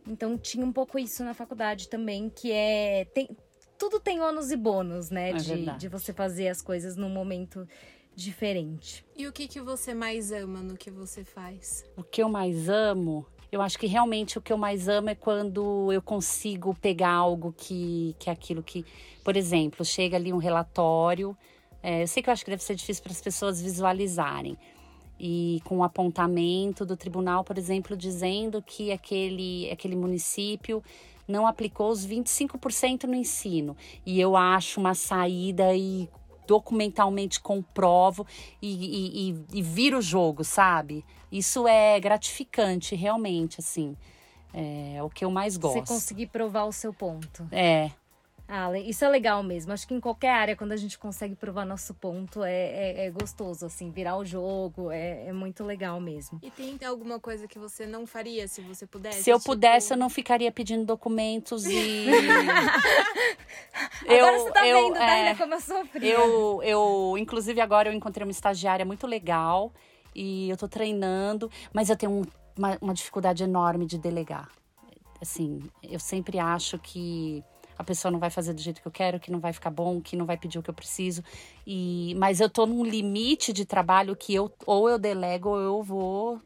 Então, 0.06 0.38
tinha 0.38 0.66
um 0.66 0.72
pouco 0.72 0.98
isso 0.98 1.24
na 1.24 1.34
faculdade 1.34 1.90
também, 1.90 2.30
que 2.30 2.52
é. 2.52 3.06
Tem, 3.14 3.30
tudo 3.78 4.00
tem 4.00 4.20
ônus 4.22 4.52
e 4.52 4.56
bônus, 4.56 5.10
né? 5.10 5.32
É 5.32 5.34
de, 5.34 5.78
de 5.78 5.88
você 5.88 6.12
fazer 6.12 6.48
as 6.48 6.62
coisas 6.62 6.96
num 6.96 7.10
momento 7.10 7.68
diferente. 8.16 9.06
E 9.16 9.28
o 9.28 9.32
que, 9.32 9.48
que 9.48 9.62
você 9.62 9.94
mais 9.94 10.32
ama 10.32 10.62
no 10.62 10.76
que 10.76 10.90
você 10.90 11.24
faz? 11.24 11.86
O 11.96 12.04
que 12.04 12.22
eu 12.22 12.28
mais 12.28 12.68
amo 12.68 13.28
eu 13.52 13.62
acho 13.62 13.80
que 13.80 13.88
realmente 13.88 14.38
o 14.38 14.42
que 14.42 14.52
eu 14.52 14.58
mais 14.58 14.88
amo 14.88 15.10
é 15.10 15.16
quando 15.16 15.92
eu 15.92 16.02
consigo 16.02 16.76
pegar 16.76 17.12
algo 17.12 17.54
que, 17.56 18.16
que 18.20 18.30
é 18.30 18.34
aquilo 18.34 18.62
que, 18.62 18.86
por 19.24 19.38
exemplo, 19.38 19.86
chega 19.86 20.18
ali 20.18 20.34
um 20.34 20.38
relatório. 20.38 21.38
É, 21.82 22.04
eu 22.04 22.08
sei 22.08 22.22
que 22.22 22.30
eu 22.30 22.34
acho 22.34 22.44
que 22.44 22.52
deve 22.52 22.64
ser 22.64 22.76
difícil 22.76 23.02
para 23.04 23.14
as 23.14 23.22
pessoas 23.22 23.62
visualizarem. 23.62 24.58
E 25.20 25.62
com 25.64 25.76
o 25.76 25.78
um 25.80 25.84
apontamento 25.84 26.86
do 26.86 26.98
tribunal, 26.98 27.44
por 27.44 27.58
exemplo, 27.58 27.96
dizendo 27.96 28.62
que 28.62 28.92
aquele, 28.92 29.70
aquele 29.72 29.96
município 29.96 30.84
não 31.28 31.48
aplicou 31.48 31.90
os 31.90 32.06
25% 32.06 33.06
no 33.06 33.16
ensino. 33.16 33.76
E 34.06 34.20
eu 34.20 34.36
acho 34.36 34.80
uma 34.80 34.94
saída 34.94 35.74
e 35.76 36.10
documentalmente 36.46 37.40
comprovo 37.40 38.26
e, 38.62 38.68
e, 38.68 39.30
e, 39.32 39.60
e 39.60 39.62
viro 39.62 39.98
o 39.98 40.02
jogo, 40.02 40.44
sabe? 40.44 41.04
Isso 41.32 41.68
é 41.68 42.00
gratificante, 42.00 42.96
realmente, 42.96 43.60
assim. 43.60 43.96
É 44.54 45.04
o 45.04 45.10
que 45.10 45.26
eu 45.26 45.30
mais 45.30 45.58
gosto. 45.58 45.86
Você 45.86 45.94
conseguir 45.94 46.28
provar 46.28 46.66
o 46.66 46.72
seu 46.72 46.94
ponto. 46.94 47.48
É. 47.52 47.92
Ah, 48.50 48.70
isso 48.80 49.04
é 49.04 49.10
legal 49.10 49.44
mesmo. 49.44 49.74
Acho 49.74 49.86
que 49.86 49.94
em 49.94 50.00
qualquer 50.00 50.30
área, 50.30 50.56
quando 50.56 50.72
a 50.72 50.78
gente 50.78 50.98
consegue 50.98 51.36
provar 51.36 51.66
nosso 51.66 51.94
ponto, 51.94 52.46
é, 52.46 52.54
é, 52.54 53.08
é 53.08 53.12
gostoso, 53.12 53.66
assim, 53.66 53.92
virar 53.92 54.16
o 54.16 54.24
jogo, 54.24 54.90
é, 54.90 55.28
é, 55.28 55.34
muito 55.34 55.66
legal 55.66 56.00
mesmo. 56.00 56.40
E 56.42 56.50
tem 56.50 56.78
alguma 56.88 57.20
coisa 57.20 57.46
que 57.46 57.60
você 57.60 57.86
não 57.86 58.08
faria 58.08 58.48
se 58.48 58.62
você 58.62 58.88
pudesse? 58.88 59.24
Se 59.24 59.30
eu 59.30 59.38
tipo... 59.38 59.52
pudesse, 59.52 59.92
eu 59.92 59.98
não 59.98 60.10
ficaria 60.10 60.50
pedindo 60.50 60.86
documentos 60.86 61.66
e. 61.66 62.06
eu, 64.08 64.26
agora 64.26 64.40
você 64.40 64.52
tá 64.52 64.66
eu, 64.66 64.82
vendo, 64.82 64.94
tá, 64.94 65.18
é, 65.18 65.36
como 65.36 65.54
eu 65.54 65.60
sofri. 65.60 66.08
Eu, 66.08 66.64
eu, 66.64 67.16
inclusive, 67.18 67.60
agora 67.60 67.90
eu 67.90 67.94
encontrei 67.94 68.26
uma 68.26 68.32
estagiária 68.32 68.86
muito 68.86 69.06
legal 69.06 69.74
e 70.18 70.50
eu 70.50 70.58
tô 70.58 70.68
treinando, 70.68 71.50
mas 71.72 71.90
eu 71.90 71.96
tenho 71.96 72.12
um, 72.12 72.24
uma, 72.58 72.78
uma 72.82 72.94
dificuldade 72.94 73.44
enorme 73.44 73.86
de 73.86 74.00
delegar. 74.00 74.50
Assim, 75.22 75.62
eu 75.84 76.00
sempre 76.00 76.40
acho 76.40 76.80
que 76.80 77.44
a 77.78 77.84
pessoa 77.84 78.12
não 78.12 78.20
vai 78.20 78.32
fazer 78.32 78.54
do 78.54 78.62
jeito 78.62 78.82
que 78.82 78.88
eu 78.88 78.92
quero, 78.92 79.20
que 79.20 79.32
não 79.32 79.40
vai 79.40 79.54
ficar 79.54 79.70
bom, 79.70 80.02
que 80.02 80.16
não 80.16 80.26
vai 80.26 80.36
pedir 80.36 80.58
o 80.58 80.64
que 80.64 80.70
eu 80.70 80.74
preciso. 80.74 81.24
E 81.66 82.16
mas 82.18 82.40
eu 82.40 82.50
tô 82.50 82.66
num 82.66 82.84
limite 82.84 83.54
de 83.54 83.64
trabalho 83.66 84.16
que 84.16 84.34
eu 84.34 84.52
ou 84.66 84.90
eu 84.90 84.98
delego 84.98 85.50
ou 85.50 85.60
eu 85.60 85.84
vou 85.84 86.42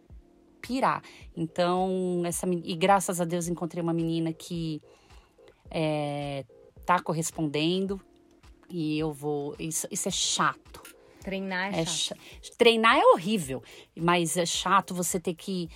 pirar. 0.62 1.02
Então, 1.36 2.22
essa 2.26 2.46
e 2.48 2.76
graças 2.76 3.22
a 3.22 3.26
Deus 3.26 3.48
encontrei 3.48 3.82
uma 3.82 3.94
menina 3.94 4.34
que 4.34 4.82
é, 5.70 6.46
tá 6.86 7.00
correspondendo 7.00 8.02
e 8.70 9.00
eu 9.00 9.14
vou. 9.14 9.56
Isso, 9.58 9.88
isso 9.90 10.10
é 10.10 10.12
chato. 10.12 10.91
Treinar 11.22 11.74
é, 11.74 11.82
é 11.82 11.86
chato. 11.86 12.20
Treinar 12.58 12.98
é 12.98 13.06
horrível, 13.14 13.64
mas 13.96 14.38
é 14.38 14.46
chato 14.46 14.94
você 14.94 15.20
ter 15.20 15.36
que 15.36 15.70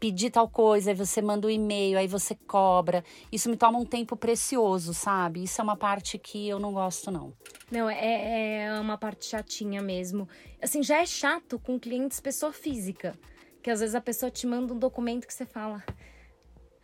pedir 0.00 0.30
tal 0.30 0.48
coisa, 0.48 0.90
aí 0.90 0.96
você 0.96 1.20
manda 1.20 1.46
um 1.46 1.50
e-mail, 1.50 1.98
aí 1.98 2.08
você 2.08 2.34
cobra. 2.34 3.04
Isso 3.30 3.50
me 3.50 3.56
toma 3.56 3.78
um 3.78 3.84
tempo 3.84 4.16
precioso, 4.16 4.94
sabe? 4.94 5.44
Isso 5.44 5.60
é 5.60 5.64
uma 5.64 5.76
parte 5.76 6.18
que 6.18 6.48
eu 6.48 6.58
não 6.58 6.72
gosto, 6.72 7.10
não. 7.10 7.34
Não, 7.70 7.88
é, 7.88 8.64
é 8.64 8.80
uma 8.80 8.96
parte 8.96 9.26
chatinha 9.26 9.82
mesmo. 9.82 10.26
Assim, 10.60 10.82
já 10.82 11.02
é 11.02 11.06
chato 11.06 11.58
com 11.58 11.78
clientes 11.78 12.18
pessoa 12.18 12.52
física. 12.52 13.14
Que 13.62 13.70
às 13.70 13.80
vezes 13.80 13.94
a 13.94 14.00
pessoa 14.00 14.30
te 14.30 14.46
manda 14.46 14.72
um 14.72 14.78
documento 14.78 15.26
que 15.26 15.34
você 15.34 15.44
fala. 15.44 15.84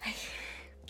Ai, 0.02 0.14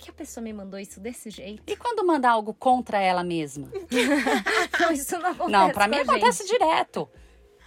que 0.06 0.10
a 0.10 0.14
pessoa 0.14 0.42
me 0.42 0.52
mandou 0.52 0.78
isso 0.78 1.00
desse 1.00 1.30
jeito? 1.30 1.62
E 1.66 1.76
quando 1.76 2.06
manda 2.06 2.30
algo 2.30 2.54
contra 2.54 3.00
ela 3.00 3.24
mesma? 3.24 3.68
não, 4.80 4.92
isso 4.92 5.18
não 5.18 5.30
acontece. 5.30 5.50
Não, 5.50 5.70
pra 5.70 5.88
mim 5.88 5.96
acontece 5.96 6.46
direto. 6.46 7.08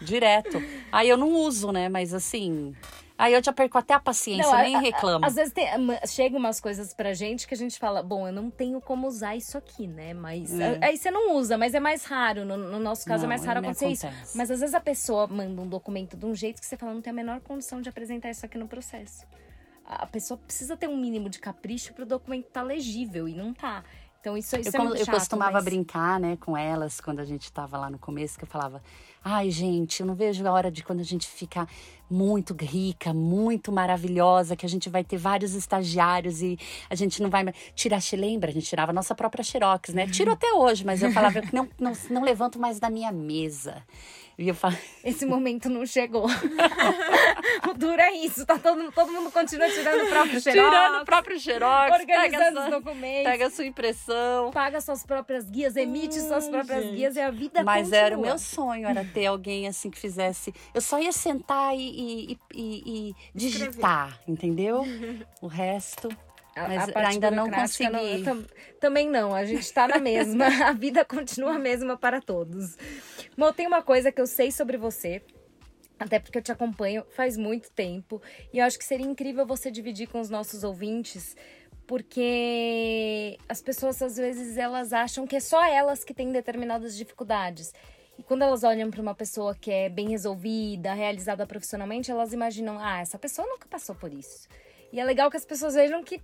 Direto. 0.01 0.63
Aí 0.89 1.09
eu 1.09 1.17
não 1.17 1.33
uso, 1.33 1.71
né? 1.71 1.89
Mas 1.89 2.13
assim. 2.13 2.73
Aí 3.17 3.33
eu 3.33 3.43
já 3.43 3.51
perco 3.51 3.77
até 3.77 3.93
a 3.93 3.99
paciência, 3.99 4.49
não, 4.49 4.63
nem 4.63 4.77
a, 4.77 4.79
reclamo. 4.79 5.25
Às 5.25 5.35
vezes 5.35 5.51
tem, 5.51 5.67
chegam 6.07 6.39
umas 6.39 6.61
coisas 6.61 6.93
pra 6.93 7.13
gente 7.13 7.45
que 7.45 7.53
a 7.53 7.57
gente 7.57 7.77
fala, 7.77 8.01
bom, 8.01 8.25
eu 8.25 8.31
não 8.31 8.49
tenho 8.49 8.79
como 8.79 9.05
usar 9.09 9.35
isso 9.35 9.57
aqui, 9.57 9.85
né? 9.87 10.13
Mas 10.13 10.57
é. 10.57 10.79
aí 10.81 10.97
você 10.97 11.11
não 11.11 11.35
usa, 11.35 11.57
mas 11.57 11.73
é 11.73 11.81
mais 11.81 12.05
raro. 12.05 12.45
No, 12.45 12.55
no 12.55 12.79
nosso 12.79 13.05
caso 13.05 13.25
é 13.25 13.27
não, 13.27 13.33
é 13.33 13.35
mais 13.35 13.45
raro 13.45 13.59
acontecer 13.59 13.87
acontece. 13.87 14.23
isso. 14.23 14.37
Mas 14.37 14.49
às 14.49 14.61
vezes 14.61 14.73
a 14.73 14.79
pessoa 14.79 15.27
manda 15.27 15.61
um 15.61 15.67
documento 15.67 16.15
de 16.15 16.25
um 16.25 16.33
jeito 16.33 16.61
que 16.61 16.65
você 16.65 16.77
fala, 16.77 16.93
não 16.93 17.01
tem 17.01 17.11
a 17.11 17.13
menor 17.13 17.41
condição 17.41 17.81
de 17.81 17.89
apresentar 17.89 18.29
isso 18.29 18.45
aqui 18.45 18.57
no 18.57 18.69
processo. 18.69 19.25
A 19.89 20.05
pessoa 20.05 20.37
precisa 20.37 20.77
ter 20.77 20.87
um 20.87 20.95
mínimo 20.95 21.29
de 21.29 21.39
capricho 21.39 21.93
para 21.93 22.03
o 22.03 22.07
documento 22.07 22.47
estar 22.47 22.61
tá 22.61 22.65
legível 22.65 23.27
e 23.27 23.33
não 23.33 23.53
tá. 23.53 23.83
Então 24.21 24.37
isso, 24.37 24.55
isso 24.57 24.75
eu, 24.75 24.81
é 24.81 24.83
muito 24.83 24.99
eu 24.99 25.05
chato, 25.05 25.15
costumava 25.15 25.53
mas... 25.53 25.63
brincar, 25.63 26.19
né, 26.19 26.37
com 26.37 26.55
elas 26.55 26.99
quando 26.99 27.21
a 27.21 27.25
gente 27.25 27.43
estava 27.43 27.77
lá 27.77 27.89
no 27.89 27.97
começo, 27.97 28.37
que 28.37 28.43
eu 28.43 28.47
falava: 28.47 28.83
"Ai, 29.23 29.49
gente, 29.49 30.01
eu 30.01 30.05
não 30.05 30.13
vejo 30.13 30.45
a 30.45 30.51
hora 30.51 30.69
de 30.69 30.83
quando 30.83 30.99
a 30.99 31.03
gente 31.03 31.25
ficar 31.25 31.67
muito 32.09 32.53
rica, 32.53 33.13
muito 33.13 33.71
maravilhosa, 33.71 34.55
que 34.55 34.65
a 34.65 34.69
gente 34.69 34.89
vai 34.89 35.03
ter 35.03 35.17
vários 35.17 35.53
estagiários 35.53 36.41
e 36.41 36.57
a 36.89 36.95
gente 36.95 37.21
não 37.21 37.29
vai 37.29 37.45
tirar, 37.73 37.99
lembra? 38.13 38.49
A 38.49 38.53
gente 38.53 38.67
tirava 38.67 38.91
a 38.91 38.93
nossa 38.93 39.15
própria 39.15 39.43
xerox, 39.43 39.93
né? 39.93 40.05
Tiro 40.07 40.31
até 40.33 40.51
hoje, 40.51 40.85
mas 40.85 41.01
eu 41.01 41.11
falava 41.11 41.41
que 41.41 41.55
não, 41.55 41.67
não, 41.79 41.93
não 42.09 42.21
levanto 42.21 42.59
mais 42.59 42.79
da 42.79 42.89
minha 42.89 43.11
mesa. 43.11 43.83
Eu 44.47 44.55
falo... 44.55 44.77
Esse 45.03 45.25
momento 45.25 45.69
não 45.69 45.85
chegou. 45.85 46.25
o 47.69 47.73
duro 47.73 47.99
é 47.99 48.13
isso, 48.13 48.45
tá 48.45 48.57
todo, 48.57 48.89
todo 48.93 49.11
mundo 49.11 49.29
continua 49.31 49.69
tirando 49.69 50.05
o 50.05 50.07
próprio 50.07 50.39
xerox. 50.39 50.69
Tirando 50.69 51.01
o 51.01 51.05
próprio 51.05 51.39
xerox. 51.39 51.99
Organizando 51.99 52.59
os 52.61 52.69
documentos. 52.69 53.31
Pega 53.31 53.47
a 53.47 53.49
sua 53.49 53.65
impressão. 53.65 54.51
Paga 54.51 54.79
suas 54.79 55.05
próprias 55.05 55.49
guias, 55.49 55.75
emite 55.75 56.17
hum, 56.19 56.27
suas 56.27 56.47
próprias 56.47 56.85
gente. 56.85 56.95
guias 56.95 57.15
e 57.17 57.19
a 57.19 57.29
vida 57.29 57.63
Mas 57.63 57.87
continua. 57.87 58.05
era 58.05 58.17
o 58.17 58.21
meu 58.21 58.39
sonho, 58.39 58.87
era 58.87 59.03
ter 59.03 59.25
alguém 59.25 59.67
assim 59.67 59.89
que 59.89 59.99
fizesse... 59.99 60.53
Eu 60.73 60.79
só 60.79 60.99
ia 61.01 61.11
sentar 61.11 61.75
e, 61.75 61.81
e, 61.81 62.39
e, 62.55 63.09
e 63.09 63.15
digitar, 63.35 64.21
entendeu? 64.25 64.85
o 65.41 65.47
resto... 65.47 66.07
Mas 66.55 66.89
a 66.89 67.07
ainda 67.07 67.31
não 67.31 67.49
consegui. 67.49 67.89
Não, 67.91 68.23
tam, 68.23 68.45
também 68.79 69.09
não, 69.09 69.33
a 69.33 69.45
gente 69.45 69.61
está 69.61 69.87
na 69.87 69.99
mesma. 69.99 70.45
a 70.67 70.73
vida 70.73 71.05
continua 71.05 71.55
a 71.55 71.59
mesma 71.59 71.97
para 71.97 72.21
todos. 72.21 72.77
Bom, 73.37 73.51
tem 73.53 73.67
uma 73.67 73.81
coisa 73.81 74.11
que 74.11 74.19
eu 74.19 74.27
sei 74.27 74.51
sobre 74.51 74.77
você, 74.77 75.21
até 75.97 76.19
porque 76.19 76.37
eu 76.37 76.41
te 76.41 76.51
acompanho 76.51 77.05
faz 77.11 77.37
muito 77.37 77.71
tempo, 77.71 78.21
e 78.51 78.59
eu 78.59 78.65
acho 78.65 78.77
que 78.77 78.85
seria 78.85 79.05
incrível 79.05 79.45
você 79.45 79.69
dividir 79.69 80.07
com 80.07 80.19
os 80.19 80.29
nossos 80.29 80.63
ouvintes, 80.63 81.35
porque 81.87 83.37
as 83.47 83.61
pessoas 83.61 84.01
às 84.01 84.17
vezes 84.17 84.57
elas 84.57 84.93
acham 84.93 85.25
que 85.25 85.35
é 85.35 85.39
só 85.39 85.63
elas 85.65 86.03
que 86.03 86.13
têm 86.13 86.31
determinadas 86.31 86.95
dificuldades. 86.95 87.73
E 88.17 88.23
quando 88.23 88.41
elas 88.41 88.65
olham 88.65 88.91
para 88.91 89.01
uma 89.01 89.15
pessoa 89.15 89.55
que 89.55 89.71
é 89.71 89.87
bem 89.87 90.09
resolvida, 90.09 90.93
realizada 90.93 91.47
profissionalmente, 91.47 92.11
elas 92.11 92.33
imaginam: 92.33 92.77
ah, 92.77 92.99
essa 92.99 93.17
pessoa 93.17 93.47
nunca 93.47 93.65
passou 93.67 93.95
por 93.95 94.13
isso. 94.13 94.45
E 94.91 94.99
é 94.99 95.05
legal 95.05 95.31
que 95.31 95.37
as 95.37 95.45
pessoas 95.45 95.73
vejam 95.73 96.03
que 96.03 96.21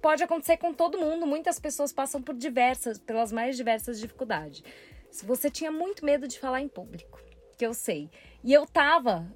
pode 0.00 0.22
acontecer 0.22 0.56
com 0.56 0.72
todo 0.72 0.98
mundo. 0.98 1.26
Muitas 1.26 1.58
pessoas 1.58 1.92
passam 1.92 2.22
por 2.22 2.34
diversas, 2.34 2.98
pelas 2.98 3.32
mais 3.32 3.56
diversas 3.56 4.00
dificuldades. 4.00 4.62
Se 5.10 5.24
você 5.24 5.50
tinha 5.50 5.70
muito 5.70 6.04
medo 6.04 6.28
de 6.28 6.38
falar 6.38 6.60
em 6.60 6.68
público, 6.68 7.20
que 7.56 7.66
eu 7.66 7.74
sei. 7.74 8.10
E 8.44 8.52
eu 8.52 8.66
tava 8.66 9.26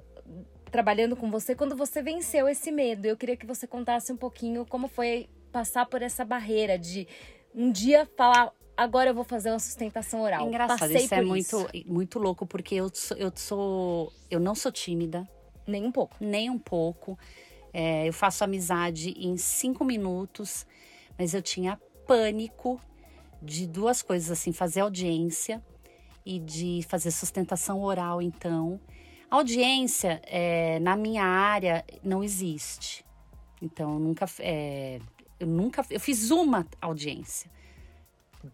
trabalhando 0.71 1.17
com 1.17 1.31
você 1.31 1.55
quando 1.55 1.77
você 1.77 2.03
venceu 2.03 2.49
esse 2.49 2.71
medo. 2.71 3.07
Eu 3.07 3.17
queria 3.17 3.37
que 3.37 3.47
você 3.47 3.67
contasse 3.67 4.13
um 4.13 4.17
pouquinho 4.17 4.65
como 4.67 4.89
foi 4.89 5.29
passar 5.51 5.87
por 5.87 6.01
essa 6.01 6.25
barreira 6.25 6.79
de 6.79 7.07
um 7.55 7.71
dia 7.71 8.09
falar 8.17 8.53
agora 8.75 9.11
eu 9.11 9.15
vou 9.15 9.25
fazer 9.25 9.51
uma 9.51 9.59
sustentação 9.59 10.23
oral. 10.23 10.49
Engraçado, 10.49 10.79
Passei 10.79 11.05
isso 11.05 11.15
é 11.15 11.23
muito 11.23 11.69
muito 11.87 12.19
louco 12.19 12.47
porque 12.47 12.75
eu 12.75 12.91
sou, 12.93 13.17
eu 13.17 13.33
sou 13.37 14.13
eu 14.31 14.41
não 14.41 14.55
sou 14.55 14.73
tímida, 14.73 15.29
nem 15.67 15.85
um 15.85 15.93
pouco, 15.93 16.17
nem 16.21 16.49
um 16.49 16.59
pouco. 16.59 17.19
É, 17.73 18.07
eu 18.07 18.13
faço 18.13 18.45
amizade 18.45 19.15
em 19.17 19.37
cinco 19.37 19.85
minutos, 19.85 20.67
mas 21.19 21.35
eu 21.35 21.43
tinha 21.43 21.81
pânico 22.07 22.81
de 23.41 23.67
duas 23.67 24.03
coisas, 24.03 24.31
assim, 24.31 24.53
fazer 24.53 24.81
audiência 24.81 25.63
e 26.25 26.39
de 26.39 26.83
fazer 26.89 27.11
sustentação 27.11 27.83
oral, 27.83 28.21
então. 28.21 28.81
Audiência, 29.31 30.21
é, 30.27 30.79
na 30.81 30.95
minha 30.97 31.25
área, 31.25 31.85
não 32.03 32.23
existe. 32.23 33.05
Então, 33.61 33.95
eu 33.95 33.99
nunca, 33.99 34.27
é, 34.39 35.01
eu 35.41 35.47
nunca, 35.47 35.85
eu 35.91 35.99
fiz 35.99 36.31
uma 36.31 36.67
audiência 36.81 37.51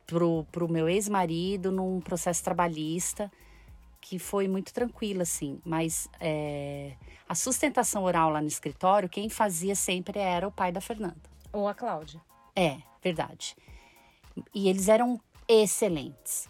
pro, 0.07 0.45
pro 0.53 0.69
meu 0.69 0.89
ex-marido 0.89 1.73
num 1.73 2.01
processo 2.01 2.45
trabalhista 2.45 3.31
que 4.09 4.19
foi 4.19 4.49
muito 4.49 4.73
tranquila, 4.73 5.23
assim, 5.23 5.61
mas 5.63 6.09
é, 6.19 6.95
a 7.29 7.35
sustentação 7.35 8.05
oral 8.05 8.31
lá 8.31 8.41
no 8.41 8.49
escritório, 8.49 9.07
quem 9.07 9.29
fazia 9.29 9.75
sempre 9.75 10.19
era 10.19 10.49
o 10.49 10.51
pai 10.51 10.73
da 10.73 10.81
Fernanda. 10.81 11.21
Ou 11.53 11.69
a 11.69 11.75
Cláudia. 11.75 12.19
É, 12.57 12.79
verdade. 13.03 13.55
E 14.55 14.67
eles 14.67 14.89
eram 14.89 15.21
excelentes. 15.47 16.49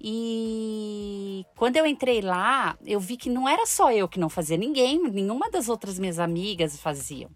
E 0.00 1.44
quando 1.54 1.76
eu 1.76 1.86
entrei 1.86 2.22
lá, 2.22 2.78
eu 2.86 2.98
vi 2.98 3.18
que 3.18 3.28
não 3.28 3.46
era 3.46 3.66
só 3.66 3.92
eu 3.92 4.08
que 4.08 4.18
não 4.18 4.30
fazia, 4.30 4.56
ninguém, 4.56 4.98
nenhuma 5.10 5.50
das 5.50 5.68
outras 5.68 5.98
minhas 5.98 6.18
amigas 6.18 6.80
faziam. 6.80 7.30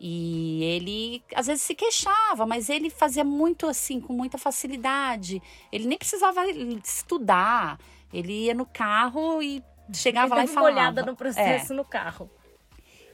E 0.00 0.64
ele 0.64 1.22
às 1.32 1.46
vezes 1.46 1.62
se 1.62 1.76
queixava, 1.76 2.44
mas 2.44 2.68
ele 2.68 2.90
fazia 2.90 3.22
muito 3.22 3.68
assim, 3.68 4.00
com 4.00 4.12
muita 4.12 4.36
facilidade. 4.36 5.40
Ele 5.70 5.86
nem 5.86 5.96
precisava 5.96 6.44
estudar. 6.84 7.78
Ele 8.12 8.44
ia 8.44 8.54
no 8.54 8.66
carro 8.66 9.42
e 9.42 9.62
chegava 9.92 10.34
lá 10.34 10.44
e 10.44 10.46
falava. 10.46 10.66
uma 10.66 10.72
olhada 10.72 11.02
no 11.04 11.16
processo 11.16 11.72
é. 11.72 11.76
no 11.76 11.84
carro. 11.84 12.30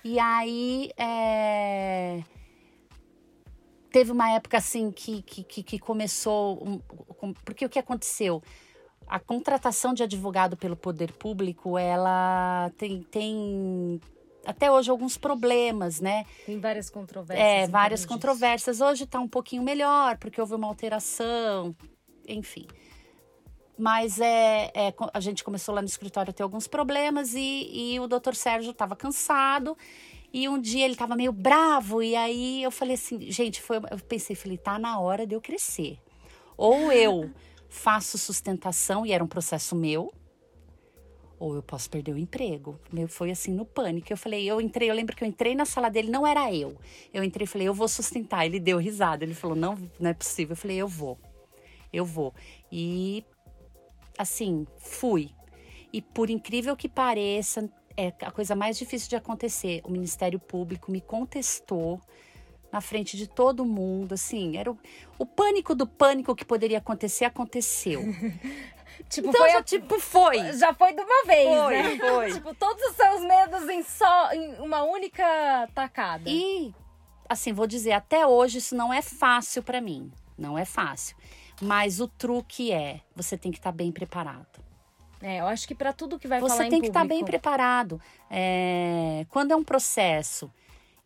E 0.05 0.18
aí, 0.18 0.90
é... 0.96 2.22
teve 3.90 4.11
uma 4.11 4.31
época 4.33 4.59
assim 4.59 4.90
que, 4.90 5.22
que, 5.22 5.62
que 5.62 5.78
começou. 5.78 6.83
Porque 7.44 7.64
o 7.64 7.68
que 7.68 7.78
aconteceu? 7.78 8.42
A 9.07 9.20
contratação 9.20 9.92
de 9.94 10.02
advogado 10.02 10.57
pelo 10.57 10.76
poder 10.76 11.12
público, 11.12 11.76
ela 11.76 12.70
tem, 12.76 13.02
tem 13.02 14.00
até 14.44 14.70
hoje 14.70 14.90
alguns 14.90 15.16
problemas, 15.16 16.00
né? 16.00 16.24
Tem 16.46 16.59
várias 16.59 16.90
controvérsias. 16.90 17.48
É, 17.48 17.66
várias 17.68 18.05
controvérsias. 18.05 18.81
Hoje 18.81 19.05
está 19.05 19.20
um 19.20 19.28
pouquinho 19.28 19.62
melhor, 19.62 20.16
porque 20.18 20.40
houve 20.40 20.55
uma 20.55 20.66
alteração, 20.66 21.74
enfim. 22.26 22.66
Mas 23.78 24.20
é, 24.20 24.70
é, 24.74 24.94
a 25.12 25.20
gente 25.20 25.42
começou 25.42 25.74
lá 25.74 25.80
no 25.80 25.88
escritório 25.88 26.30
a 26.30 26.32
ter 26.32 26.42
alguns 26.42 26.66
problemas 26.66 27.35
e, 27.35 27.94
e 27.94 28.00
o 28.00 28.06
doutor 28.06 28.35
Sérgio 28.35 28.70
estava 28.70 28.94
cansado. 28.94 29.76
E 30.32 30.48
um 30.48 30.58
dia 30.58 30.85
ele 30.85 30.94
estava 30.94 31.14
meio 31.14 31.32
bravo. 31.32 32.02
E 32.02 32.14
aí 32.16 32.62
eu 32.62 32.70
falei 32.70 32.94
assim, 32.94 33.20
gente, 33.30 33.61
foi, 33.61 33.76
eu 33.76 33.98
pensei, 34.08 34.35
falei, 34.37 34.58
tá 34.58 34.78
na 34.78 34.98
hora 34.98 35.26
de 35.26 35.35
eu 35.35 35.40
crescer. 35.40 35.98
Ou 36.56 36.92
eu 36.92 37.30
faço 37.68 38.18
sustentação, 38.18 39.06
e 39.06 39.12
era 39.12 39.24
um 39.24 39.26
processo 39.26 39.74
meu, 39.74 40.12
ou 41.42 41.56
eu 41.56 41.62
posso 41.62 41.90
perder 41.90 42.12
o 42.12 42.18
emprego. 42.18 42.78
Meu, 42.92 43.08
foi 43.08 43.30
assim 43.30 43.52
no 43.52 43.64
pânico. 43.64 44.12
Eu 44.12 44.16
falei, 44.16 44.48
eu 44.48 44.61
entrei, 44.61 44.88
eu 44.88 44.94
lembro 44.94 45.16
que 45.16 45.24
eu 45.24 45.28
entrei 45.28 45.56
na 45.56 45.64
sala 45.64 45.90
dele, 45.90 46.08
não 46.08 46.24
era 46.24 46.54
eu. 46.54 46.76
Eu 47.12 47.24
entrei 47.24 47.44
e 47.44 47.48
falei, 47.48 47.66
eu 47.66 47.74
vou 47.74 47.88
sustentar. 47.88 48.46
Ele 48.46 48.61
deu 48.61 48.78
risada. 48.78 49.24
Ele 49.24 49.35
falou, 49.35 49.56
não, 49.56 49.76
não 49.98 50.11
é 50.11 50.14
possível. 50.14 50.52
Eu 50.52 50.56
falei, 50.56 50.76
eu 50.76 50.87
vou. 50.87 51.18
Eu 51.92 52.04
vou. 52.04 52.32
E 52.70 53.24
assim, 54.18 54.66
fui. 54.79 55.31
E 55.92 56.01
por 56.01 56.31
incrível 56.31 56.77
que 56.77 56.88
pareça, 56.88 57.68
é 57.96 58.12
a 58.22 58.31
coisa 58.31 58.55
mais 58.55 58.79
difícil 58.79 59.09
de 59.09 59.16
acontecer. 59.16 59.81
O 59.85 59.90
Ministério 59.90 60.38
Público 60.38 60.90
me 60.90 61.01
contestou 61.01 62.01
na 62.72 62.81
frente 62.81 63.16
de 63.18 63.27
todo 63.27 63.66
mundo, 63.66 64.14
assim, 64.14 64.57
era 64.57 64.70
o, 64.70 64.79
o 65.18 65.27
pânico 65.27 65.75
do 65.75 65.87
pânico 65.87 66.35
que 66.35 66.44
poderia 66.44 66.79
acontecer 66.79 67.27
aconteceu. 67.27 68.01
tipo, 69.11 69.29
então, 69.29 69.42
foi 69.42 69.51
já, 69.51 69.59
a, 69.59 69.62
tipo, 69.62 70.01
foi. 70.01 70.53
Já 70.55 70.72
foi 70.72 70.94
de 70.94 71.03
uma 71.03 71.25
vez, 71.27 71.48
foi, 71.48 71.83
né? 71.83 71.98
Foi. 71.98 72.33
tipo, 72.35 72.55
todos 72.55 72.83
os 72.85 72.96
seus 72.96 73.20
medos 73.20 73.68
em 73.68 73.83
só 73.83 74.33
em 74.33 74.55
uma 74.55 74.83
única 74.85 75.68
tacada. 75.75 76.25
E 76.27 76.75
assim, 77.29 77.53
vou 77.53 77.66
dizer, 77.66 77.92
até 77.92 78.27
hoje 78.27 78.59
isso 78.59 78.75
não 78.75 78.92
é 78.92 79.03
fácil 79.03 79.62
para 79.62 79.81
mim. 79.81 80.11
Não 80.37 80.57
é 80.57 80.64
fácil. 80.64 81.14
Mas 81.62 82.01
o 82.01 82.09
truque 82.09 82.72
é, 82.72 83.01
você 83.14 83.38
tem 83.38 83.53
que 83.53 83.59
estar 83.59 83.70
tá 83.70 83.77
bem 83.77 83.92
preparado. 83.92 84.61
É, 85.22 85.38
eu 85.38 85.46
acho 85.46 85.68
que 85.68 85.75
para 85.75 85.92
tudo 85.92 86.18
que 86.18 86.27
vai 86.27 86.40
você 86.40 86.57
falar 86.57 86.68
tem 86.68 86.81
que 86.81 86.88
estar 86.88 87.03
tá 87.03 87.07
bem 87.07 87.25
preparado. 87.25 88.01
É, 88.29 89.25
quando 89.29 89.53
é 89.53 89.57
um 89.57 89.62
processo 89.62 90.51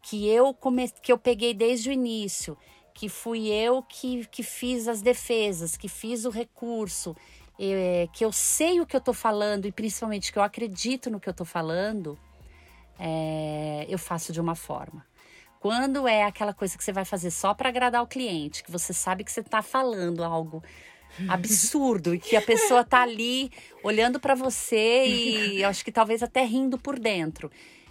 que 0.01 0.27
eu 0.27 0.55
come, 0.55 0.88
que 1.03 1.12
eu 1.12 1.19
peguei 1.19 1.53
desde 1.53 1.90
o 1.90 1.92
início, 1.92 2.57
que 2.95 3.09
fui 3.09 3.49
eu 3.49 3.83
que, 3.83 4.25
que 4.27 4.42
fiz 4.42 4.88
as 4.88 5.03
defesas, 5.03 5.77
que 5.77 5.88
fiz 5.88 6.25
o 6.25 6.31
recurso, 6.31 7.14
é, 7.59 8.09
que 8.12 8.25
eu 8.25 8.33
sei 8.33 8.81
o 8.81 8.87
que 8.87 8.97
eu 8.97 9.01
estou 9.01 9.12
falando 9.12 9.66
e 9.66 9.73
principalmente 9.73 10.33
que 10.33 10.38
eu 10.38 10.42
acredito 10.42 11.11
no 11.11 11.21
que 11.21 11.29
eu 11.29 11.33
estou 11.33 11.47
falando, 11.47 12.19
é, 12.99 13.85
eu 13.88 13.99
faço 13.99 14.33
de 14.33 14.40
uma 14.40 14.55
forma. 14.55 15.05
Quando 15.66 16.07
é 16.07 16.22
aquela 16.22 16.55
coisa 16.55 16.79
que 16.79 16.85
você 16.85 16.92
vai 16.92 17.05
fazer 17.05 17.33
só 17.33 17.52
para 17.52 17.70
agradar 17.70 18.00
o 18.00 18.07
cliente, 18.07 18.62
que 18.62 18.70
você 18.70 18.92
sabe 18.92 19.24
que 19.24 19.33
você 19.33 19.40
está 19.40 19.61
falando 19.62 20.22
algo 20.22 20.62
absurdo 21.29 22.14
e 22.14 22.21
que 22.21 22.37
a 22.37 22.40
pessoa 22.40 22.85
tá 22.85 23.02
ali 23.02 23.50
olhando 23.83 24.21
para 24.21 24.37
você 24.37 25.04
e 25.04 25.64
acho 25.64 25.85
que 25.85 25.90
talvez 25.90 26.23
até 26.23 26.44
rindo 26.44 26.79
por 26.79 27.00
dentro. 27.00 27.50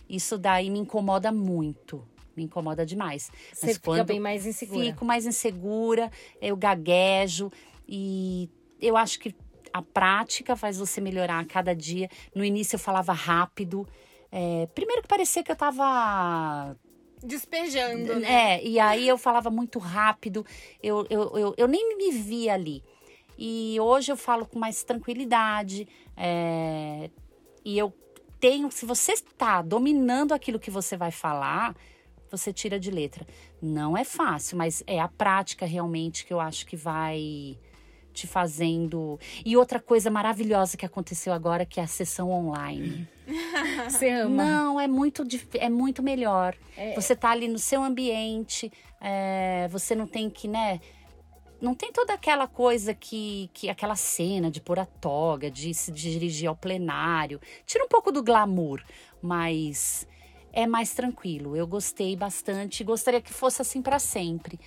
Isso 0.09 0.37
daí 0.37 0.69
me 0.69 0.79
incomoda 0.79 1.33
muito. 1.33 2.07
Me 2.33 2.43
incomoda 2.43 2.85
demais. 2.85 3.29
Você 3.51 3.65
Mas 3.65 3.75
fica 3.75 4.03
bem 4.05 4.21
mais 4.21 4.45
insegura. 4.45 4.85
Fico 4.85 5.03
mais 5.03 5.25
insegura, 5.25 6.09
eu 6.41 6.55
gaguejo 6.55 7.51
e 7.85 8.49
eu 8.79 8.95
acho 8.95 9.19
que 9.19 9.35
a 9.73 9.81
prática 9.81 10.55
faz 10.55 10.77
você 10.77 11.01
melhorar 11.01 11.39
a 11.39 11.45
cada 11.45 11.75
dia. 11.75 12.07
No 12.33 12.45
início 12.45 12.75
eu 12.75 12.79
falava 12.79 13.11
rápido. 13.11 13.85
É, 14.31 14.65
primeiro 14.73 15.01
que 15.01 15.09
parecia 15.09 15.43
que 15.43 15.51
eu 15.51 15.57
tava 15.57 16.77
Despejando. 17.25 18.19
Né? 18.19 18.57
É, 18.57 18.63
e 18.65 18.79
aí 18.79 19.07
eu 19.07 19.17
falava 19.17 19.49
muito 19.49 19.79
rápido, 19.79 20.45
eu, 20.81 21.05
eu, 21.09 21.37
eu, 21.37 21.55
eu 21.57 21.67
nem 21.67 21.97
me 21.97 22.11
via 22.11 22.53
ali. 22.53 22.83
E 23.37 23.77
hoje 23.79 24.11
eu 24.11 24.17
falo 24.17 24.45
com 24.45 24.57
mais 24.57 24.83
tranquilidade. 24.83 25.87
É, 26.15 27.09
e 27.63 27.77
eu 27.77 27.93
tenho, 28.39 28.71
se 28.71 28.85
você 28.85 29.13
está 29.13 29.61
dominando 29.61 30.33
aquilo 30.33 30.59
que 30.59 30.71
você 30.71 30.95
vai 30.95 31.11
falar, 31.11 31.75
você 32.29 32.53
tira 32.53 32.79
de 32.79 32.91
letra. 32.91 33.25
Não 33.61 33.97
é 33.97 34.03
fácil, 34.03 34.57
mas 34.57 34.83
é 34.87 34.99
a 34.99 35.07
prática 35.07 35.65
realmente 35.65 36.25
que 36.25 36.33
eu 36.33 36.39
acho 36.39 36.65
que 36.65 36.75
vai 36.75 37.57
te 38.15 38.25
fazendo. 38.25 39.19
E 39.45 39.55
outra 39.55 39.79
coisa 39.79 40.09
maravilhosa 40.09 40.77
que 40.77 40.85
aconteceu 40.85 41.33
agora, 41.33 41.65
que 41.65 41.79
é 41.79 41.83
a 41.83 41.87
sessão 41.87 42.31
online. 42.31 43.07
Você 43.89 44.09
ama? 44.09 44.43
Não, 44.43 44.79
é 44.79 44.87
muito, 44.87 45.23
é 45.53 45.69
muito 45.69 46.01
melhor. 46.01 46.55
É... 46.77 46.95
Você 46.95 47.15
tá 47.15 47.29
ali 47.29 47.47
no 47.47 47.59
seu 47.59 47.83
ambiente, 47.83 48.71
é, 49.01 49.67
você 49.69 49.93
não 49.93 50.07
tem 50.07 50.29
que, 50.29 50.47
né? 50.47 50.79
Não 51.61 51.73
tem 51.73 51.91
toda 51.91 52.13
aquela 52.13 52.47
coisa 52.47 52.93
que, 52.93 53.49
que 53.53 53.69
aquela 53.69 53.95
cena 53.95 54.51
de 54.51 54.61
pôr 54.61 54.79
a 54.79 54.85
toga, 54.85 55.49
de 55.49 55.73
se 55.73 55.91
dirigir 55.91 56.47
ao 56.47 56.55
plenário. 56.55 57.39
Tira 57.65 57.83
um 57.83 57.87
pouco 57.87 58.11
do 58.11 58.21
glamour, 58.23 58.83
mas 59.21 60.07
é 60.51 60.65
mais 60.65 60.93
tranquilo. 60.93 61.55
Eu 61.55 61.67
gostei 61.67 62.15
bastante, 62.15 62.83
gostaria 62.83 63.21
que 63.21 63.33
fosse 63.33 63.61
assim 63.61 63.81
para 63.81 63.99
sempre. 63.99 64.59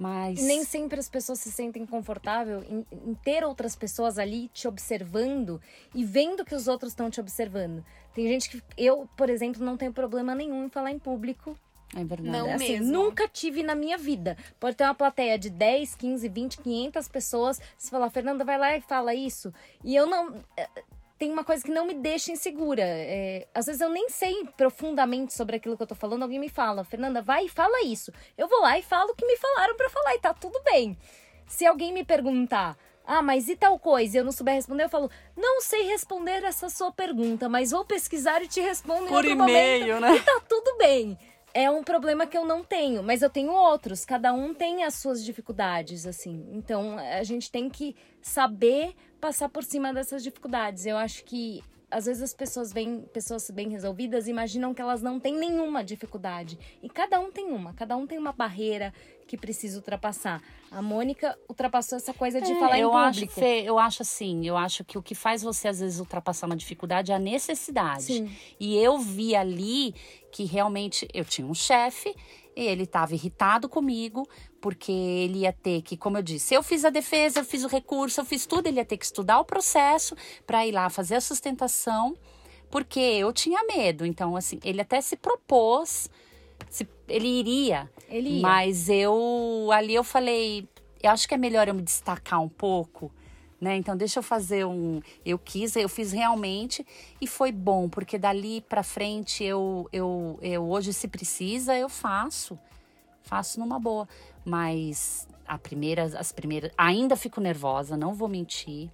Mas... 0.00 0.42
Nem 0.42 0.64
sempre 0.64 0.98
as 0.98 1.10
pessoas 1.10 1.40
se 1.40 1.52
sentem 1.52 1.84
confortável 1.84 2.64
em, 2.64 2.86
em, 2.90 3.14
ter 3.22 3.44
outras 3.44 3.76
pessoas 3.76 4.18
ali 4.18 4.48
te 4.48 4.66
observando 4.66 5.60
e 5.94 6.06
vendo 6.06 6.42
que 6.42 6.54
os 6.54 6.66
outros 6.66 6.92
estão 6.92 7.10
te 7.10 7.20
observando. 7.20 7.84
Tem 8.14 8.26
gente 8.26 8.48
que. 8.48 8.62
Eu, 8.78 9.06
por 9.14 9.28
exemplo, 9.28 9.62
não 9.62 9.76
tenho 9.76 9.92
problema 9.92 10.34
nenhum 10.34 10.64
em 10.64 10.70
falar 10.70 10.90
em 10.90 10.98
público. 10.98 11.54
É 11.94 12.02
verdade. 12.02 12.30
Não 12.30 12.50
assim, 12.50 12.78
mesmo. 12.78 12.90
Nunca 12.90 13.28
tive 13.28 13.62
na 13.62 13.74
minha 13.74 13.98
vida. 13.98 14.38
Pode 14.58 14.74
ter 14.74 14.84
uma 14.84 14.94
plateia 14.94 15.38
de 15.38 15.50
10, 15.50 15.94
15, 15.96 16.28
20, 16.30 16.58
500 16.62 17.08
pessoas. 17.08 17.60
Se 17.76 17.90
falar, 17.90 18.08
Fernanda, 18.08 18.42
vai 18.42 18.56
lá 18.56 18.74
e 18.74 18.80
fala 18.80 19.14
isso. 19.14 19.52
E 19.84 19.94
eu 19.94 20.06
não 20.06 20.34
tem 21.20 21.30
uma 21.30 21.44
coisa 21.44 21.62
que 21.62 21.70
não 21.70 21.86
me 21.86 21.92
deixa 21.92 22.32
insegura. 22.32 22.82
É, 22.82 23.46
às 23.54 23.66
vezes 23.66 23.82
eu 23.82 23.90
nem 23.90 24.08
sei 24.08 24.48
profundamente 24.56 25.34
sobre 25.34 25.56
aquilo 25.56 25.76
que 25.76 25.82
eu 25.82 25.86
tô 25.86 25.94
falando, 25.94 26.22
alguém 26.22 26.40
me 26.40 26.48
fala, 26.48 26.82
Fernanda, 26.82 27.20
vai 27.20 27.44
e 27.44 27.48
fala 27.48 27.84
isso. 27.84 28.10
Eu 28.38 28.48
vou 28.48 28.62
lá 28.62 28.78
e 28.78 28.82
falo 28.82 29.10
o 29.10 29.14
que 29.14 29.26
me 29.26 29.36
falaram 29.36 29.76
para 29.76 29.90
falar 29.90 30.14
e 30.14 30.18
tá 30.18 30.32
tudo 30.32 30.58
bem. 30.64 30.96
Se 31.46 31.66
alguém 31.66 31.92
me 31.92 32.06
perguntar, 32.06 32.74
ah, 33.06 33.20
mas 33.20 33.50
e 33.50 33.54
tal 33.54 33.78
coisa? 33.78 34.16
E 34.16 34.20
eu 34.20 34.24
não 34.24 34.32
souber 34.32 34.54
responder, 34.54 34.84
eu 34.84 34.88
falo, 34.88 35.10
não 35.36 35.60
sei 35.60 35.82
responder 35.82 36.42
essa 36.42 36.70
sua 36.70 36.90
pergunta, 36.90 37.50
mas 37.50 37.70
vou 37.70 37.84
pesquisar 37.84 38.42
e 38.42 38.48
te 38.48 38.62
respondo 38.62 39.08
Por 39.08 39.22
em 39.26 39.32
outro 39.32 39.50
e-mail, 39.50 40.00
né? 40.00 40.16
E 40.16 40.20
tá 40.20 40.40
tudo 40.48 40.78
bem. 40.78 41.18
É 41.52 41.70
um 41.70 41.82
problema 41.84 42.26
que 42.26 42.38
eu 42.38 42.46
não 42.46 42.64
tenho, 42.64 43.02
mas 43.02 43.20
eu 43.20 43.28
tenho 43.28 43.52
outros. 43.52 44.06
Cada 44.06 44.32
um 44.32 44.54
tem 44.54 44.84
as 44.84 44.94
suas 44.94 45.22
dificuldades, 45.22 46.06
assim. 46.06 46.48
Então 46.52 46.96
a 46.96 47.22
gente 47.24 47.50
tem 47.50 47.68
que 47.68 47.94
saber 48.22 48.94
passar 49.20 49.48
por 49.48 49.62
cima 49.62 49.92
dessas 49.92 50.22
dificuldades. 50.22 50.86
Eu 50.86 50.96
acho 50.96 51.24
que 51.24 51.62
às 51.90 52.06
vezes 52.06 52.22
as 52.22 52.32
pessoas 52.32 52.72
veem 52.72 53.02
pessoas 53.12 53.50
bem 53.50 53.68
resolvidas 53.68 54.28
imaginam 54.28 54.72
que 54.72 54.80
elas 54.80 55.02
não 55.02 55.18
têm 55.18 55.36
nenhuma 55.36 55.82
dificuldade. 55.82 56.58
E 56.82 56.88
cada 56.88 57.18
um 57.18 57.30
tem 57.30 57.46
uma, 57.46 57.74
cada 57.74 57.96
um 57.96 58.06
tem 58.06 58.16
uma 58.16 58.32
barreira 58.32 58.94
que 59.26 59.36
precisa 59.36 59.76
ultrapassar. 59.78 60.42
A 60.70 60.80
Mônica 60.80 61.36
ultrapassou 61.48 61.96
essa 61.96 62.14
coisa 62.14 62.40
de 62.40 62.52
é, 62.52 62.58
falar 62.58 62.78
em 62.78 62.82
eu 62.82 62.90
público. 62.90 63.32
Acho, 63.32 63.40
Fê, 63.40 63.62
eu 63.64 63.78
acho 63.78 64.02
assim, 64.02 64.46
eu 64.46 64.56
acho 64.56 64.84
que 64.84 64.96
o 64.96 65.02
que 65.02 65.14
faz 65.14 65.42
você 65.42 65.68
às 65.68 65.80
vezes 65.80 65.98
ultrapassar 65.98 66.46
uma 66.46 66.56
dificuldade 66.56 67.12
é 67.12 67.14
a 67.14 67.18
necessidade. 67.18 68.04
Sim. 68.04 68.36
E 68.58 68.76
eu 68.76 68.98
vi 68.98 69.34
ali 69.34 69.94
que 70.30 70.44
realmente 70.44 71.08
eu 71.12 71.24
tinha 71.24 71.46
um 71.46 71.54
chefe 71.54 72.14
e 72.56 72.64
ele 72.64 72.84
estava 72.84 73.14
irritado 73.14 73.68
comigo 73.68 74.28
porque 74.60 74.92
ele 74.92 75.40
ia 75.40 75.52
ter 75.52 75.82
que, 75.82 75.96
como 75.96 76.18
eu 76.18 76.22
disse, 76.22 76.54
eu 76.54 76.62
fiz 76.62 76.84
a 76.84 76.90
defesa, 76.90 77.40
eu 77.40 77.44
fiz 77.44 77.64
o 77.64 77.68
recurso, 77.68 78.20
eu 78.20 78.24
fiz 78.24 78.46
tudo, 78.46 78.66
ele 78.66 78.76
ia 78.76 78.84
ter 78.84 78.96
que 78.96 79.04
estudar 79.04 79.40
o 79.40 79.44
processo 79.44 80.14
para 80.46 80.66
ir 80.66 80.72
lá 80.72 80.90
fazer 80.90 81.16
a 81.16 81.20
sustentação, 81.20 82.16
porque 82.70 83.00
eu 83.00 83.32
tinha 83.32 83.64
medo. 83.64 84.04
Então, 84.04 84.36
assim, 84.36 84.60
ele 84.62 84.80
até 84.80 85.00
se 85.00 85.16
propôs, 85.16 86.10
se, 86.68 86.86
ele 87.08 87.28
iria, 87.28 87.90
ele 88.08 88.28
ia. 88.36 88.42
mas 88.42 88.88
eu 88.88 89.70
ali 89.72 89.94
eu 89.94 90.04
falei, 90.04 90.68
eu 91.02 91.10
acho 91.10 91.26
que 91.26 91.34
é 91.34 91.38
melhor 91.38 91.66
eu 91.68 91.74
me 91.74 91.82
destacar 91.82 92.40
um 92.40 92.48
pouco. 92.48 93.10
Né? 93.60 93.76
Então 93.76 93.94
deixa 93.94 94.20
eu 94.20 94.22
fazer 94.22 94.64
um, 94.64 95.02
eu 95.22 95.38
quis, 95.38 95.76
eu 95.76 95.88
fiz 95.88 96.12
realmente 96.12 96.86
e 97.20 97.26
foi 97.26 97.52
bom 97.52 97.90
porque 97.90 98.16
dali 98.16 98.62
para 98.62 98.82
frente 98.82 99.44
eu, 99.44 99.86
eu, 99.92 100.38
eu 100.40 100.66
hoje 100.66 100.94
se 100.94 101.06
precisa 101.06 101.76
eu 101.76 101.90
faço, 101.90 102.58
faço 103.22 103.60
numa 103.60 103.78
boa. 103.78 104.08
Mas 104.44 105.28
a 105.46 105.58
primeira, 105.58 106.04
as 106.04 106.32
primeiras. 106.32 106.70
Ainda 106.78 107.16
fico 107.16 107.40
nervosa, 107.40 107.96
não 107.96 108.14
vou 108.14 108.28
mentir. 108.28 108.90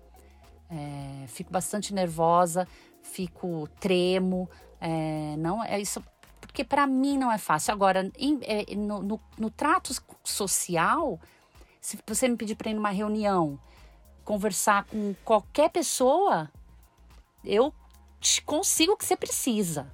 É, 0.70 1.26
fico 1.28 1.52
bastante 1.52 1.92
nervosa, 1.94 2.66
fico 3.02 3.68
tremo. 3.78 4.48
É, 4.80 5.36
não 5.36 5.62
é 5.62 5.80
isso. 5.80 6.02
Porque 6.40 6.64
para 6.64 6.86
mim 6.86 7.18
não 7.18 7.30
é 7.30 7.38
fácil. 7.38 7.72
Agora, 7.72 8.10
em, 8.18 8.40
é, 8.42 8.74
no, 8.74 9.02
no, 9.02 9.20
no 9.38 9.50
trato 9.50 9.94
social, 10.24 11.20
se 11.80 11.98
você 12.06 12.26
me 12.26 12.36
pedir 12.36 12.56
para 12.56 12.70
ir 12.70 12.74
numa 12.74 12.90
reunião, 12.90 13.58
conversar 14.24 14.84
com 14.84 15.14
qualquer 15.24 15.70
pessoa, 15.70 16.50
eu 17.44 17.72
consigo 18.44 18.92
o 18.92 18.96
que 18.96 19.04
você 19.04 19.16
precisa. 19.16 19.92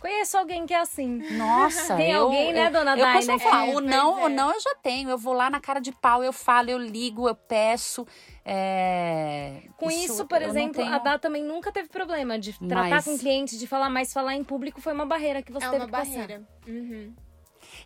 Conheço 0.00 0.38
alguém 0.38 0.64
que 0.64 0.72
é 0.72 0.80
assim. 0.80 1.20
Nossa, 1.36 1.96
Tem 1.96 2.12
eu, 2.12 2.24
alguém, 2.24 2.52
né, 2.52 2.68
eu, 2.68 2.72
dona 2.72 2.92
eu, 2.92 2.98
Dai, 2.98 3.24
né? 3.24 3.38
Falar, 3.38 3.66
é, 3.66 3.74
o 3.74 3.80
não, 3.80 4.20
é. 4.20 4.24
o 4.24 4.28
não 4.28 4.52
eu 4.52 4.60
já 4.60 4.74
tenho. 4.80 5.10
Eu 5.10 5.18
vou 5.18 5.34
lá 5.34 5.50
na 5.50 5.60
cara 5.60 5.80
de 5.80 5.90
pau, 5.90 6.22
eu 6.22 6.32
falo, 6.32 6.70
eu 6.70 6.78
ligo, 6.78 7.28
eu 7.28 7.34
peço. 7.34 8.06
É... 8.44 9.62
Com 9.76 9.90
isso, 9.90 10.12
isso 10.12 10.26
por 10.26 10.40
exemplo, 10.40 10.82
tenho... 10.82 10.94
a 10.94 10.98
Dá 10.98 11.18
também 11.18 11.42
nunca 11.42 11.72
teve 11.72 11.88
problema 11.88 12.38
de 12.38 12.56
tratar 12.66 12.88
mas... 12.88 13.04
com 13.04 13.18
clientes, 13.18 13.58
de 13.58 13.66
falar, 13.66 13.90
mas 13.90 14.12
falar 14.12 14.34
em 14.34 14.44
público 14.44 14.80
foi 14.80 14.92
uma 14.92 15.04
barreira 15.04 15.42
que 15.42 15.52
você 15.52 15.66
é 15.66 15.70
teve 15.70 15.84
uma 15.84 15.86
que 15.86 15.92
barreira. 15.92 16.42
Uhum. 16.66 17.14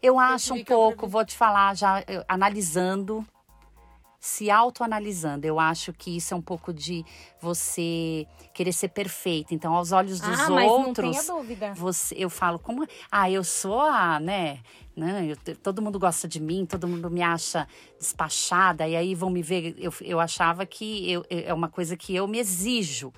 Eu 0.03 0.19
acho 0.19 0.55
um 0.55 0.65
pouco, 0.65 1.07
vou 1.07 1.25
te 1.25 1.37
falar, 1.37 1.75
já 1.75 2.05
eu, 2.07 2.25
analisando 2.29 3.27
se 4.23 4.53
autoanalisando. 4.53 5.45
Eu 5.45 5.59
acho 5.59 5.93
que 5.93 6.17
isso 6.17 6.33
é 6.33 6.37
um 6.37 6.41
pouco 6.41 6.73
de 6.73 7.05
você 7.41 8.25
querer 8.55 8.73
ser 8.73 8.87
perfeita. 8.91 9.53
Então, 9.53 9.75
aos 9.75 9.91
olhos 9.91 10.21
dos 10.21 10.39
ah, 10.39 10.63
outros, 10.63 11.27
não. 11.27 11.75
Você, 11.75 12.15
eu 12.17 12.31
falo 12.31 12.57
como, 12.57 12.87
ah, 13.11 13.29
eu 13.29 13.43
sou 13.43 13.81
a, 13.81 14.21
né, 14.21 14.61
né 14.95 15.27
eu, 15.33 15.57
todo 15.57 15.83
mundo 15.83 15.99
gosta 15.99 16.29
de 16.29 16.41
mim, 16.41 16.65
todo 16.65 16.87
mundo 16.87 17.11
me 17.11 17.21
acha 17.21 17.67
despachada 17.99 18.87
e 18.87 18.95
aí 18.95 19.13
vão 19.13 19.29
me 19.29 19.43
ver. 19.43 19.75
Eu, 19.77 19.93
eu 20.01 20.21
achava 20.21 20.65
que 20.65 21.11
eu, 21.11 21.27
é 21.29 21.53
uma 21.53 21.69
coisa 21.69 21.97
que 21.97 22.15
eu 22.15 22.29
me 22.29 22.39
exijo. 22.39 23.13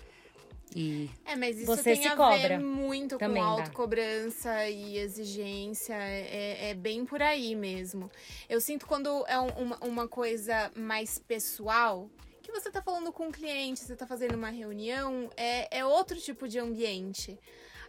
E 0.75 1.09
é, 1.25 1.37
mas 1.37 1.57
isso 1.57 1.66
você 1.66 1.95
tem 1.95 2.03
se 2.03 2.09
a 2.09 2.16
cobra. 2.16 2.37
ver 2.37 2.59
muito 2.59 3.16
Também 3.16 3.41
com 3.41 3.49
autocobrança 3.49 4.68
e 4.68 4.99
exigência. 4.99 5.95
É, 5.95 6.70
é, 6.70 6.75
bem 6.75 7.05
por 7.05 7.22
aí 7.22 7.55
mesmo. 7.55 8.11
Eu 8.49 8.61
sinto 8.61 8.87
quando 8.87 9.25
é 9.29 9.39
um, 9.39 9.49
uma, 9.51 9.79
uma 9.85 10.09
coisa 10.09 10.72
mais 10.75 11.18
pessoal, 11.18 12.11
que 12.43 12.51
você 12.51 12.70
tá 12.70 12.83
falando 12.83 13.12
com 13.12 13.29
um 13.29 13.33
cliente, 13.33 13.81
você 13.81 13.95
tá 13.95 14.07
fazendo 14.07 14.35
uma 14.35 14.51
reunião, 14.51 15.31
é, 15.37 15.79
é 15.79 15.85
outro 15.85 16.20
tipo 16.20 16.49
de 16.49 16.59
ambiente. 16.59 17.39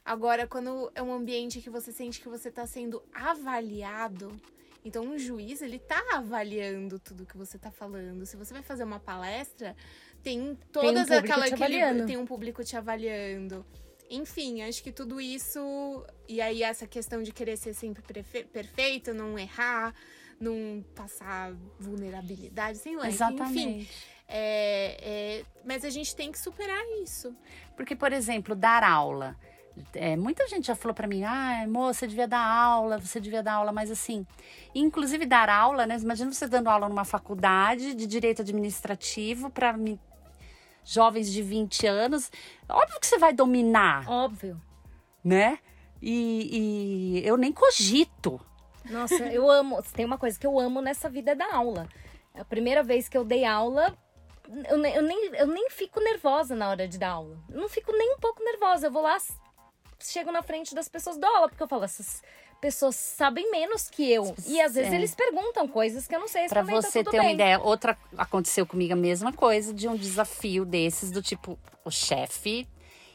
Agora, 0.05 0.45
quando 0.45 0.91
é 0.93 1.01
um 1.01 1.11
ambiente 1.11 1.61
que 1.61 1.69
você 1.69 1.91
sente 1.91 2.21
que 2.21 2.29
você 2.29 2.51
tá 2.51 2.67
sendo 2.67 3.01
avaliado, 3.11 4.39
então 4.83 5.03
um 5.03 5.17
juiz, 5.17 5.63
ele 5.63 5.79
tá 5.79 5.99
avaliando 6.13 6.99
tudo 6.99 7.25
que 7.25 7.35
você 7.35 7.57
tá 7.57 7.71
falando. 7.71 8.23
Se 8.27 8.37
você 8.37 8.53
vai 8.53 8.61
fazer 8.61 8.83
uma 8.83 8.99
palestra, 8.99 9.75
tem 10.25 10.57
todas 10.71 11.07
tem 11.07 11.17
um 11.17 11.19
aquela 11.19 11.45
aquele, 11.45 12.03
tem 12.05 12.17
um 12.17 12.25
público 12.25 12.63
te 12.63 12.75
avaliando. 12.75 13.63
Enfim, 14.09 14.63
acho 14.63 14.81
que 14.81 14.91
tudo 14.91 15.21
isso 15.21 15.59
e 16.27 16.41
aí 16.41 16.63
essa 16.63 16.87
questão 16.87 17.21
de 17.21 17.31
querer 17.31 17.55
ser 17.57 17.75
sempre 17.75 18.01
perfeito, 18.51 19.13
não 19.13 19.37
errar, 19.37 19.93
não 20.39 20.83
passar 20.95 21.53
vulnerabilidade, 21.79 22.79
sei 22.79 22.95
lá. 22.95 23.07
Exatamente. 23.07 23.59
Enfim, 23.59 23.87
é, 24.27 24.97
é, 24.99 25.45
mas 25.63 25.85
a 25.85 25.91
gente 25.91 26.15
tem 26.15 26.31
que 26.31 26.39
superar 26.39 26.83
isso. 27.03 27.35
Porque, 27.77 27.95
por 27.95 28.11
exemplo, 28.11 28.55
dar 28.55 28.83
aula. 28.83 29.37
É, 29.93 30.15
muita 30.15 30.47
gente 30.47 30.67
já 30.67 30.75
falou 30.75 30.95
para 30.95 31.05
mim, 31.05 31.23
ah, 31.23 31.65
moça, 31.67 31.99
você 31.99 32.07
devia 32.07 32.27
dar 32.27 32.45
aula, 32.45 32.97
você 32.97 33.19
devia 33.19 33.43
dar 33.43 33.53
aula, 33.53 33.73
mas 33.73 33.91
assim, 33.91 34.25
inclusive 34.73 35.25
dar 35.25 35.49
aula, 35.49 35.85
né? 35.85 35.97
Imagina 35.97 36.31
você 36.31 36.47
dando 36.47 36.69
aula 36.69 36.87
numa 36.89 37.05
faculdade 37.05 37.93
de 37.93 38.07
direito 38.07 38.41
administrativo 38.41 39.49
para 39.49 39.77
jovens 40.85 41.31
de 41.31 41.41
20 41.41 41.87
anos, 41.87 42.31
óbvio 42.69 42.99
que 42.99 43.07
você 43.07 43.17
vai 43.17 43.33
dominar. 43.33 44.09
Óbvio. 44.09 44.61
Né? 45.23 45.59
E, 46.01 47.19
e 47.21 47.27
eu 47.27 47.35
nem 47.35 47.51
cogito. 47.51 48.39
Nossa, 48.89 49.25
eu 49.27 49.49
amo. 49.49 49.81
Tem 49.93 50.05
uma 50.05 50.17
coisa 50.17 50.39
que 50.39 50.45
eu 50.45 50.59
amo 50.59 50.81
nessa 50.81 51.09
vida 51.09 51.31
é 51.31 51.35
da 51.35 51.53
aula. 51.53 51.87
A 52.35 52.45
primeira 52.45 52.83
vez 52.83 53.09
que 53.09 53.17
eu 53.17 53.25
dei 53.25 53.43
aula, 53.43 53.97
eu, 54.69 54.77
eu, 54.85 55.01
nem, 55.01 55.25
eu 55.35 55.47
nem 55.47 55.69
fico 55.71 55.99
nervosa 55.99 56.55
na 56.55 56.69
hora 56.69 56.87
de 56.87 56.99
dar 56.99 57.09
aula. 57.09 57.37
Eu 57.49 57.59
não 57.59 57.67
fico 57.67 57.91
nem 57.91 58.13
um 58.13 58.19
pouco 58.19 58.43
nervosa. 58.43 58.87
Eu 58.87 58.91
vou 58.91 59.01
lá 59.01 59.17
chego 59.99 60.31
na 60.31 60.43
frente 60.43 60.75
das 60.75 60.87
pessoas 60.87 61.17
dou 61.17 61.29
aula, 61.29 61.49
porque 61.49 61.63
eu 61.63 61.67
falo, 61.67 61.83
essas 61.83 62.21
pessoas 62.61 62.95
sabem 62.95 63.49
menos 63.51 63.89
que 63.89 64.11
eu. 64.11 64.35
E 64.47 64.59
às 64.61 64.73
vezes 64.75 64.91
É. 64.91 64.95
eles 64.95 65.13
perguntam 65.13 65.67
coisas 65.67 66.07
que 66.07 66.15
eu 66.15 66.19
não 66.19 66.27
sei 66.27 66.43
responder, 66.43 66.71
tá 66.73 66.81
você 66.81 66.99
tudo 67.03 67.11
ter 67.11 67.17
uma 67.19 67.25
bem. 67.25 67.33
ideia, 67.35 67.59
outra 67.59 67.97
aconteceu 68.17 68.65
comigo 68.65 68.93
a 68.93 68.95
mesma 68.95 69.31
coisa 69.31 69.73
de 69.73 69.87
um 69.87 69.95
desafio 69.95 70.65
desses 70.65 71.11
do 71.11 71.21
tipo, 71.21 71.59
o 71.83 71.91
chefe, 71.91 72.67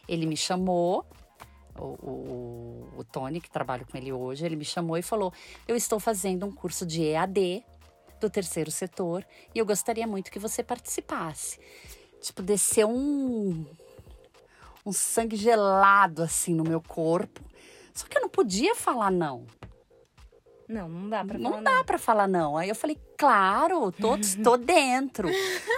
ele 0.08 0.26
me 0.26 0.36
chamou, 0.36 1.04
o, 1.78 1.84
o, 1.84 2.88
o 2.98 3.04
Tony, 3.04 3.40
que 3.40 3.50
trabalha 3.50 3.84
com 3.84 3.96
ele 3.96 4.12
hoje, 4.12 4.44
ele 4.44 4.56
me 4.56 4.64
chamou 4.64 4.96
e 4.98 5.02
falou: 5.02 5.32
Eu 5.66 5.74
estou 5.76 5.98
fazendo 5.98 6.44
um 6.46 6.52
curso 6.52 6.84
de 6.84 7.02
EAD 7.02 7.64
do 8.20 8.28
terceiro 8.28 8.70
setor 8.70 9.24
e 9.54 9.58
eu 9.58 9.64
gostaria 9.64 10.06
muito 10.06 10.30
que 10.30 10.38
você 10.38 10.62
participasse. 10.62 11.58
Tipo, 12.20 12.42
desceu 12.42 12.90
um, 12.90 13.64
um 14.84 14.92
sangue 14.92 15.36
gelado 15.36 16.22
assim 16.22 16.54
no 16.54 16.64
meu 16.64 16.82
corpo. 16.82 17.40
Só 17.94 18.06
que 18.06 18.16
eu 18.16 18.22
não 18.22 18.28
podia 18.28 18.74
falar 18.74 19.10
não. 19.10 19.46
Não, 20.70 20.88
não 20.88 21.08
dá 21.08 21.24
pra 21.24 21.36
Não 21.36 21.50
falar 21.50 21.62
dá 21.62 21.84
pra 21.84 21.98
falar 21.98 22.28
não. 22.28 22.56
Aí 22.56 22.68
eu 22.68 22.76
falei, 22.76 22.96
claro, 23.18 23.90
tô, 23.90 24.16
tô 24.42 24.56
dentro. 24.56 25.28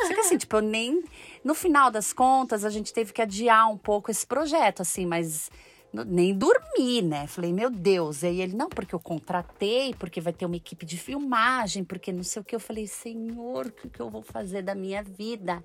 Só 0.06 0.14
que 0.14 0.20
assim, 0.20 0.36
tipo, 0.36 0.56
eu 0.56 0.60
nem. 0.60 1.02
No 1.42 1.54
final 1.54 1.90
das 1.90 2.12
contas, 2.12 2.64
a 2.64 2.70
gente 2.70 2.92
teve 2.92 3.12
que 3.12 3.22
adiar 3.22 3.70
um 3.70 3.78
pouco 3.78 4.10
esse 4.10 4.26
projeto, 4.26 4.82
assim, 4.82 5.06
mas 5.06 5.50
nem 6.06 6.34
dormi, 6.34 7.02
né? 7.02 7.26
Falei, 7.26 7.52
meu 7.52 7.70
Deus. 7.70 8.22
Aí 8.22 8.40
ele, 8.42 8.54
não, 8.54 8.68
porque 8.68 8.94
eu 8.94 9.00
contratei, 9.00 9.94
porque 9.94 10.20
vai 10.20 10.32
ter 10.32 10.44
uma 10.44 10.56
equipe 10.56 10.84
de 10.84 10.98
filmagem, 10.98 11.84
porque 11.84 12.12
não 12.12 12.22
sei 12.22 12.42
o 12.42 12.44
que. 12.44 12.54
Eu 12.54 12.60
falei, 12.60 12.86
senhor, 12.86 13.66
o 13.66 13.72
que, 13.72 13.88
que 13.88 14.00
eu 14.00 14.10
vou 14.10 14.22
fazer 14.22 14.60
da 14.60 14.74
minha 14.74 15.02
vida? 15.02 15.64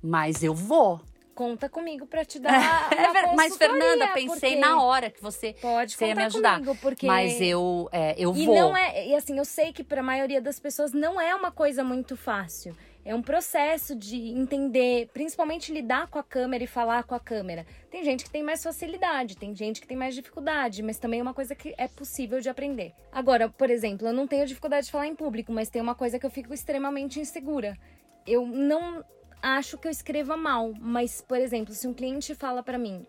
Mas 0.00 0.42
eu 0.42 0.54
vou. 0.54 1.00
Conta 1.38 1.68
comigo 1.68 2.04
pra 2.04 2.24
te 2.24 2.40
dar. 2.42 2.92
É 2.92 3.36
mas, 3.36 3.56
Fernanda, 3.56 4.08
pensei 4.08 4.26
porque 4.26 4.56
na 4.56 4.82
hora 4.82 5.08
que 5.08 5.22
você, 5.22 5.52
Pode 5.62 5.94
você 5.94 6.06
ia 6.06 6.14
me 6.16 6.24
ajudar. 6.24 6.54
comigo, 6.54 6.76
porque 6.82 7.06
Mas 7.06 7.40
eu, 7.40 7.88
é, 7.92 8.16
eu 8.18 8.34
E 8.34 8.44
vou. 8.44 8.56
não 8.56 8.76
é, 8.76 9.06
e 9.06 9.14
assim, 9.14 9.38
eu 9.38 9.44
sei 9.44 9.72
que 9.72 9.84
para 9.84 10.00
a 10.00 10.02
maioria 10.02 10.40
das 10.40 10.58
pessoas 10.58 10.92
não 10.92 11.20
é 11.20 11.32
uma 11.36 11.52
coisa 11.52 11.84
muito 11.84 12.16
fácil. 12.16 12.76
É 13.04 13.14
um 13.14 13.22
processo 13.22 13.94
de 13.94 14.16
entender, 14.16 15.10
principalmente 15.14 15.72
lidar 15.72 16.08
com 16.08 16.18
a 16.18 16.24
câmera 16.24 16.64
e 16.64 16.66
falar 16.66 17.04
com 17.04 17.14
a 17.14 17.20
câmera. 17.20 17.64
Tem 17.88 18.02
gente 18.02 18.24
que 18.24 18.30
tem 18.30 18.42
mais 18.42 18.60
facilidade, 18.60 19.36
tem 19.36 19.54
gente 19.54 19.80
que 19.80 19.86
tem 19.86 19.96
mais 19.96 20.16
dificuldade, 20.16 20.82
mas 20.82 20.98
também 20.98 21.20
é 21.20 21.22
uma 21.22 21.32
coisa 21.32 21.54
que 21.54 21.72
é 21.78 21.86
possível 21.86 22.40
de 22.40 22.48
aprender. 22.48 22.92
Agora, 23.12 23.48
por 23.48 23.70
exemplo, 23.70 24.08
eu 24.08 24.12
não 24.12 24.26
tenho 24.26 24.44
dificuldade 24.44 24.86
de 24.86 24.92
falar 24.92 25.06
em 25.06 25.14
público, 25.14 25.52
mas 25.52 25.70
tem 25.70 25.80
uma 25.80 25.94
coisa 25.94 26.18
que 26.18 26.26
eu 26.26 26.30
fico 26.30 26.52
extremamente 26.52 27.20
insegura. 27.20 27.78
Eu 28.26 28.44
não 28.44 29.04
acho 29.42 29.78
que 29.78 29.86
eu 29.88 29.90
escreva 29.92 30.36
mal, 30.36 30.72
mas, 30.80 31.20
por 31.20 31.38
exemplo, 31.38 31.74
se 31.74 31.86
um 31.86 31.94
cliente 31.94 32.34
fala 32.34 32.62
para 32.62 32.78
mim, 32.78 33.06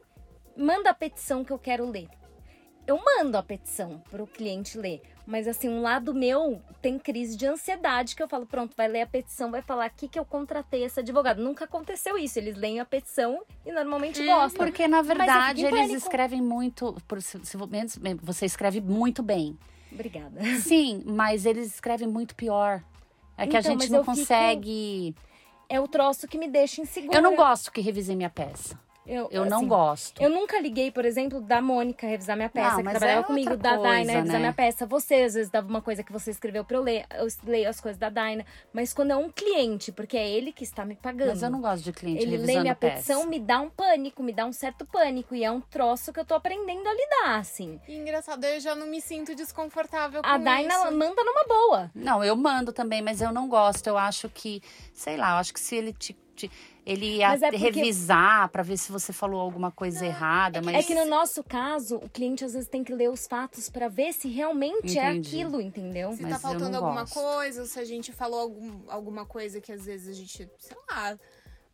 manda 0.55 0.89
a 0.89 0.93
petição 0.93 1.43
que 1.43 1.51
eu 1.51 1.59
quero 1.59 1.89
ler 1.89 2.07
eu 2.89 2.99
mando 3.05 3.37
a 3.37 3.43
petição 3.43 4.01
pro 4.09 4.25
cliente 4.25 4.75
ler. 4.77 5.01
Mas 5.25 5.47
assim, 5.47 5.69
um 5.69 5.79
lado 5.81 6.11
meu 6.11 6.59
tem 6.81 6.97
crise 6.97 7.37
de 7.37 7.45
ansiedade 7.45 8.15
que 8.15 8.23
eu 8.23 8.27
falo, 8.27 8.47
pronto, 8.47 8.75
vai 8.75 8.87
ler 8.87 9.01
a 9.01 9.07
petição, 9.07 9.51
vai 9.51 9.61
falar 9.61 9.85
aqui 9.85 10.07
que 10.07 10.17
eu 10.17 10.25
contratei 10.25 10.83
esse 10.83 10.99
advogado. 10.99 11.39
Nunca 11.39 11.65
aconteceu 11.65 12.17
isso. 12.17 12.39
Eles 12.39 12.55
leem 12.57 12.79
a 12.79 12.85
petição 12.85 13.43
e 13.63 13.71
normalmente 13.71 14.25
gostam. 14.25 14.65
Porque, 14.65 14.87
na 14.87 15.03
verdade, 15.03 15.61
fico 15.61 15.75
em 15.75 15.77
eles 15.77 15.89
pânico. 15.89 16.07
escrevem 16.07 16.41
muito. 16.41 16.97
Por, 17.07 17.21
se, 17.21 17.39
se, 17.45 17.57
você 18.23 18.45
escreve 18.47 18.81
muito 18.81 19.21
bem. 19.21 19.55
Obrigada. 19.91 20.41
Sim, 20.59 21.03
mas 21.05 21.45
eles 21.45 21.67
escrevem 21.67 22.07
muito 22.07 22.33
pior. 22.33 22.83
É 23.37 23.45
que 23.45 23.55
a 23.55 23.59
Então, 23.59 23.71
gente 23.73 23.81
mas 23.81 23.89
não 23.91 23.99
eu 23.99 24.03
fico- 24.03 24.17
consegue. 24.17 25.15
É 25.69 25.79
o 25.79 25.87
troço 25.87 26.27
que 26.27 26.37
me 26.37 26.49
deixa 26.49 26.81
insegura. 26.81 27.15
Eu 27.15 27.21
não 27.21 27.35
gosto 27.35 27.71
que 27.71 27.79
revisem 27.79 28.15
minha 28.15 28.29
peça. 28.29 28.77
Eu 29.31 29.45
não 29.45 29.57
assim, 29.57 29.67
gosto. 29.67 30.21
Eu 30.21 30.29
nunca 30.29 30.59
liguei, 30.59 30.91
por 30.91 31.05
exemplo, 31.05 31.41
da 31.41 31.61
Mônica 31.61 32.05
revisar 32.05 32.35
minha 32.35 32.49
peça, 32.49 32.69
Não, 32.71 32.77
que 32.77 32.83
mas 32.83 32.97
trabalhava 32.97 33.21
é 33.21 33.23
comigo, 33.27 33.57
da 33.57 33.69
coisa, 33.75 33.83
Daina 33.83 34.11
revisar 34.13 34.33
né? 34.33 34.39
minha 34.39 34.53
peça. 34.53 34.85
Você, 34.85 35.15
às 35.15 35.33
vezes, 35.33 35.49
dava 35.49 35.67
uma 35.67 35.81
coisa 35.81 36.03
que 36.03 36.11
você 36.11 36.31
escreveu 36.31 36.63
pra 36.63 36.77
eu 36.77 36.81
ler, 36.83 37.05
eu 37.17 37.27
leio 37.45 37.69
as 37.69 37.79
coisas 37.81 37.97
da 37.97 38.09
Daina. 38.09 38.45
Mas 38.71 38.93
quando 38.93 39.11
é 39.11 39.15
um 39.15 39.29
cliente, 39.29 39.91
porque 39.91 40.17
é 40.17 40.29
ele 40.29 40.51
que 40.51 40.63
está 40.63 40.85
me 40.85 40.95
pagando. 40.95 41.29
Mas 41.29 41.41
eu 41.43 41.49
não 41.49 41.61
gosto 41.61 41.83
de 41.83 41.91
cliente 41.91 42.21
Ele 42.21 42.31
lê 42.31 42.37
revisando 42.37 42.61
minha 42.61 42.75
peça. 42.75 42.95
petição, 42.95 43.25
me 43.25 43.39
dá 43.39 43.59
um 43.59 43.69
pânico, 43.69 44.21
me 44.21 44.31
dá 44.33 44.45
um 44.45 44.53
certo 44.53 44.85
pânico. 44.85 45.33
E 45.35 45.43
é 45.43 45.51
um 45.51 45.61
troço 45.61 46.13
que 46.13 46.19
eu 46.19 46.25
tô 46.25 46.35
aprendendo 46.35 46.87
a 46.87 46.93
lidar, 46.93 47.39
assim. 47.39 47.79
E 47.87 47.95
engraçado, 47.95 48.43
eu 48.43 48.59
já 48.59 48.75
não 48.75 48.87
me 48.87 49.01
sinto 49.01 49.33
desconfortável 49.35 50.21
com 50.21 50.27
A 50.29 50.37
Daina 50.37 50.73
isso. 50.73 50.91
manda 50.95 51.23
numa 51.23 51.43
boa. 51.47 51.91
Não, 51.95 52.23
eu 52.23 52.35
mando 52.35 52.71
também, 52.71 53.01
mas 53.01 53.21
eu 53.21 53.31
não 53.31 53.47
gosto. 53.47 53.87
Eu 53.87 53.97
acho 53.97 54.29
que, 54.29 54.61
sei 54.93 55.17
lá, 55.17 55.31
eu 55.31 55.37
acho 55.37 55.53
que 55.53 55.59
se 55.59 55.75
ele 55.75 55.93
te. 55.93 56.15
Te- 56.47 56.51
ele 56.85 57.17
ia 57.17 57.33
é 57.33 57.37
porque- 57.37 57.57
revisar 57.57 58.49
pra 58.49 58.63
ver 58.63 58.77
se 58.77 58.91
você 58.91 59.11
falou 59.11 59.39
alguma 59.41 59.71
coisa 59.71 60.05
errada, 60.05 60.61
mas 60.61 60.75
É 60.75 60.83
que 60.83 60.95
no 60.95 61.05
nosso 61.05 61.43
caso, 61.43 61.97
o 61.97 62.09
cliente 62.09 62.43
às 62.45 62.53
vezes 62.53 62.67
tem 62.69 62.83
que 62.83 62.93
ler 62.93 63.09
os 63.09 63.27
fatos 63.27 63.69
pra 63.69 63.87
ver 63.87 64.13
se 64.13 64.27
realmente 64.27 64.97
é 64.97 65.11
Entendi. 65.11 65.27
aquilo, 65.41 65.61
entendeu? 65.61 66.13
Se 66.13 66.21
Mas 66.23 66.31
tá 66.33 66.39
faltando 66.39 66.77
alguma 66.77 67.01
gosto. 67.01 67.13
coisa, 67.13 67.61
ou 67.61 67.67
se 67.67 67.79
a 67.79 67.85
gente 67.85 68.11
falou 68.11 68.39
algum- 68.39 68.79
alguma 68.89 69.25
coisa 69.25 69.59
que 69.61 69.71
às 69.71 69.85
vezes 69.85 70.07
a 70.09 70.13
gente, 70.13 70.49
sei 70.57 70.77
lá, 70.89 71.17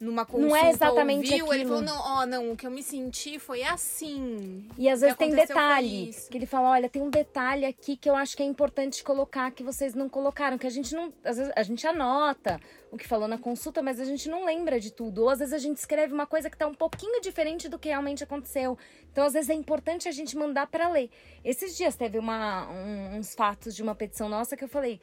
numa 0.06 0.22
Não 0.22 0.26
consulta 0.26 0.58
é 0.66 0.70
exatamente 0.70 1.32
ouviu, 1.34 1.54
ele 1.54 1.64
aquilo. 1.64 1.70
falou, 1.70 1.82
não, 1.82 2.00
ó, 2.22 2.26
não, 2.26 2.52
o 2.52 2.56
que 2.56 2.66
eu 2.66 2.72
me 2.72 2.82
senti 2.84 3.38
foi 3.40 3.64
assim. 3.64 4.68
E 4.78 4.88
às 4.90 5.02
vezes 5.02 5.18
tem 5.18 5.32
detalhe. 5.32 6.12
Que 6.30 6.38
ele 6.38 6.46
fala: 6.46 6.70
olha, 6.70 6.88
tem 6.90 7.02
um 7.02 7.10
detalhe 7.10 7.66
aqui 7.66 7.98
que 7.98 8.10
eu 8.10 8.16
acho 8.16 8.38
que 8.38 8.44
é 8.44 8.46
importante 8.46 9.04
colocar 9.04 9.52
que 9.52 9.64
vocês 9.64 9.94
não 9.94 10.08
colocaram. 10.08 10.58
Que 10.58 10.68
a 10.68 10.70
gente 10.70 10.94
não. 10.96 11.12
Às 11.24 11.38
vezes 11.38 11.52
a 11.56 11.64
gente 11.64 11.86
anota 11.86 12.60
o 12.92 12.98
que 12.98 13.08
falou 13.08 13.28
na 13.28 13.38
consulta, 13.38 13.82
mas 13.82 14.00
a 14.00 14.06
gente 14.06 14.30
não 14.30 14.46
lembra 14.46 14.80
de 14.80 14.92
tudo. 14.92 15.24
Ou 15.24 15.30
às 15.30 15.40
vezes 15.40 15.54
a 15.54 15.58
gente 15.58 15.78
escreve 15.78 16.14
uma 16.14 16.26
coisa 16.26 16.50
que 16.50 16.58
tá 16.58 16.68
um 16.68 16.74
pouquinho 16.74 17.20
diferente 17.22 17.68
do 17.68 17.78
que 17.80 17.90
realmente 17.90 18.24
aconteceu. 18.24 18.78
Então, 19.12 19.26
às 19.26 19.34
vezes, 19.34 19.50
é 19.50 19.54
importante 19.54 20.08
a 20.08 20.12
gente 20.12 20.36
mandar 20.38 20.68
para 20.68 20.90
ler. 20.90 21.10
Esses 21.44 21.76
dias 21.78 21.96
teve 21.96 22.18
uma, 22.20 22.70
um- 22.70 23.18
uns 23.18 23.34
fatos 23.34 23.76
de 23.76 23.82
uma 23.82 23.96
petição 23.96 24.28
nossa 24.30 24.56
que 24.58 24.64
eu 24.64 24.68
falei. 24.68 25.00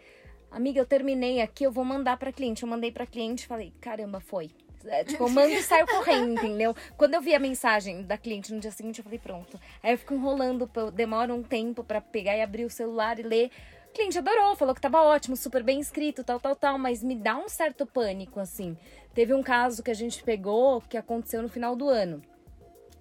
Amiga, 0.51 0.79
eu 0.79 0.85
terminei 0.85 1.41
aqui, 1.41 1.65
eu 1.65 1.73
vou 1.73 1.83
mandar 1.83 2.19
para 2.19 2.31
cliente. 2.31 2.63
Eu 2.63 2.69
mandei 2.69 2.93
para 2.93 3.07
cliente 3.07 3.45
e 3.45 3.47
falei, 3.47 3.73
caramba, 3.81 4.21
foi. 4.21 4.51
É, 4.87 5.05
tipo, 5.05 5.25
eu 5.25 5.29
mando 5.29 5.53
e 5.55 5.63
saio 5.63 5.87
correndo, 5.87 6.33
entendeu? 6.33 6.75
Quando 6.97 7.15
eu 7.15 7.21
vi 7.21 7.35
a 7.35 7.39
mensagem 7.39 8.03
da 8.03 8.19
cliente 8.19 8.53
no 8.53 8.61
dia 8.61 8.71
seguinte, 8.71 8.99
eu 8.99 9.05
falei, 9.05 9.19
pronto. 9.19 9.59
Aí 9.83 9.93
eu 9.93 9.99
fico 9.99 10.15
enrolando, 10.15 10.69
demora 10.93 11.33
um 11.35 11.43
tempo 11.43 11.85
pra 11.85 12.01
pegar 12.01 12.37
e 12.37 12.41
abrir 12.43 12.65
o 12.65 12.71
celular 12.71 13.19
e 13.19 13.23
ler. 13.23 13.51
O 13.91 13.93
cliente 13.93 14.19
adorou, 14.19 14.57
falou 14.57 14.75
que 14.75 14.81
tava 14.81 15.03
ótimo, 15.03 15.37
super 15.37 15.63
bem 15.63 15.79
escrito, 15.79 16.25
tal, 16.25 16.41
tal, 16.41 16.57
tal, 16.57 16.79
mas 16.79 17.03
me 17.03 17.15
dá 17.15 17.37
um 17.37 17.49
certo 17.49 17.85
pânico, 17.85 18.41
assim. 18.41 18.77
Teve 19.15 19.35
um 19.35 19.43
caso 19.43 19.83
que 19.83 19.91
a 19.91 19.95
gente 19.95 20.23
pegou 20.23 20.81
que 20.81 20.97
aconteceu 20.97 21.43
no 21.43 21.49
final 21.49 21.77
do 21.77 21.89
ano. 21.89 22.23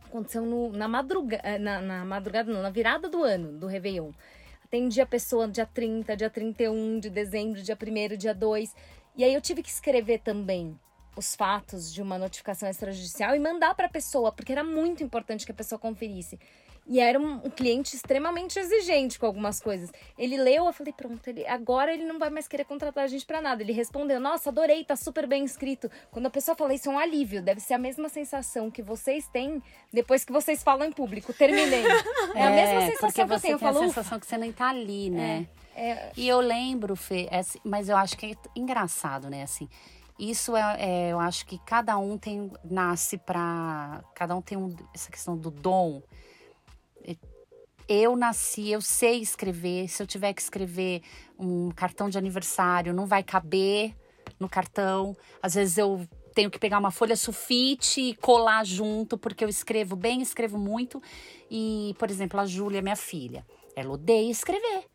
Aconteceu 0.05 0.41
no- 0.45 0.71
na, 0.73 0.87
madruga, 0.89 1.39
eh, 1.43 1.57
na, 1.57 1.81
na 1.81 2.03
madrugada, 2.05 2.51
não, 2.51 2.61
na 2.61 2.69
virada 2.69 3.07
do 3.07 3.23
ano, 3.23 3.57
do 3.57 3.67
Réveillon. 3.67 4.11
Atendi 4.65 4.99
a 4.99 5.05
pessoa 5.05 5.47
dia 5.47 5.65
30, 5.65 6.15
dia 6.17 6.29
31 6.29 6.99
de 6.99 7.09
dezembro, 7.09 7.61
dia 7.61 7.77
1 7.77 8.17
dia 8.17 8.33
2. 8.33 8.75
E 9.15 9.23
aí 9.23 9.33
eu 9.33 9.41
tive 9.41 9.63
que 9.63 9.69
escrever 9.69 10.19
também 10.19 10.77
os 11.15 11.35
fatos 11.35 11.93
de 11.93 12.01
uma 12.01 12.17
notificação 12.17 12.69
extrajudicial 12.69 13.35
e 13.35 13.39
mandar 13.39 13.75
para 13.75 13.87
a 13.87 13.89
pessoa, 13.89 14.31
porque 14.31 14.51
era 14.51 14.63
muito 14.63 15.03
importante 15.03 15.45
que 15.45 15.51
a 15.51 15.55
pessoa 15.55 15.77
conferisse. 15.77 16.39
E 16.87 16.99
era 16.99 17.19
um, 17.19 17.35
um 17.45 17.49
cliente 17.49 17.95
extremamente 17.95 18.57
exigente 18.57 19.19
com 19.19 19.25
algumas 19.25 19.61
coisas. 19.61 19.91
Ele 20.17 20.35
leu, 20.35 20.65
eu 20.65 20.73
falei, 20.73 20.91
pronto, 20.91 21.25
ele, 21.27 21.45
agora 21.45 21.93
ele 21.93 22.03
não 22.03 22.17
vai 22.17 22.29
mais 22.31 22.47
querer 22.47 22.65
contratar 22.65 23.03
a 23.03 23.07
gente 23.07 23.25
para 23.25 23.39
nada. 23.39 23.61
Ele 23.61 23.71
respondeu, 23.71 24.19
nossa, 24.19 24.49
adorei, 24.49 24.83
tá 24.83 24.95
super 24.95 25.27
bem 25.27 25.45
escrito. 25.45 25.89
Quando 26.09 26.25
a 26.25 26.29
pessoa 26.29 26.55
fala 26.55 26.73
isso 26.73 26.89
é 26.89 26.91
um 26.91 26.97
alívio, 26.97 27.41
deve 27.41 27.61
ser 27.61 27.75
a 27.75 27.77
mesma 27.77 28.09
sensação 28.09 28.71
que 28.71 28.81
vocês 28.81 29.27
têm 29.27 29.61
depois 29.93 30.25
que 30.25 30.31
vocês 30.31 30.63
falam 30.63 30.87
em 30.87 30.91
público. 30.91 31.31
Terminei. 31.33 31.83
É, 32.33 32.43
a 32.43 32.49
mesma 32.49 32.79
porque 32.79 32.91
sensação 32.91 33.11
que 33.11 33.21
eu 33.21 33.27
você 33.27 33.41
tenho. 33.41 33.55
Eu 33.55 33.59
tem 33.59 33.67
a 33.67 33.73
falo, 33.73 33.85
sensação 33.85 34.19
que 34.19 34.25
você 34.25 34.37
nem 34.37 34.51
tá 34.51 34.69
ali, 34.69 35.09
né? 35.09 35.47
é, 35.75 36.11
E 36.15 36.27
eu 36.27 36.39
lembro, 36.39 36.95
Fê, 36.95 37.27
é 37.29 37.39
assim, 37.39 37.59
mas 37.63 37.89
eu 37.89 37.97
acho 37.97 38.17
que 38.17 38.27
é 38.27 38.35
engraçado, 38.55 39.29
né? 39.29 39.43
Assim, 39.43 39.67
isso 40.29 40.55
é, 40.55 40.75
é- 40.79 41.11
eu 41.11 41.19
acho 41.19 41.45
que 41.45 41.57
cada 41.65 41.97
um 41.97 42.17
tem 42.17 42.51
nasce 42.63 43.17
pra. 43.17 44.03
cada 44.13 44.35
um 44.35 44.41
tem 44.41 44.57
um- 44.57 44.75
essa 44.93 45.09
questão 45.11 45.35
do 45.37 45.49
dom. 45.49 46.01
Eu 47.87 48.15
nasci, 48.15 48.69
eu 48.69 48.79
sei 48.81 49.19
escrever. 49.19 49.87
Se 49.89 50.01
eu 50.01 50.07
tiver 50.07 50.33
que 50.33 50.41
escrever 50.41 51.01
um 51.37 51.71
cartão 51.71 52.09
de 52.09 52.17
aniversário, 52.17 52.93
não 52.93 53.05
vai 53.05 53.21
caber 53.23 53.93
no 54.39 54.47
cartão. 54.47 55.17
Às 55.41 55.55
vezes 55.55 55.77
eu 55.77 56.07
tenho 56.33 56.49
que 56.49 56.59
pegar 56.59 56.79
uma 56.79 56.91
folha 56.91 57.17
sulfite 57.17 57.99
e 57.99 58.15
colar 58.15 58.65
junto, 58.65 59.17
porque 59.17 59.43
eu 59.43 59.49
escrevo 59.49 59.95
bem, 59.95 60.21
escrevo 60.21 60.57
muito. 60.57 61.01
E, 61.49 61.93
por 61.99 62.09
exemplo, 62.09 62.39
a 62.39 62.45
Júlia, 62.45 62.81
minha 62.81 62.95
filha, 62.95 63.45
ela 63.75 63.91
odeia 63.91 64.31
escrever. 64.31 64.85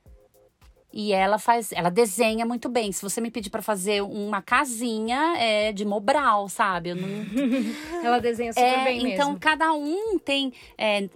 E 0.98 1.12
ela 1.12 1.38
faz, 1.38 1.72
ela 1.72 1.90
desenha 1.90 2.46
muito 2.46 2.70
bem. 2.70 2.90
Se 2.90 3.02
você 3.02 3.20
me 3.20 3.30
pedir 3.30 3.50
pra 3.50 3.60
fazer 3.60 4.00
uma 4.00 4.40
casinha, 4.40 5.36
é 5.36 5.70
de 5.70 5.84
Mobral, 5.84 6.48
sabe? 6.48 6.94
Não, 6.94 7.06
ela 8.02 8.18
desenha 8.18 8.50
super 8.50 8.64
é, 8.64 8.84
bem 8.84 9.12
então 9.12 9.28
mesmo. 9.28 9.38
cada 9.38 9.74
um 9.74 10.18
tem 10.18 10.54
é, 10.78 11.06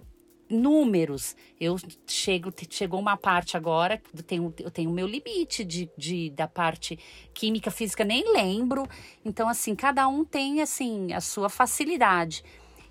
números. 0.47 1.35
Eu 1.59 1.77
chego, 2.05 2.53
chegou 2.69 2.99
uma 2.99 3.17
parte 3.17 3.57
agora, 3.57 3.99
eu 4.15 4.21
tenho, 4.21 4.53
eu 4.59 4.69
tenho 4.69 4.91
o 4.91 4.93
meu 4.93 5.07
limite 5.07 5.65
de, 5.65 5.89
de, 5.97 6.29
da 6.29 6.47
parte 6.47 6.99
química, 7.33 7.71
física, 7.71 8.03
nem 8.03 8.31
lembro. 8.31 8.87
Então, 9.25 9.49
assim, 9.49 9.73
cada 9.73 10.07
um 10.07 10.23
tem 10.23 10.61
assim 10.61 11.11
a 11.11 11.19
sua 11.19 11.49
facilidade. 11.49 12.43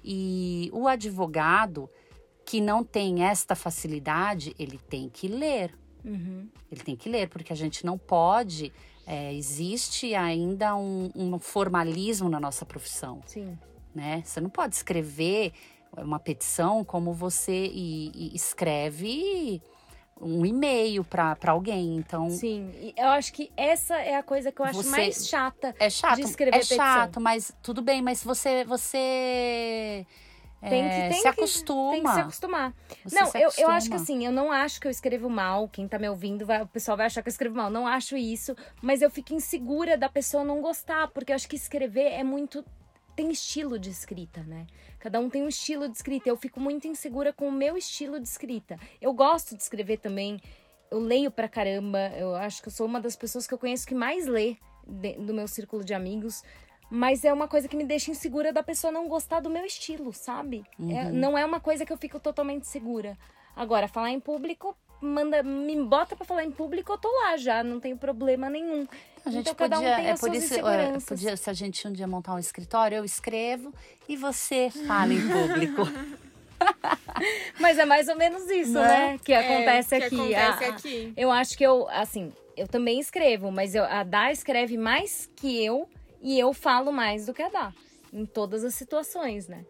E 0.03 0.68
o 0.72 0.88
advogado 0.88 1.88
que 2.45 2.61
não 2.61 2.82
tem 2.82 3.22
esta 3.22 3.55
facilidade, 3.55 4.57
ele 4.59 4.80
tem 4.88 5.09
que 5.09 5.28
ler. 5.28 5.78
Uhum. 6.05 6.48
Ele 6.70 6.80
tem 6.82 6.96
que 6.96 7.09
ler, 7.09 7.28
porque 7.28 7.53
a 7.53 7.57
gente 7.57 7.84
não 7.84 7.96
pode. 7.98 8.72
é, 9.07 9.34
existe 9.34 10.14
ainda 10.14 10.76
um, 10.76 11.11
um 11.16 11.38
formalismo 11.38 12.28
na 12.28 12.38
nossa 12.38 12.64
profissão, 12.64 13.20
Sim. 13.26 13.59
né? 13.92 14.22
Você 14.24 14.40
não 14.40 14.48
pode 14.51 14.76
escrever 14.76 15.53
uma 15.96 16.20
petição 16.20 16.84
como 16.84 17.12
você 17.12 17.66
e- 17.66 18.12
e 18.14 18.36
escreve 18.36 19.61
um 20.20 20.46
e-mail 20.46 21.03
para 21.03 21.36
alguém. 21.48 21.96
Então, 21.96 22.30
Sim. 22.30 22.70
Eu 22.96 23.09
acho 23.09 23.32
que 23.32 23.51
essa 23.57 23.96
é 23.96 24.14
a 24.14 24.22
coisa 24.22 24.53
que 24.53 24.61
eu 24.61 24.66
acho 24.66 24.86
mais 24.90 25.26
chata. 25.26 25.74
é 25.80 25.90
chato. 25.90 26.16
de 26.16 26.22
escrever 26.22 26.55
é 26.55 26.59
petição. 26.59 26.76
chato, 26.76 27.20
mas 27.20 27.53
tudo 27.62 27.82
bem. 27.82 28.01
Mas 28.03 28.22
você, 28.22 28.64
você 28.64 30.07
Tem 30.61 30.89
que, 30.89 30.95
é, 30.95 31.09
tem 31.09 31.17
se 31.17 31.23
que, 31.23 31.29
acostuma. 31.29 31.93
Tem 31.93 32.03
que 32.03 32.13
se 32.13 32.21
acostumar. 32.21 32.75
Você 33.03 33.19
não, 33.19 33.27
se 33.27 33.39
eu, 33.39 33.51
eu 33.57 33.71
acho 33.71 33.89
que 33.89 33.95
acostuma. 33.95 33.97
assim, 33.97 34.27
eu 34.27 34.33
não 34.33 34.53
acho 34.53 34.79
que 34.79 34.87
eu 34.87 34.91
escrevo 34.91 35.31
mal. 35.31 35.69
Quem 35.69 35.89
tá 35.89 35.99
me 35.99 36.09
ouvindo, 36.09 36.45
vai, 36.45 36.61
o 36.61 36.67
pessoal 36.67 36.99
vai 36.99 37.07
achar 37.07 37.23
que 37.23 37.29
eu 37.29 37.33
escrevo 37.33 37.57
mal. 37.57 37.71
Não 37.71 37.87
acho 37.87 38.17
isso. 38.17 38.55
Mas 38.83 39.01
eu 39.01 39.11
fico 39.11 39.33
insegura 39.33 39.97
da 39.97 40.09
pessoa 40.09 40.45
não 40.45 40.61
gostar, 40.61 41.09
porque 41.09 41.33
eu 41.33 41.37
acho 41.37 41.49
que 41.49 41.57
escrever 41.57 42.13
é 42.13 42.23
muito. 42.23 42.63
Tem 43.17 43.31
estilo 43.31 43.79
de 43.79 43.91
escrita, 43.91 44.43
né? 44.43 44.67
Cada 44.99 45.19
um 45.19 45.31
tem 45.31 45.43
um 45.43 45.49
estilo 45.49 45.89
de 45.89 45.97
escrita. 45.97 46.29
Eu 46.29 46.37
fico 46.37 46.61
muito 46.61 46.87
insegura 46.87 47.33
com 47.33 47.49
o 47.49 47.53
meu 47.53 47.77
estilo 47.77 48.21
de 48.21 48.29
escrita. 48.29 48.79
Eu 49.01 49.15
gosto 49.15 49.57
de 49.57 49.63
escrever 49.63 49.99
também. 49.99 50.41
Eu 50.91 50.99
leio 50.99 51.31
pra 51.31 51.49
caramba. 51.49 51.99
Eu 52.17 52.35
acho 52.35 52.61
que 52.61 52.69
eu 52.69 52.73
sou 52.73 52.87
uma 52.87 53.01
das 53.01 53.17
pessoas 53.17 53.47
que 53.47 53.55
eu 53.55 53.59
conheço 53.59 53.87
que 53.87 53.95
mais 53.95 54.27
lê 54.27 54.57
do 55.19 55.33
meu 55.33 55.49
círculo 55.49 55.83
de 55.83 55.95
amigos. 55.95 56.43
Mas 56.91 57.24
é 57.24 57.32
uma 57.32 57.47
coisa 57.47 57.68
que 57.68 57.76
me 57.76 57.84
deixa 57.84 58.11
insegura 58.11 58.53
da 58.53 58.62
pessoa 58.62 58.91
não 58.93 59.07
gostar 59.09 59.41
do 59.41 59.49
meu 59.49 59.64
estilo, 59.64 60.12
sabe? 60.12 60.64
É- 60.88 61.11
não 61.11 61.38
é 61.38 61.45
uma 61.45 61.61
coisa 61.61 61.86
que 61.86 61.93
eu 61.93 61.97
fico 61.97 62.18
totalmente 62.18 62.66
segura. 62.66 63.16
Agora, 63.55 63.86
falar 63.86 64.11
em 64.11 64.18
público, 64.18 64.76
manda, 65.01 65.43
me 65.43 65.76
bota 65.84 66.16
pra 66.16 66.24
falar 66.26 66.45
em 66.45 66.51
público, 66.51 66.93
eu 66.93 66.99
tô 66.99 67.09
lá 67.09 67.36
já, 67.36 67.62
não 67.62 67.78
tenho 67.78 67.97
problema 67.97 68.51
nenhum. 68.51 68.86
A 69.24 69.30
gente 69.30 69.43
então 69.43 69.55
cada 69.55 69.76
um 69.78 69.82
podia, 69.82 69.97
tem 69.97 70.07
é 70.07 70.14
por 70.16 70.34
isso, 70.34 70.55
é, 70.55 70.99
podia, 71.01 71.36
se 71.36 71.49
a 71.51 71.53
gente 71.53 71.86
um 71.86 71.93
dia 71.93 72.07
montar 72.09 72.34
um 72.34 72.38
escritório, 72.38 72.97
eu 72.97 73.05
escrevo 73.05 73.72
e 74.09 74.16
você 74.16 74.70
fala 74.86 75.12
em 75.12 75.20
público. 75.28 75.82
Mas 77.61 77.78
é 77.78 77.84
mais 77.84 78.09
ou 78.09 78.16
menos 78.16 78.49
isso, 78.51 78.72
Né? 78.72 79.12
né? 79.12 79.18
Que 79.24 79.32
acontece 79.32 79.95
É, 79.95 79.99
que 79.99 80.05
aqui. 80.07 80.34
acontece 80.34 80.64
A- 80.64 80.68
aqui. 80.68 81.12
Eu 81.16 81.30
acho 81.30 81.57
que 81.57 81.64
eu, 81.64 81.88
assim, 81.91 82.32
eu 82.57 82.66
também 82.66 82.99
escrevo, 83.01 83.51
mas 83.51 83.74
eu- 83.74 83.84
a 83.84 84.03
Dá 84.03 84.30
escreve 84.32 84.76
mais 84.76 85.30
que 85.36 85.62
eu 85.64 85.88
e 86.21 86.39
eu 86.39 86.53
falo 86.53 86.93
mais 86.93 87.27
do 87.27 87.35
que 87.35 87.43
a 87.43 87.49
Dá. 87.49 87.73
Em 88.12 88.27
todas 88.27 88.64
as 88.64 88.75
situações, 88.75 89.47
né? 89.47 89.64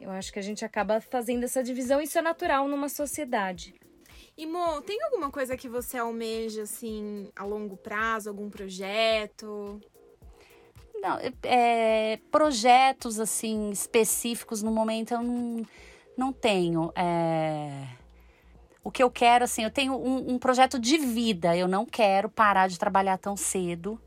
Eu 0.00 0.10
acho 0.10 0.32
que 0.32 0.38
a 0.38 0.42
gente 0.42 0.64
acaba 0.64 1.00
fazendo 1.00 1.44
essa 1.44 1.62
divisão, 1.62 2.00
isso 2.00 2.18
é 2.18 2.22
natural 2.22 2.66
numa 2.66 2.88
sociedade. 2.88 3.74
E 4.36 4.46
Mo, 4.46 4.80
tem 4.82 5.00
alguma 5.02 5.30
coisa 5.30 5.56
que 5.56 5.68
você 5.68 5.98
almeja, 5.98 6.62
assim, 6.62 7.30
a 7.36 7.44
longo 7.44 7.76
prazo? 7.76 8.30
Algum 8.30 8.48
projeto? 8.48 9.80
Não, 11.00 11.18
é, 11.42 12.18
projetos 12.30 13.18
assim 13.18 13.70
específicos 13.70 14.62
no 14.62 14.70
momento 14.70 15.12
eu 15.14 15.22
não, 15.22 15.66
não 16.16 16.32
tenho. 16.32 16.92
É, 16.96 17.86
o 18.84 18.90
que 18.90 19.02
eu 19.02 19.10
quero, 19.10 19.44
assim, 19.44 19.64
eu 19.64 19.70
tenho 19.70 19.94
um, 19.94 20.34
um 20.34 20.38
projeto 20.38 20.78
de 20.78 20.98
vida. 20.98 21.56
Eu 21.56 21.68
não 21.68 21.84
quero 21.84 22.28
parar 22.28 22.68
de 22.68 22.78
trabalhar 22.78 23.18
tão 23.18 23.36
cedo. 23.36 24.00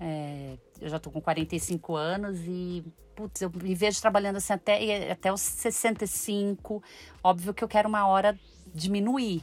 É, 0.00 0.56
eu 0.80 0.88
já 0.88 0.98
tô 0.98 1.10
com 1.10 1.20
45 1.20 1.96
anos 1.96 2.38
e, 2.46 2.84
putz, 3.14 3.40
eu 3.42 3.50
me 3.50 3.74
vejo 3.74 4.00
trabalhando 4.00 4.36
assim 4.36 4.52
até, 4.52 5.10
até 5.10 5.32
os 5.32 5.40
65. 5.40 6.82
Óbvio 7.22 7.52
que 7.52 7.64
eu 7.64 7.68
quero 7.68 7.88
uma 7.88 8.06
hora 8.06 8.38
diminuir. 8.74 9.42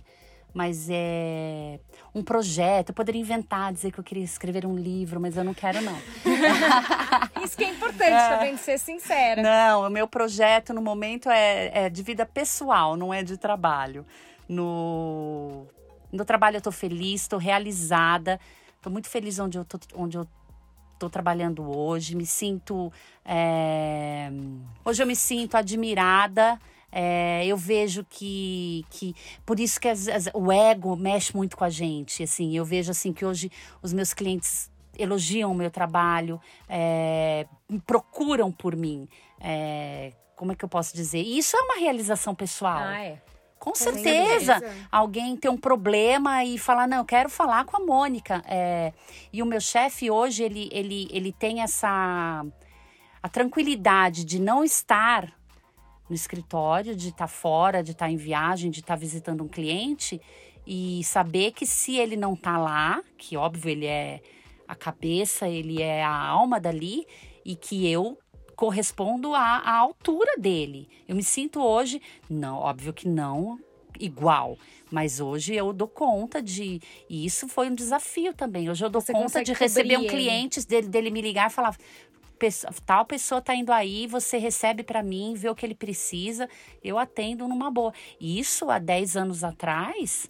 Mas 0.53 0.87
é 0.89 1.81
um 2.13 2.23
projeto. 2.23 2.89
Eu 2.89 2.95
poderia 2.95 3.19
inventar, 3.19 3.73
dizer 3.73 3.91
que 3.91 3.99
eu 3.99 4.03
queria 4.03 4.23
escrever 4.23 4.65
um 4.65 4.77
livro, 4.77 5.19
mas 5.19 5.35
eu 5.35 5.43
não 5.43 5.53
quero, 5.53 5.81
não. 5.81 5.97
Isso 7.43 7.57
que 7.57 7.65
é 7.65 7.69
importante 7.69 8.29
também, 8.29 8.55
de 8.55 8.61
ser 8.61 8.79
sincera. 8.79 9.41
Não, 9.41 9.85
o 9.85 9.89
meu 9.89 10.07
projeto 10.07 10.73
no 10.73 10.81
momento 10.81 11.29
é, 11.29 11.85
é 11.85 11.89
de 11.89 12.01
vida 12.01 12.25
pessoal, 12.25 12.95
não 12.95 13.13
é 13.13 13.21
de 13.21 13.35
trabalho. 13.35 14.05
No, 14.47 15.67
no 16.09 16.23
trabalho 16.23 16.55
eu 16.55 16.61
tô 16.61 16.71
feliz, 16.71 17.27
tô 17.27 17.37
realizada, 17.37 18.39
tô 18.81 18.89
muito 18.89 19.09
feliz 19.09 19.37
onde 19.39 19.57
eu 19.57 19.65
tô, 19.65 19.77
onde 19.93 20.17
eu 20.17 20.25
tô 21.05 21.09
trabalhando 21.09 21.63
hoje, 21.77 22.15
me 22.15 22.25
sinto. 22.25 22.91
é, 23.23 24.29
hoje 24.83 25.01
eu 25.03 25.07
me 25.07 25.15
sinto 25.15 25.55
admirada. 25.55 26.59
é, 26.97 27.45
eu 27.45 27.57
vejo 27.57 28.05
que, 28.09 28.85
que 28.89 29.13
por 29.45 29.59
isso 29.59 29.81
que 29.81 29.89
as- 29.89 30.07
as- 30.07 30.29
o 30.33 30.49
ego 30.49 30.95
mexe 30.95 31.35
muito 31.35 31.57
com 31.57 31.65
a 31.65 31.69
gente. 31.69 32.23
Assim, 32.23 32.55
eu 32.55 32.63
vejo 32.63 32.89
assim 32.89 33.11
que 33.11 33.25
hoje 33.25 33.51
os 33.81 33.91
meus 33.91 34.13
clientes 34.13 34.71
elogiam 34.97 35.51
o 35.51 35.55
meu 35.55 35.69
trabalho, 35.69 36.39
é, 36.69 37.45
procuram 37.85 38.49
por 38.49 38.77
mim. 38.77 39.09
É, 39.41 40.13
como 40.37 40.53
é 40.53 40.55
que 40.55 40.63
eu 40.63 40.69
posso 40.69 40.95
dizer? 40.95 41.21
E 41.21 41.37
Isso 41.37 41.57
é 41.57 41.61
uma 41.63 41.75
realização 41.79 42.33
pessoal. 42.33 42.79
Ah, 42.79 43.03
é. 43.03 43.21
Com 43.65 43.73
certeza. 43.73 44.59
certeza. 44.59 44.87
Alguém 44.91 45.35
tem 45.35 45.49
um 45.49 45.57
problema 45.57 46.45
e 46.45 46.57
falar, 46.59 46.87
não, 46.87 46.99
eu 46.99 47.05
quero 47.05 47.29
falar 47.29 47.65
com 47.65 47.75
a 47.75 47.79
Mônica. 47.83 48.43
É, 48.47 48.93
e 49.33 49.41
o 49.41 49.45
meu 49.45 49.59
chefe 49.59 50.11
hoje, 50.11 50.43
ele, 50.43 50.69
ele, 50.71 51.07
ele 51.11 51.33
tem 51.33 51.61
essa 51.61 52.45
a 53.23 53.27
tranquilidade 53.27 54.23
de 54.23 54.39
não 54.39 54.63
estar 54.63 55.33
no 56.07 56.15
escritório, 56.15 56.95
de 56.95 57.09
estar 57.09 57.27
fora, 57.27 57.81
de 57.81 57.91
estar 57.91 58.07
em 58.07 58.17
viagem, 58.17 58.69
de 58.69 58.81
estar 58.81 58.95
visitando 58.95 59.43
um 59.43 59.47
cliente 59.47 60.21
e 60.67 61.03
saber 61.03 61.51
que 61.51 61.65
se 61.65 61.97
ele 61.97 62.15
não 62.15 62.35
tá 62.35 62.55
lá, 62.59 63.01
que 63.17 63.35
óbvio 63.35 63.71
ele 63.71 63.87
é 63.87 64.21
a 64.67 64.75
cabeça, 64.75 65.49
ele 65.49 65.81
é 65.81 66.03
a 66.03 66.15
alma 66.15 66.59
dali 66.59 67.07
e 67.43 67.55
que 67.55 67.87
eu 67.87 68.15
correspondo 68.55 69.33
à, 69.33 69.39
à 69.59 69.71
altura 69.77 70.37
dele. 70.37 70.87
Eu 71.07 71.15
me 71.15 71.23
sinto 71.23 71.61
hoje, 71.61 72.01
não, 72.29 72.57
óbvio 72.57 72.93
que 72.93 73.07
não 73.07 73.59
igual, 73.99 74.57
mas 74.91 75.19
hoje 75.21 75.55
eu 75.55 75.71
dou 75.71 75.87
conta 75.87 76.41
de 76.41 76.81
e 77.09 77.25
isso 77.25 77.47
foi 77.47 77.69
um 77.69 77.75
desafio 77.75 78.33
também. 78.33 78.69
Hoje 78.69 78.83
eu 78.83 78.89
dou 78.89 79.01
Você 79.01 79.13
conta 79.13 79.43
de 79.43 79.53
receber 79.53 79.97
um 79.97 80.01
cliente 80.07 80.65
dele, 80.67 80.87
dele 80.87 81.09
me 81.09 81.21
ligar 81.21 81.49
e 81.49 81.53
falar 81.53 81.77
"Pesso- 82.37 82.67
tal 82.85 83.05
pessoa 83.05 83.41
tá 83.41 83.55
indo 83.55 83.71
aí, 83.71 84.05
você 84.07 84.37
recebe 84.37 84.83
para 84.83 85.01
mim, 85.01 85.33
vê 85.35 85.49
o 85.49 85.55
que 85.55 85.65
ele 85.65 85.75
precisa, 85.75 86.49
eu 86.83 86.97
atendo 86.99 87.47
numa 87.47 87.71
boa. 87.71 87.93
Isso 88.19 88.69
há 88.69 88.77
10 88.77 89.15
anos 89.15 89.43
atrás, 89.45 90.29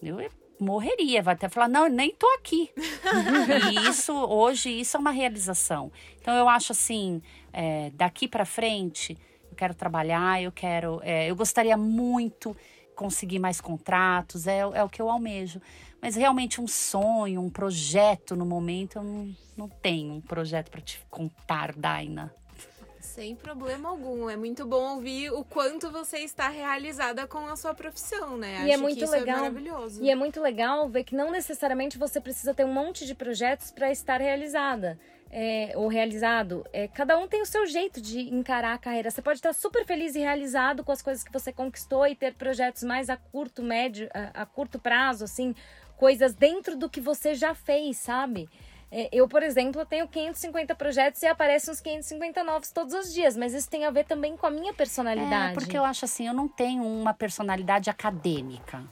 eu 0.00 0.20
morreria, 0.62 1.22
vai 1.22 1.34
até 1.34 1.48
falar, 1.48 1.68
não, 1.68 1.84
eu 1.84 1.90
nem 1.90 2.14
tô 2.14 2.26
aqui. 2.38 2.70
e 3.72 3.88
isso, 3.88 4.12
hoje, 4.12 4.70
isso 4.70 4.96
é 4.96 5.00
uma 5.00 5.10
realização. 5.10 5.90
Então, 6.20 6.34
eu 6.34 6.48
acho 6.48 6.72
assim, 6.72 7.22
é, 7.52 7.90
daqui 7.94 8.28
para 8.28 8.44
frente, 8.44 9.16
eu 9.50 9.56
quero 9.56 9.74
trabalhar, 9.74 10.42
eu 10.42 10.52
quero, 10.52 11.00
é, 11.02 11.30
eu 11.30 11.36
gostaria 11.36 11.76
muito 11.76 12.56
conseguir 12.94 13.38
mais 13.38 13.60
contratos, 13.60 14.46
é, 14.46 14.58
é 14.58 14.84
o 14.84 14.88
que 14.88 15.00
eu 15.00 15.08
almejo. 15.08 15.60
Mas 16.02 16.16
realmente 16.16 16.60
um 16.60 16.66
sonho, 16.66 17.40
um 17.40 17.50
projeto 17.50 18.34
no 18.34 18.46
momento, 18.46 18.96
eu 18.96 19.02
não, 19.02 19.36
não 19.56 19.68
tenho 19.68 20.14
um 20.14 20.20
projeto 20.20 20.70
para 20.70 20.80
te 20.80 21.00
contar, 21.10 21.74
Daina. 21.74 22.34
Sem 23.14 23.34
problema 23.34 23.88
algum. 23.88 24.30
É 24.30 24.36
muito 24.36 24.64
bom 24.64 24.94
ouvir 24.94 25.30
o 25.32 25.44
quanto 25.44 25.90
você 25.90 26.18
está 26.18 26.48
realizada 26.48 27.26
com 27.26 27.38
a 27.46 27.56
sua 27.56 27.74
profissão, 27.74 28.36
né? 28.36 28.66
E 28.66 28.70
é 28.70 28.74
Acho 28.74 28.82
muito 28.82 28.98
que 28.98 29.04
isso 29.04 29.12
legal. 29.12 29.38
É 29.38 29.40
maravilhoso. 29.40 30.02
E 30.02 30.10
é 30.10 30.14
muito 30.14 30.40
legal 30.40 30.88
ver 30.88 31.04
que 31.04 31.14
não 31.14 31.30
necessariamente 31.30 31.98
você 31.98 32.20
precisa 32.20 32.54
ter 32.54 32.64
um 32.64 32.72
monte 32.72 33.04
de 33.04 33.14
projetos 33.14 33.70
para 33.70 33.90
estar 33.90 34.20
realizada. 34.20 34.98
é, 35.32 35.72
ou 35.76 35.86
realizado. 35.88 36.64
É, 36.72 36.88
cada 36.88 37.16
um 37.16 37.28
tem 37.28 37.40
o 37.40 37.46
seu 37.46 37.64
jeito 37.66 38.00
de 38.00 38.20
encarar 38.34 38.74
a 38.74 38.78
carreira. 38.78 39.10
Você 39.10 39.22
pode 39.22 39.38
estar 39.38 39.52
super 39.52 39.84
feliz 39.86 40.16
e 40.16 40.18
realizado 40.18 40.82
com 40.82 40.90
as 40.90 41.00
coisas 41.02 41.22
que 41.22 41.32
você 41.32 41.52
conquistou 41.52 42.04
e 42.06 42.16
ter 42.16 42.34
projetos 42.34 42.82
mais 42.82 43.08
a 43.08 43.16
curto, 43.16 43.62
médio, 43.62 44.08
a, 44.12 44.42
a 44.42 44.46
curto 44.46 44.78
prazo, 44.78 45.22
assim, 45.24 45.54
coisas 45.96 46.34
dentro 46.34 46.76
do 46.76 46.90
que 46.90 47.00
você 47.00 47.34
já 47.34 47.54
fez, 47.54 47.96
sabe? 47.98 48.48
É, 48.92 49.08
eu, 49.12 49.28
por 49.28 49.42
exemplo, 49.42 49.86
tenho 49.86 50.08
550 50.08 50.74
projetos 50.74 51.22
e 51.22 51.26
aparecem 51.26 51.72
uns 51.72 51.80
550 51.80 52.42
novos 52.42 52.72
todos 52.72 52.92
os 52.92 53.12
dias, 53.14 53.36
mas 53.36 53.54
isso 53.54 53.70
tem 53.70 53.84
a 53.84 53.90
ver 53.90 54.04
também 54.04 54.36
com 54.36 54.46
a 54.46 54.50
minha 54.50 54.74
personalidade. 54.74 55.52
É, 55.52 55.54
porque 55.54 55.78
eu 55.78 55.84
acho 55.84 56.04
assim, 56.04 56.26
eu 56.26 56.34
não 56.34 56.48
tenho 56.48 56.82
uma 56.82 57.14
personalidade 57.14 57.88
acadêmica. 57.88 58.82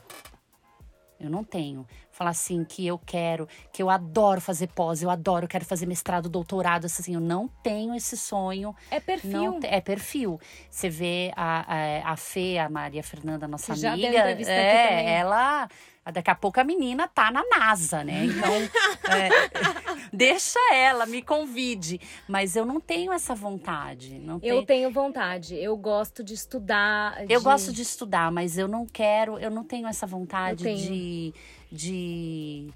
Eu 1.19 1.29
não 1.29 1.43
tenho. 1.43 1.85
Falar 2.11 2.29
assim 2.29 2.63
que 2.63 2.87
eu 2.87 2.97
quero, 2.97 3.45
que 3.73 3.83
eu 3.83 3.89
adoro 3.89 4.39
fazer 4.39 4.67
pós, 4.67 5.03
eu 5.03 5.09
adoro, 5.09 5.43
eu 5.45 5.49
quero 5.49 5.65
fazer 5.65 5.85
mestrado, 5.85 6.29
doutorado, 6.29 6.85
assim, 6.85 7.13
eu 7.13 7.19
não 7.19 7.49
tenho 7.61 7.93
esse 7.93 8.15
sonho. 8.15 8.73
É 8.89 9.01
perfil. 9.01 9.59
Te- 9.59 9.67
é 9.67 9.81
perfil. 9.81 10.39
Você 10.71 10.89
vê 10.89 11.33
a, 11.35 12.05
a, 12.07 12.13
a 12.13 12.15
Fê, 12.15 12.57
a 12.57 12.69
Maria 12.69 13.03
Fernanda, 13.03 13.49
nossa 13.49 13.73
Que 13.73 13.79
já 13.81 13.95
deu 13.95 14.05
amiga, 14.05 14.19
entrevista 14.19 14.53
aqui 14.53 14.61
é, 14.61 14.87
também. 14.89 15.09
ela 15.09 15.69
Daqui 16.11 16.31
a 16.31 16.35
pouco 16.35 16.59
a 16.59 16.63
menina 16.63 17.07
tá 17.07 17.29
na 17.29 17.43
NASA, 17.47 18.03
né? 18.03 18.25
Então, 18.25 18.51
é, 19.13 19.29
deixa 20.11 20.59
ela, 20.73 21.05
me 21.05 21.21
convide. 21.21 21.99
Mas 22.27 22.55
eu 22.55 22.65
não 22.65 22.79
tenho 22.79 23.11
essa 23.11 23.35
vontade. 23.35 24.17
Não 24.17 24.39
eu 24.41 24.65
tenho 24.65 24.89
vontade. 24.91 25.55
Eu 25.55 25.77
gosto 25.77 26.23
de 26.23 26.33
estudar. 26.33 27.29
Eu 27.29 27.41
gosto 27.41 27.71
de 27.71 27.81
estudar, 27.81 28.31
mas 28.31 28.57
eu 28.57 28.67
não 28.67 28.85
quero, 28.85 29.37
eu 29.37 29.51
não 29.51 29.63
tenho 29.63 29.87
essa 29.87 30.07
vontade 30.07 30.63
de, 30.63 31.33
de 31.71 32.73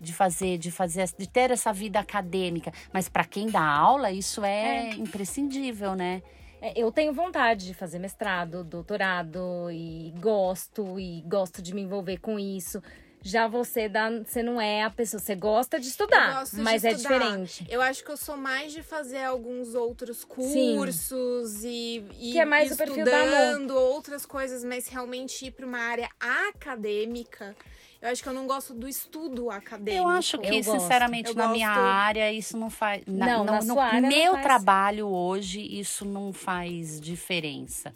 de 0.00 0.12
fazer, 0.12 0.58
de 0.58 0.70
fazer, 0.70 1.08
de 1.18 1.28
ter 1.28 1.50
essa 1.50 1.72
vida 1.72 1.98
acadêmica. 1.98 2.72
Mas 2.92 3.08
para 3.08 3.24
quem 3.24 3.48
dá 3.48 3.62
aula, 3.62 4.10
isso 4.12 4.44
é, 4.44 4.90
é. 4.90 4.94
imprescindível, 4.94 5.94
né? 5.94 6.22
É, 6.60 6.80
eu 6.80 6.90
tenho 6.90 7.12
vontade 7.12 7.66
de 7.66 7.74
fazer 7.74 7.98
mestrado, 7.98 8.64
doutorado 8.64 9.70
e 9.70 10.12
gosto 10.20 10.98
e 10.98 11.22
gosto 11.22 11.62
de 11.62 11.74
me 11.74 11.82
envolver 11.82 12.18
com 12.18 12.38
isso. 12.38 12.82
Já 13.20 13.48
você 13.48 13.88
dá, 13.88 14.10
você 14.10 14.42
não 14.42 14.60
é 14.60 14.84
a 14.84 14.90
pessoa, 14.90 15.20
você 15.20 15.34
gosta 15.34 15.78
de 15.80 15.88
estudar, 15.88 16.44
mas 16.52 16.82
de 16.82 16.88
é 16.88 16.92
estudar. 16.92 17.14
é 17.14 17.18
diferente. 17.18 17.66
Eu 17.68 17.82
acho 17.82 18.04
que 18.04 18.10
eu 18.10 18.16
sou 18.16 18.36
mais 18.36 18.72
de 18.72 18.82
fazer 18.82 19.24
alguns 19.24 19.74
outros 19.74 20.24
cursos 20.24 21.50
Sim. 21.50 21.68
e, 21.68 22.30
e 22.30 22.32
que 22.32 22.38
é 22.38 22.44
mais 22.44 22.70
estudando 22.70 23.72
outras 23.72 24.24
coisas, 24.24 24.62
mas 24.62 24.86
realmente 24.86 25.46
ir 25.46 25.50
para 25.50 25.66
uma 25.66 25.80
área 25.80 26.08
acadêmica. 26.20 27.56
Eu 28.00 28.10
acho 28.10 28.22
que 28.22 28.28
eu 28.28 28.32
não 28.32 28.46
gosto 28.46 28.72
do 28.72 28.86
estudo 28.86 29.50
acadêmico. 29.50 30.04
Eu 30.04 30.08
acho 30.08 30.38
que, 30.38 30.56
eu 30.56 30.62
sinceramente, 30.62 31.34
na 31.34 31.44
gosto... 31.44 31.54
minha 31.54 31.70
área, 31.70 32.32
isso 32.32 32.56
não 32.56 32.70
faz. 32.70 33.02
Na, 33.06 33.26
não, 33.26 33.44
na 33.44 33.56
no, 33.56 33.62
sua 33.62 33.84
área 33.86 34.08
meu 34.08 34.32
faz... 34.32 34.44
trabalho 34.44 35.08
hoje, 35.08 35.60
isso 35.60 36.04
não 36.04 36.32
faz 36.32 37.00
diferença. 37.00 37.92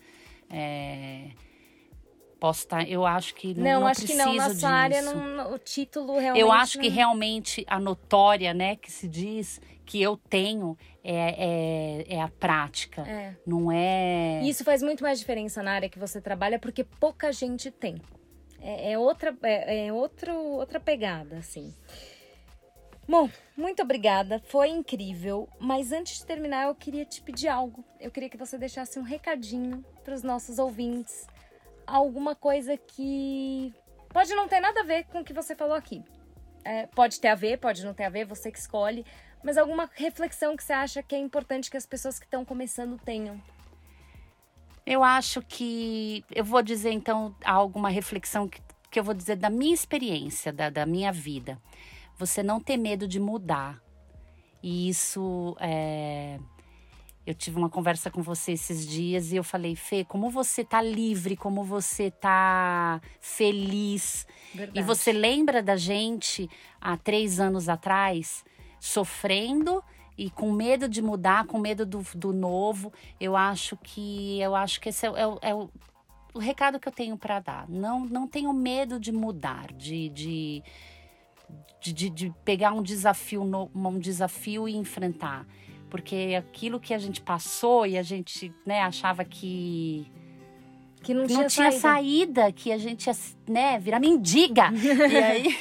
É... 0.51 1.31
Posso 2.41 2.65
estar. 2.65 2.85
Tá, 2.85 2.91
eu 2.91 3.07
acho 3.07 3.33
que 3.37 3.55
não, 3.55 3.63
não, 3.63 3.81
não 3.83 3.87
acho 3.87 4.05
que 4.05 4.15
não. 4.15 4.35
Na 4.35 4.53
sua 4.53 4.71
área, 4.71 5.03
não, 5.03 5.55
o 5.55 5.59
título 5.59 6.19
realmente. 6.19 6.41
Eu 6.41 6.51
acho 6.51 6.81
que 6.81 6.89
realmente 6.89 7.65
a 7.69 7.79
notória, 7.79 8.53
né, 8.53 8.75
que 8.75 8.91
se 8.91 9.07
diz 9.07 9.61
que 9.87 10.03
eu 10.03 10.17
tenho 10.17 10.77
é, 11.05 12.05
é, 12.09 12.17
é 12.17 12.21
a 12.21 12.27
prática. 12.27 13.03
É. 13.03 13.37
Não 13.47 13.71
é. 13.71 14.41
Isso 14.43 14.65
faz 14.65 14.83
muito 14.83 15.05
mais 15.05 15.21
diferença 15.21 15.63
na 15.63 15.71
área 15.71 15.89
que 15.89 16.01
você 16.01 16.21
trabalha, 16.21 16.59
porque 16.59 16.83
pouca 16.83 17.33
gente 17.33 17.71
tem. 17.71 18.03
É, 18.63 18.93
é 18.93 18.99
outra, 18.99 19.37
é, 19.43 19.87
é 19.89 19.93
outro, 19.93 20.33
outra 20.35 20.79
pegada, 20.79 21.37
assim. 21.37 21.75
Bom, 23.09 23.29
muito 23.57 23.83
obrigada, 23.83 24.41
foi 24.47 24.69
incrível. 24.69 25.49
Mas 25.59 25.91
antes 25.91 26.19
de 26.19 26.27
terminar, 26.27 26.69
eu 26.69 26.75
queria 26.75 27.05
te 27.05 27.21
pedir 27.21 27.49
algo. 27.49 27.85
Eu 28.01 28.11
queria 28.11 28.29
que 28.29 28.37
você 28.37 28.57
deixasse 28.57 28.99
um 28.99 29.03
recadinho 29.03 29.85
para 30.05 30.15
os 30.15 30.23
nossos 30.23 30.59
ouvintes. 30.59 31.27
Alguma 31.85 32.37
coisa 32.37 32.77
que 32.77 33.75
pode 34.11 34.33
não 34.35 34.47
ter 34.47 34.61
nada 34.61 34.81
a 34.81 34.85
ver 34.85 35.05
com 35.07 35.21
o 35.21 35.25
que 35.25 35.33
você 35.33 35.57
falou 35.57 35.75
aqui. 35.75 36.03
É, 36.65 36.87
pode 36.87 37.21
ter 37.21 37.29
a 37.29 37.35
ver, 37.35 37.59
pode 37.59 37.85
não 37.85 37.93
ter 37.93 38.05
a 38.05 38.09
ver, 38.09 38.25
você 38.25 38.53
que 38.53 38.59
escolhe. 38.59 39.05
Mas 39.43 39.59
alguma 39.59 39.91
reflexão 39.95 40.57
que 40.57 40.63
você 40.63 40.73
acha 40.73 41.03
que 41.03 41.17
é 41.17 41.19
importante 41.19 41.69
que 41.69 41.77
as 41.77 41.85
pessoas 41.85 42.21
que 42.21 42.25
estão 42.25 42.45
começando 42.45 42.97
tenham. 43.05 43.43
Eu 44.85 45.03
acho 45.03 45.41
que. 45.43 46.25
Eu 46.35 46.45
vou 46.45 46.63
dizer 46.63 46.91
então 46.91 47.35
alguma 47.45 47.89
reflexão 47.89 48.49
que, 48.49 48.61
que 48.91 48.99
eu 48.99 49.05
vou 49.05 49.15
dizer 49.15 49.37
da 49.37 49.49
minha 49.49 49.75
experiência, 49.75 50.53
da, 50.53 50.69
da 50.71 50.85
minha 50.85 51.13
vida. 51.13 51.61
Você 52.19 52.43
não 52.43 52.61
ter 52.61 52.77
medo 52.77 53.07
de 53.07 53.21
mudar. 53.21 53.81
E 54.63 54.89
isso. 54.89 55.57
É... 55.61 56.39
Eu 57.25 57.35
tive 57.35 57.57
uma 57.57 57.71
conversa 57.71 58.11
com 58.11 58.21
você 58.21 58.51
esses 58.51 58.85
dias 58.85 59.31
e 59.31 59.37
eu 59.37 59.45
falei, 59.45 59.77
Fê, 59.77 60.05
como 60.05 60.29
você 60.29 60.65
tá 60.65 60.83
livre, 60.83 61.37
como 61.37 61.63
você 61.63 62.11
tá 62.11 63.01
feliz. 63.21 64.27
Verdade. 64.53 64.81
E 64.81 64.83
você 64.83 65.13
lembra 65.13 65.63
da 65.63 65.77
gente 65.77 66.51
há 66.81 66.97
três 66.97 67.39
anos 67.39 67.69
atrás, 67.69 68.45
sofrendo 68.81 69.85
e 70.17 70.31
com 70.31 70.53
medo 70.53 70.89
de 70.89 71.01
mudar, 71.01 71.47
com 71.47 71.59
medo 71.59 71.87
do, 71.87 72.05
do 72.15 72.33
novo, 72.33 72.93
eu 73.21 73.37
acho 73.37 73.77
que 73.77 74.41
eu 74.41 74.55
acho 74.55 74.81
que 74.81 74.89
esse 74.89 75.07
é, 75.07 75.11
é, 75.11 75.51
é 75.51 75.55
o, 75.55 75.71
o 76.35 76.39
recado 76.39 76.79
que 76.79 76.89
eu 76.89 76.93
tenho 76.93 77.17
para 77.17 77.41
dar. 77.41 77.69
Não, 77.69 78.01
não 78.07 78.27
tenho 78.27 78.53
medo 78.53 78.99
de 78.99 79.13
mudar, 79.13 79.73
de, 79.73 80.09
de, 80.09 80.63
de, 81.81 82.11
de 82.11 82.35
pegar 82.45 82.73
um 82.73 82.83
desafio, 82.83 83.45
no, 83.45 83.71
um 83.75 83.99
desafio 83.99 84.69
e 84.69 84.77
enfrentar. 84.77 85.47
Porque 85.91 86.35
aquilo 86.39 86.81
que 86.81 86.95
a 86.95 86.99
gente 86.99 87.21
passou 87.21 87.87
e 87.87 87.99
a 87.99 88.03
gente 88.03 88.53
né, 88.65 88.81
achava 88.81 89.25
que 89.25 90.11
que 91.03 91.13
não, 91.13 91.23
não 91.23 91.29
tinha, 91.29 91.47
tinha 91.47 91.73
saída. 91.73 92.43
saída. 92.43 92.53
que 92.53 92.73
a 92.73 92.79
gente 92.79 93.07
ia 93.07 93.17
né, 93.49 93.79
virar 93.79 93.99
mendiga. 93.99 94.71
e 94.73 95.17
aí 95.17 95.59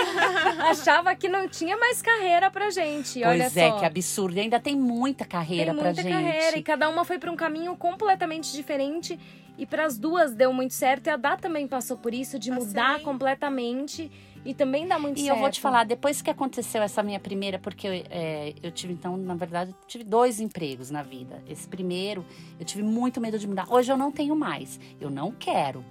achava 0.70 1.14
que 1.14 1.28
não 1.28 1.48
tinha 1.48 1.76
mais 1.76 2.00
carreira 2.00 2.50
pra 2.50 2.70
gente. 2.70 3.20
Pois 3.20 3.26
olha 3.26 3.44
é, 3.44 3.48
só. 3.48 3.78
que 3.78 3.84
absurdo. 3.84 4.36
E 4.36 4.40
ainda 4.40 4.58
tem 4.58 4.76
muita 4.76 5.24
carreira 5.24 5.72
tem 5.72 5.74
muita 5.74 5.94
pra 5.94 6.02
gente. 6.02 6.12
carreira 6.12 6.58
e 6.58 6.62
cada 6.62 6.88
uma 6.88 7.04
foi 7.04 7.18
para 7.18 7.30
um 7.30 7.36
caminho 7.36 7.76
completamente 7.76 8.52
diferente. 8.52 9.18
E 9.58 9.66
para 9.66 9.84
as 9.84 9.98
duas 9.98 10.34
deu 10.34 10.52
muito 10.52 10.72
certo 10.72 11.08
e 11.08 11.10
a 11.10 11.16
Dá 11.16 11.36
também 11.36 11.68
passou 11.68 11.96
por 11.98 12.14
isso 12.14 12.38
de 12.38 12.50
mudar 12.50 13.00
completamente 13.00 14.10
e 14.44 14.54
também 14.54 14.86
dá 14.86 14.98
muito 14.98 15.18
e 15.18 15.22
certo. 15.22 15.34
E 15.34 15.36
eu 15.36 15.40
vou 15.40 15.50
te 15.50 15.60
falar, 15.60 15.84
depois 15.84 16.22
que 16.22 16.30
aconteceu 16.30 16.82
essa 16.82 17.02
minha 17.02 17.20
primeira, 17.20 17.58
porque 17.58 17.86
eu, 17.86 17.92
é, 17.92 18.54
eu 18.62 18.70
tive, 18.70 18.92
então, 18.92 19.16
na 19.16 19.34
verdade, 19.34 19.74
tive 19.86 20.04
dois 20.04 20.40
empregos 20.40 20.90
na 20.90 21.02
vida. 21.02 21.42
Esse 21.48 21.68
primeiro, 21.68 22.24
eu 22.58 22.64
tive 22.64 22.82
muito 22.82 23.20
medo 23.20 23.38
de 23.38 23.46
mudar. 23.46 23.66
Hoje 23.68 23.92
eu 23.92 23.96
não 23.96 24.10
tenho 24.10 24.34
mais. 24.34 24.80
Eu 25.00 25.10
não 25.10 25.32
quero. 25.32 25.84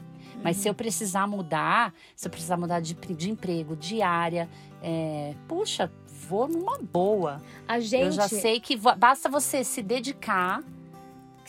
Mas 0.43 0.57
uhum. 0.57 0.63
se 0.63 0.69
eu 0.69 0.73
precisar 0.73 1.27
mudar, 1.27 1.93
se 2.15 2.27
eu 2.27 2.31
precisar 2.31 2.57
mudar 2.57 2.79
de, 2.79 2.93
de 2.93 3.29
emprego, 3.29 3.75
de 3.75 4.01
área, 4.01 4.49
é, 4.81 5.33
puxa, 5.47 5.91
vou 6.27 6.47
numa 6.47 6.79
boa. 6.79 7.41
A 7.67 7.79
gente... 7.79 8.03
Eu 8.03 8.11
já 8.11 8.27
sei 8.27 8.59
que 8.59 8.75
basta 8.75 9.29
você 9.29 9.63
se 9.63 9.81
dedicar 9.81 10.63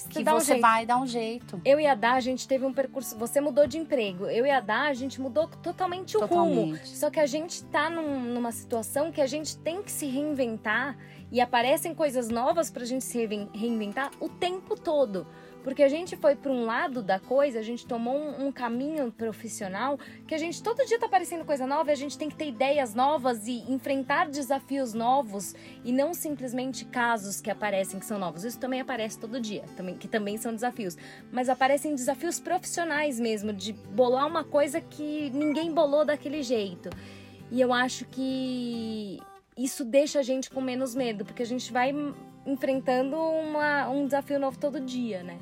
que 0.09 0.25
você 0.25 0.55
um 0.55 0.61
vai 0.61 0.87
dar 0.87 0.99
um 0.99 1.07
jeito. 1.07 1.61
Eu 1.65 1.81
e 1.81 1.87
a 1.87 1.95
Dá, 1.95 2.13
a 2.13 2.21
gente 2.21 2.47
teve 2.47 2.65
um 2.65 2.73
percurso. 2.73 3.17
Você 3.19 3.41
mudou 3.41 3.67
de 3.67 3.79
emprego. 3.79 4.27
Eu 4.27 4.47
e 4.47 4.51
a 4.51 4.61
Dá, 4.61 4.83
a 4.83 4.95
gente 4.95 5.21
mudou 5.21 5.47
totalmente 5.47 6.17
o 6.17 6.21
totalmente. 6.21 6.79
rumo. 6.79 6.87
Só 6.87 7.11
que 7.11 7.21
a 7.21 7.27
gente 7.27 7.65
tá 7.65 7.91
num, 7.91 8.21
numa 8.21 8.53
situação 8.53 9.13
que 9.13 9.21
a 9.21 9.27
gente 9.27 9.57
tem 9.59 9.83
que 9.83 9.91
se 9.91 10.07
reinventar 10.07 10.97
e 11.31 11.41
aparecem 11.41 11.95
coisas 11.95 12.29
novas 12.29 12.71
pra 12.71 12.85
gente 12.85 13.05
se 13.05 13.27
reinventar 13.55 14.11
o 14.21 14.29
tempo 14.29 14.75
todo. 14.75 15.27
Porque 15.63 15.83
a 15.83 15.89
gente 15.89 16.17
foi 16.17 16.35
para 16.35 16.51
um 16.51 16.65
lado 16.65 17.03
da 17.03 17.19
coisa, 17.19 17.59
a 17.59 17.63
gente 17.63 17.87
tomou 17.87 18.17
um, 18.17 18.47
um, 18.47 18.53
caminho 18.53 19.13
profissional 19.13 19.99
que 20.27 20.35
a 20.35 20.39
gente 20.39 20.63
todo 20.63 20.85
dia 20.87 20.99
tá 20.99 21.07
aparecendo 21.07 21.45
coisa 21.45 21.67
nova 21.67 21.91
a 21.91 21.95
gente 21.95 22.17
tem 22.17 22.29
que 22.29 22.35
ter 22.35 22.49
ideias 22.49 22.95
novas 22.95 23.47
e 23.47 23.65
enfrentar 23.71 24.29
desafios 24.29 24.95
novos 24.95 25.55
e 25.85 25.93
não 25.93 26.15
simplesmente 26.15 26.85
casos 26.85 27.41
que 27.41 27.51
aparecem 27.51 28.01
que 28.01 28.07
são 28.07 28.19
novos. 28.19 28.45
Isso 28.45 28.59
também 28.59 28.81
aparece 28.81 29.19
todo 29.19 29.41
dia, 29.41 29.65
também, 29.77 29.97
que 29.97 30.09
também 30.09 30.39
são 30.39 30.55
desafios. 30.55 30.97
Mas 31.31 31.49
aparecem 31.49 31.95
desafios 31.95 32.41
profissionais 32.41 33.19
mesmo, 33.19 33.53
de 33.53 33.73
bolar 33.73 34.27
uma 34.27 34.45
coisa 34.45 34.81
que 34.81 35.31
ninguém 35.31 35.73
bolou 35.73 36.05
daquele 36.05 36.43
jeito. 36.43 36.91
E 37.51 37.61
eu 37.61 37.73
acho 37.73 38.05
que 38.07 39.19
isso 39.57 39.85
deixa 39.85 40.21
a 40.21 40.23
gente 40.23 40.49
com 40.51 40.61
menos 40.61 40.95
medo, 40.95 41.25
porque 41.25 41.43
a 41.43 41.47
gente 41.47 41.73
vai 41.73 41.93
enfrentando 42.47 43.17
uma, 43.17 43.89
um 43.89 44.05
desafio 44.05 44.39
novo 44.39 44.59
todo 44.59 44.81
dia, 44.81 45.23
né? 45.23 45.39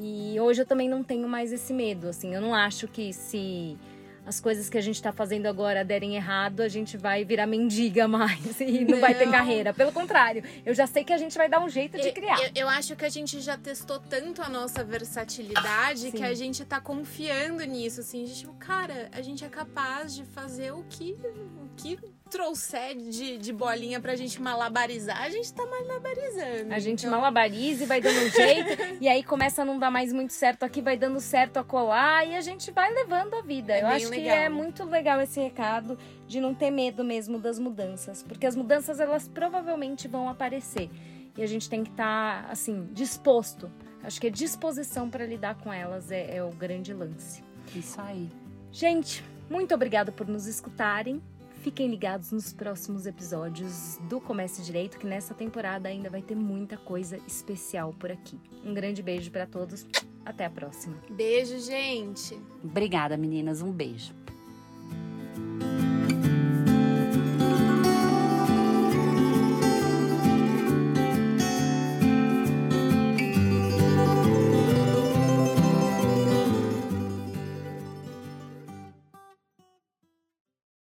E 0.00 0.38
hoje 0.40 0.62
eu 0.62 0.66
também 0.66 0.88
não 0.88 1.02
tenho 1.02 1.28
mais 1.28 1.52
esse 1.52 1.72
medo, 1.72 2.08
assim. 2.08 2.34
Eu 2.34 2.40
não 2.40 2.54
acho 2.54 2.88
que 2.88 3.12
se 3.12 3.76
as 4.24 4.40
coisas 4.40 4.68
que 4.68 4.78
a 4.78 4.80
gente 4.80 4.94
está 4.96 5.12
fazendo 5.12 5.46
agora 5.46 5.84
derem 5.84 6.14
errado, 6.14 6.60
a 6.60 6.68
gente 6.68 6.96
vai 6.96 7.24
virar 7.24 7.46
mendiga 7.46 8.06
mais 8.06 8.60
e 8.60 8.84
não, 8.84 8.92
não, 8.92 9.00
vai 9.00 9.14
ter 9.14 9.30
carreira. 9.30 9.74
Pelo 9.74 9.92
contrário, 9.92 10.44
eu 10.64 10.74
já 10.74 10.86
sei 10.86 11.04
que 11.04 11.12
a 11.12 11.18
gente 11.18 11.36
vai 11.36 11.48
dar 11.48 11.60
um 11.60 11.68
jeito 11.68 11.98
de 11.98 12.12
criar. 12.12 12.40
Eu, 12.40 12.50
eu 12.54 12.68
acho 12.68 12.94
que 12.94 13.04
a 13.04 13.08
gente 13.08 13.40
já 13.40 13.56
testou 13.56 13.98
tanto 13.98 14.40
a 14.40 14.48
nossa 14.48 14.84
versatilidade 14.84 16.12
que 16.12 16.22
a 16.22 16.34
gente 16.34 16.62
está 16.62 16.80
confiando 16.80 17.64
nisso, 17.64 18.00
assim. 18.00 18.24
A 18.24 18.26
gente, 18.26 18.38
tipo, 18.40 18.54
cara, 18.54 19.08
a 19.12 19.20
gente 19.20 19.44
é 19.44 19.48
capaz 19.48 20.14
de 20.14 20.24
fazer 20.24 20.72
o 20.72 20.84
que, 20.84 21.16
o 21.60 21.68
que 21.76 21.98
trouxer 22.32 22.96
de, 22.96 23.36
de 23.36 23.52
bolinha 23.52 24.00
pra 24.00 24.16
gente 24.16 24.40
malabarizar, 24.40 25.20
a 25.20 25.28
gente 25.28 25.52
tá 25.52 25.66
malabarizando. 25.66 26.72
A 26.72 26.78
gente 26.78 27.00
então... 27.00 27.10
malabariza 27.10 27.84
e 27.84 27.86
vai 27.86 28.00
dando 28.00 28.24
um 28.24 28.30
jeito, 28.30 28.96
e 29.02 29.06
aí 29.06 29.22
começa 29.22 29.60
a 29.60 29.64
não 29.66 29.78
dar 29.78 29.90
mais 29.90 30.14
muito 30.14 30.32
certo 30.32 30.62
aqui, 30.62 30.80
vai 30.80 30.96
dando 30.96 31.20
certo 31.20 31.58
a 31.58 31.64
colar, 31.64 32.26
e 32.26 32.34
a 32.34 32.40
gente 32.40 32.70
vai 32.70 32.90
levando 32.90 33.34
a 33.34 33.42
vida. 33.42 33.74
É 33.74 33.82
Eu 33.82 33.86
acho 33.86 34.08
legal. 34.08 34.24
que 34.24 34.28
é 34.28 34.48
muito 34.48 34.82
legal 34.84 35.20
esse 35.20 35.38
recado 35.38 35.98
de 36.26 36.40
não 36.40 36.54
ter 36.54 36.70
medo 36.70 37.04
mesmo 37.04 37.38
das 37.38 37.58
mudanças, 37.58 38.22
porque 38.22 38.46
as 38.46 38.56
mudanças 38.56 38.98
elas 38.98 39.28
provavelmente 39.28 40.08
vão 40.08 40.26
aparecer. 40.26 40.88
E 41.36 41.42
a 41.42 41.46
gente 41.46 41.68
tem 41.68 41.84
que 41.84 41.90
estar, 41.90 42.44
tá, 42.44 42.50
assim, 42.50 42.88
disposto. 42.92 43.70
Acho 44.02 44.18
que 44.20 44.26
a 44.26 44.30
disposição 44.30 45.08
para 45.10 45.26
lidar 45.26 45.54
com 45.56 45.70
elas 45.70 46.10
é, 46.10 46.36
é 46.36 46.42
o 46.42 46.50
grande 46.50 46.94
lance. 46.94 47.42
Isso 47.74 48.00
aí. 48.00 48.28
Gente, 48.70 49.22
muito 49.50 49.74
obrigada 49.74 50.10
por 50.10 50.26
nos 50.26 50.46
escutarem. 50.46 51.22
Fiquem 51.62 51.88
ligados 51.88 52.32
nos 52.32 52.52
próximos 52.52 53.06
episódios 53.06 53.96
do 54.08 54.20
Comece 54.20 54.62
Direito, 54.62 54.98
que 54.98 55.06
nessa 55.06 55.32
temporada 55.32 55.88
ainda 55.88 56.10
vai 56.10 56.20
ter 56.20 56.34
muita 56.34 56.76
coisa 56.76 57.16
especial 57.24 57.94
por 58.00 58.10
aqui. 58.10 58.36
Um 58.64 58.74
grande 58.74 59.00
beijo 59.00 59.30
para 59.30 59.46
todos. 59.46 59.86
Até 60.24 60.44
a 60.44 60.50
próxima. 60.50 60.96
Beijo, 61.08 61.60
gente. 61.60 62.36
Obrigada, 62.64 63.16
meninas. 63.16 63.62
Um 63.62 63.70
beijo. 63.70 64.12